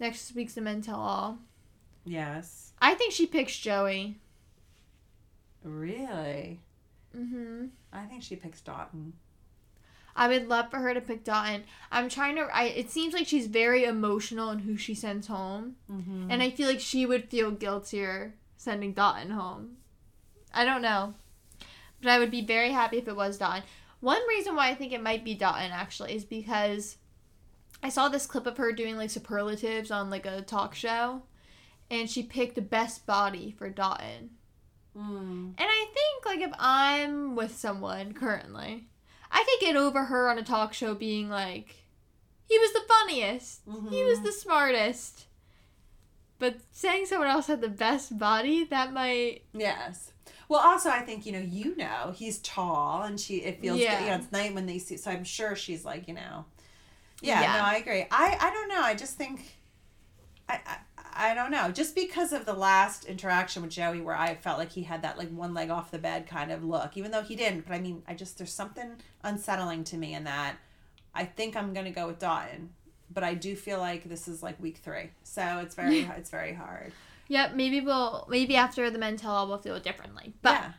Next 0.00 0.34
week's 0.34 0.54
the 0.54 0.62
men 0.62 0.80
tell 0.80 0.98
all. 0.98 1.38
Yes. 2.04 2.72
I 2.80 2.94
think 2.94 3.12
she 3.12 3.26
picks 3.26 3.56
Joey. 3.56 4.16
Really. 5.62 6.60
Mm-hmm. 7.16 7.66
I 7.92 8.04
think 8.06 8.22
she 8.22 8.36
picks 8.36 8.62
Dotun. 8.62 9.12
I 10.16 10.28
would 10.28 10.48
love 10.48 10.70
for 10.70 10.78
her 10.78 10.94
to 10.94 11.00
pick 11.00 11.22
Dotun. 11.22 11.62
I'm 11.92 12.08
trying 12.08 12.36
to. 12.36 12.42
I. 12.52 12.64
It 12.64 12.90
seems 12.90 13.12
like 13.12 13.26
she's 13.26 13.46
very 13.46 13.84
emotional 13.84 14.50
in 14.50 14.60
who 14.60 14.76
she 14.76 14.94
sends 14.94 15.26
home. 15.26 15.76
Mm-hmm. 15.90 16.30
And 16.30 16.42
I 16.42 16.50
feel 16.50 16.68
like 16.68 16.80
she 16.80 17.04
would 17.06 17.28
feel 17.28 17.50
guiltier 17.50 18.34
sending 18.56 18.94
Dotun 18.94 19.30
home. 19.30 19.76
I 20.52 20.64
don't 20.64 20.82
know. 20.82 21.14
But 22.00 22.10
I 22.10 22.18
would 22.18 22.30
be 22.30 22.44
very 22.44 22.70
happy 22.70 22.98
if 22.98 23.06
it 23.06 23.16
was 23.16 23.38
Dotun. 23.38 23.62
One 24.00 24.26
reason 24.28 24.56
why 24.56 24.70
I 24.70 24.74
think 24.74 24.92
it 24.92 25.02
might 25.02 25.24
be 25.24 25.36
Dotun 25.36 25.70
actually 25.70 26.14
is 26.14 26.24
because 26.24 26.96
I 27.82 27.88
saw 27.88 28.08
this 28.08 28.26
clip 28.26 28.46
of 28.46 28.56
her 28.58 28.72
doing 28.72 28.96
like 28.96 29.10
superlatives 29.10 29.90
on 29.90 30.10
like 30.10 30.26
a 30.26 30.42
talk 30.42 30.74
show 30.74 31.22
and 31.90 32.08
she 32.10 32.22
picked 32.22 32.54
the 32.54 32.60
best 32.62 33.06
body 33.06 33.54
for 33.56 33.70
Dotun. 33.70 34.30
Mm. 34.96 35.54
And 35.56 35.56
I 35.58 35.86
think 35.94 36.26
like 36.26 36.40
if 36.40 36.54
I'm 36.58 37.34
with 37.34 37.56
someone 37.56 38.12
currently, 38.12 38.86
I 39.30 39.44
could 39.44 39.66
get 39.66 39.76
over 39.76 40.04
her 40.06 40.28
on 40.28 40.38
a 40.38 40.42
talk 40.42 40.72
show 40.74 40.94
being 40.94 41.28
like 41.30 41.76
he 42.48 42.58
was 42.58 42.72
the 42.72 42.82
funniest. 42.88 43.60
He 43.90 44.02
was 44.02 44.18
Mhm. 44.18 44.24
the 44.24 44.32
smartest. 44.32 45.26
But 46.40 46.56
saying 46.72 47.06
someone 47.06 47.28
else 47.28 47.46
had 47.46 47.60
the 47.60 47.68
best 47.68 48.18
body, 48.18 48.64
that 48.64 48.92
might 48.92 49.42
Yes. 49.52 50.12
Well, 50.48 50.60
also, 50.60 50.90
I 50.90 51.00
think 51.02 51.26
you 51.26 51.32
know, 51.32 51.38
you 51.38 51.76
know, 51.76 52.12
he's 52.16 52.38
tall, 52.40 53.02
and 53.02 53.20
she. 53.20 53.36
It 53.42 53.60
feels 53.60 53.78
Yeah. 53.78 53.98
good. 53.98 54.04
You 54.04 54.10
know, 54.10 54.16
it's 54.16 54.32
night 54.32 54.52
when 54.54 54.66
they 54.66 54.78
see. 54.80 54.96
So 54.96 55.10
I'm 55.12 55.22
sure 55.22 55.54
she's 55.54 55.84
like, 55.84 56.08
you 56.08 56.14
know. 56.14 56.44
Yeah. 57.20 57.40
Yeah. 57.40 57.56
No, 57.56 57.64
I 57.64 57.76
agree. 57.76 58.06
I 58.10 58.36
I 58.40 58.50
don't 58.50 58.68
know. 58.68 58.82
I 58.82 58.94
just 58.94 59.16
think. 59.16 59.56
I, 60.48 60.60
I 60.66 60.76
I 61.12 61.34
don't 61.34 61.50
know. 61.50 61.70
Just 61.70 61.94
because 61.94 62.32
of 62.32 62.46
the 62.46 62.52
last 62.52 63.04
interaction 63.04 63.62
with 63.62 63.70
Joey, 63.72 64.00
where 64.00 64.16
I 64.16 64.34
felt 64.34 64.58
like 64.58 64.72
he 64.72 64.82
had 64.82 65.02
that 65.02 65.18
like 65.18 65.28
one 65.30 65.52
leg 65.54 65.70
off 65.70 65.90
the 65.90 65.98
bed 65.98 66.26
kind 66.26 66.50
of 66.50 66.64
look, 66.64 66.96
even 66.96 67.10
though 67.10 67.22
he 67.22 67.36
didn't. 67.36 67.66
But 67.66 67.74
I 67.74 67.80
mean, 67.80 68.02
I 68.08 68.14
just 68.14 68.38
there's 68.38 68.52
something 68.52 68.92
unsettling 69.22 69.84
to 69.84 69.96
me 69.96 70.14
in 70.14 70.24
that. 70.24 70.56
I 71.14 71.24
think 71.24 71.56
I'm 71.56 71.74
gonna 71.74 71.90
go 71.90 72.06
with 72.06 72.20
Dotun, 72.20 72.68
but 73.12 73.24
I 73.24 73.34
do 73.34 73.56
feel 73.56 73.78
like 73.78 74.04
this 74.04 74.28
is 74.28 74.42
like 74.42 74.60
week 74.60 74.78
three, 74.78 75.10
so 75.22 75.58
it's 75.62 75.74
very 75.74 76.00
it's 76.16 76.30
very 76.30 76.54
hard. 76.54 76.92
Yep, 77.28 77.54
maybe 77.54 77.80
we'll 77.80 78.26
maybe 78.30 78.56
after 78.56 78.90
the 78.90 78.98
men 78.98 79.16
tell 79.16 79.32
all 79.32 79.46
we'll 79.46 79.58
feel 79.58 79.78
differently. 79.78 80.32
But 80.42 80.52
yeah. 80.52 80.72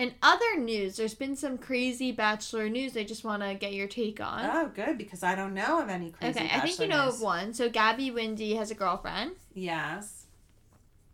In 0.00 0.14
other 0.22 0.56
news, 0.58 0.96
there's 0.96 1.12
been 1.14 1.36
some 1.36 1.58
crazy 1.58 2.10
bachelor 2.10 2.70
news 2.70 2.96
I 2.96 3.04
just 3.04 3.22
wanna 3.22 3.54
get 3.54 3.74
your 3.74 3.86
take 3.86 4.18
on. 4.18 4.46
Oh, 4.46 4.70
good 4.74 4.96
because 4.96 5.22
I 5.22 5.34
don't 5.34 5.52
know 5.52 5.82
of 5.82 5.90
any 5.90 6.10
crazy. 6.10 6.32
Bachelor. 6.38 6.46
Okay, 6.46 6.56
I 6.56 6.60
think 6.60 6.78
you 6.80 6.88
know 6.88 6.96
bachelor 7.04 7.12
of 7.16 7.20
one. 7.20 7.52
So 7.52 7.68
Gabby 7.68 8.10
Windey 8.10 8.56
has 8.56 8.70
a 8.70 8.74
girlfriend. 8.74 9.32
Yes. 9.52 10.24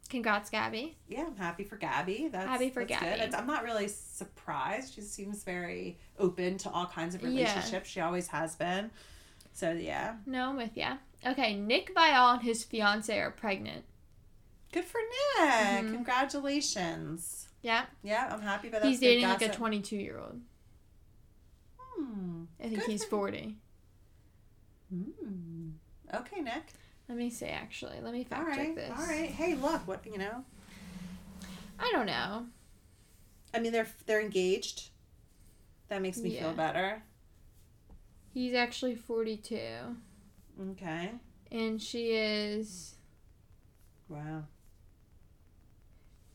Congrats, 0.09 0.51
Gabby. 0.51 0.97
Yeah, 1.09 1.25
I'm 1.27 1.35
happy 1.35 1.65
for 1.65 1.75
Gabby. 1.75 2.29
That's 2.31 2.47
Happy 2.49 2.71
for 2.71 2.85
that's 2.85 3.01
Gabby. 3.01 3.21
Good. 3.23 3.35
I'm 3.35 3.49
not 3.49 3.65
really 3.65 3.89
surprised. 3.89 4.95
She 4.95 5.01
seems 5.01 5.43
very 5.43 5.99
open 6.17 6.57
to 6.59 6.71
all 6.71 6.87
kinds 6.87 7.17
of 7.17 7.23
Yeah. 7.23 7.29
relationships. 7.31 7.91
She 7.91 8.01
always 8.01 8.29
has 8.29 8.55
been. 8.55 8.93
So 9.53 9.73
yeah, 9.73 10.15
No, 10.27 10.51
I'm 10.51 10.57
with 10.57 10.77
ya. 10.77 10.99
Okay, 11.27 11.55
Nick 11.57 11.93
Viall 11.93 12.35
and 12.35 12.43
his 12.43 12.63
fiance 12.63 13.19
are 13.19 13.33
pregnant. 13.33 13.85
good 14.73 14.85
for 14.85 15.01
Nick. 15.01 15.49
Mhm. 15.87 15.93
Congratulations. 15.95 17.46
Yeah, 17.67 17.87
Yeah, 18.05 18.29
I'm 18.33 18.41
happy. 18.43 18.69
But 18.69 18.83
that's 18.83 18.91
he's 18.91 19.01
dating 19.01 19.25
like 19.25 19.43
a 19.43 19.49
22 19.49 19.97
year 19.97 20.21
old. 20.21 20.41
Hmm. 21.81 22.45
I 22.61 22.69
think 22.69 22.79
Good 22.83 22.91
he's 22.93 23.05
40. 23.05 23.57
Hmm. 24.89 25.71
Okay, 26.15 26.43
Nick. 26.43 26.63
Let 27.09 27.19
me 27.19 27.29
see. 27.29 27.47
Actually, 27.47 27.97
let 28.01 28.13
me 28.13 28.23
fact 28.23 28.47
right. 28.47 28.57
check 28.57 28.75
this. 28.77 28.91
All 28.91 29.05
right. 29.05 29.29
Hey, 29.29 29.57
look. 29.57 29.81
What 29.89 30.07
you 30.07 30.17
know? 30.17 30.45
I 31.81 31.91
don't 31.91 32.07
know. 32.07 32.47
I 33.53 33.59
mean, 33.59 33.73
they're 33.73 33.89
they're 34.07 34.21
engaged. 34.21 34.91
That 35.89 36.03
makes 36.03 36.19
me 36.19 36.31
Yeah. 36.37 36.43
feel 36.43 36.53
better. 36.53 37.03
He's 38.33 38.55
actually 38.55 38.95
42, 38.95 39.59
Okay. 40.71 41.11
and 41.51 41.83
she 41.83 42.11
is. 42.13 42.95
Wow. 44.09 44.45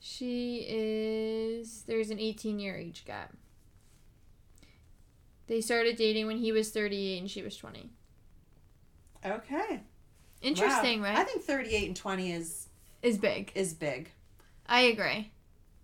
She 0.03 0.65
is. 0.67 1.83
There's 1.83 2.09
an 2.09 2.19
18 2.19 2.59
year 2.59 2.75
age 2.75 3.05
gap. 3.05 3.33
They 5.45 5.61
started 5.61 5.95
dating 5.95 6.25
when 6.27 6.37
he 6.37 6.51
was 6.51 6.71
38 6.71 7.19
and 7.19 7.29
she 7.29 7.43
was 7.43 7.55
20. 7.55 7.91
Okay. 9.23 9.81
Interesting, 10.41 11.01
Wow. 11.01 11.13
I 11.15 11.23
think 11.23 11.43
38 11.43 11.87
and 11.87 11.95
20 11.95 12.31
is 12.31 12.67
Is 13.03 13.19
big. 13.19 13.51
is 13.53 13.75
big. 13.75 14.09
I 14.65 14.81
agree. 14.81 15.29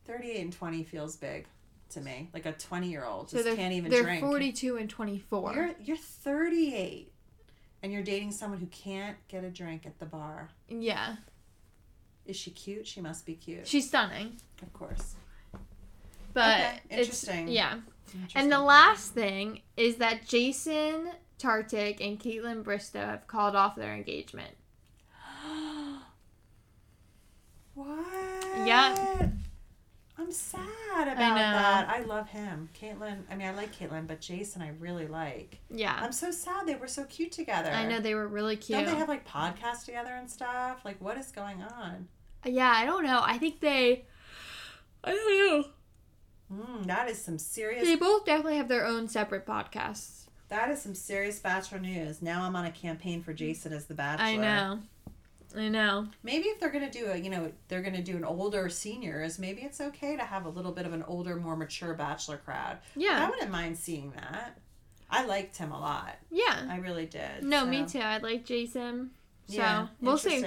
38 0.05 0.41
and 0.41 0.53
20 0.53 0.83
feels 0.83 1.15
big 1.15 1.45
to 1.89 2.01
me. 2.01 2.29
Like 2.33 2.47
a 2.47 2.53
20 2.53 2.89
year 2.89 3.05
old 3.05 3.29
just 3.29 3.45
can't 3.55 3.73
even 3.73 3.91
they're 3.91 4.01
drink. 4.01 4.21
42 4.23 4.77
and 4.77 4.89
24. 4.89 5.53
You're 5.53 5.71
you're 5.79 5.97
38 5.97 7.11
and 7.83 7.93
you're 7.93 8.01
dating 8.01 8.31
someone 8.31 8.59
who 8.59 8.65
can't 8.67 9.17
get 9.27 9.43
a 9.43 9.49
drink 9.51 9.85
at 9.85 9.99
the 9.99 10.05
bar. 10.07 10.49
yeah. 10.69 11.17
Is 12.27 12.35
she 12.35 12.51
cute? 12.51 12.85
She 12.85 13.01
must 13.01 13.25
be 13.25 13.35
cute. 13.35 13.67
She's 13.67 13.87
stunning. 13.87 14.37
Of 14.61 14.73
course. 14.73 15.15
But 16.33 16.59
Okay, 16.59 16.79
it's 16.89 16.99
interesting. 16.99 17.47
yeah. 17.47 17.79
And 18.35 18.51
the 18.51 18.59
last 18.59 19.13
thing 19.13 19.61
is 19.75 19.95
that 19.97 20.27
Jason 20.27 21.09
Tartick 21.39 22.05
and 22.05 22.19
Kaitlyn 22.19 22.63
Bristowe 22.63 23.05
have 23.05 23.27
called 23.27 23.55
off 23.55 23.75
their 23.75 23.93
engagement. 23.93 24.55
what? 27.73 27.97
Yeah. 28.65 29.29
I'm 30.19 30.31
sad 30.31 31.07
about 31.07 31.17
know. 31.17 31.35
that. 31.35 31.89
I 31.89 32.01
love 32.01 32.27
him. 32.29 32.69
Kaitlyn, 32.79 33.19
I 33.29 33.35
mean, 33.35 33.47
I 33.47 33.53
like 33.53 33.75
Kaitlyn, 33.75 34.07
but 34.07 34.19
Jason, 34.19 34.63
I 34.63 34.71
really 34.79 35.07
like. 35.07 35.59
Yeah. 35.69 35.97
I'm 36.01 36.11
so 36.11 36.31
sad 36.31 36.65
they 36.65 36.75
were 36.75 36.87
so 36.87 37.03
cute 37.03 37.31
together. 37.31 37.69
I 37.69 37.85
know 37.85 37.99
they 37.99 38.15
were 38.15 38.27
really 38.27 38.57
cute. 38.57 38.79
Don't 38.79 38.87
they 38.87 38.95
have 38.97 39.09
like 39.09 39.27
podcasts 39.27 39.85
together 39.85 40.13
and 40.15 40.29
stuff? 40.29 40.83
Like, 40.83 40.99
what 40.99 41.17
is 41.17 41.31
going 41.31 41.61
on? 41.61 42.07
Yeah, 42.45 42.73
I 42.75 42.85
don't 42.85 43.03
know. 43.03 43.21
I 43.23 43.37
think 43.37 43.59
they 43.59 44.05
I 45.03 45.11
don't 45.11 45.61
know. 45.61 45.65
Mm, 46.53 46.85
that 46.87 47.09
is 47.09 47.21
some 47.21 47.37
serious. 47.37 47.83
They 47.83 47.95
both 47.95 48.25
definitely 48.25 48.57
have 48.57 48.67
their 48.67 48.85
own 48.85 49.07
separate 49.07 49.45
podcasts. 49.45 50.25
That 50.49 50.69
is 50.69 50.81
some 50.81 50.95
serious 50.95 51.39
bachelor 51.39 51.79
news. 51.79 52.21
Now 52.21 52.43
I'm 52.43 52.55
on 52.55 52.65
a 52.65 52.71
campaign 52.71 53.21
for 53.21 53.33
Jason 53.33 53.73
as 53.73 53.85
the 53.85 53.93
bachelor. 53.93 54.25
I 54.25 54.35
know. 54.37 54.79
I 55.55 55.69
know. 55.69 56.07
Maybe 56.23 56.45
if 56.45 56.59
they're 56.59 56.71
gonna 56.71 56.91
do 56.91 57.07
a, 57.07 57.17
you 57.17 57.29
know, 57.29 57.51
they're 57.67 57.81
gonna 57.81 58.03
do 58.03 58.15
an 58.15 58.23
older 58.23 58.69
seniors. 58.69 59.39
Maybe 59.39 59.61
it's 59.61 59.81
okay 59.81 60.15
to 60.15 60.23
have 60.23 60.45
a 60.45 60.49
little 60.49 60.71
bit 60.71 60.85
of 60.85 60.93
an 60.93 61.03
older, 61.03 61.35
more 61.35 61.55
mature 61.55 61.93
bachelor 61.93 62.37
crowd. 62.37 62.77
Yeah. 62.95 63.25
I 63.25 63.29
wouldn't 63.29 63.51
mind 63.51 63.77
seeing 63.77 64.11
that. 64.11 64.57
I 65.09 65.25
liked 65.25 65.57
him 65.57 65.71
a 65.71 65.79
lot. 65.79 66.17
Yeah. 66.29 66.65
I 66.69 66.77
really 66.77 67.05
did. 67.05 67.43
No, 67.43 67.61
so. 67.61 67.65
me 67.67 67.85
too. 67.85 67.99
I 67.99 68.17
like 68.17 68.45
Jason. 68.45 69.11
So 69.47 69.55
Yeah, 69.57 69.87
we'll 70.01 70.17
see. 70.17 70.43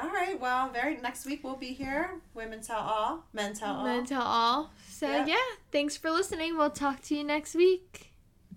All 0.00 0.08
right. 0.10 0.38
Well, 0.38 0.70
very 0.70 0.96
next 0.98 1.26
week 1.26 1.42
we'll 1.42 1.56
be 1.56 1.72
here. 1.72 2.20
Women 2.34 2.60
tell 2.60 2.80
all. 2.80 3.24
Men 3.32 3.54
tell 3.54 3.76
all. 3.76 3.84
Men 3.84 4.04
tell 4.06 4.22
all. 4.22 4.70
So 4.88 5.08
Yeah. 5.08 5.26
yeah, 5.26 5.36
thanks 5.70 5.96
for 5.96 6.10
listening. 6.10 6.56
We'll 6.56 6.70
talk 6.70 7.00
to 7.02 7.16
you 7.16 7.24
next 7.24 7.54
week. 7.54 8.11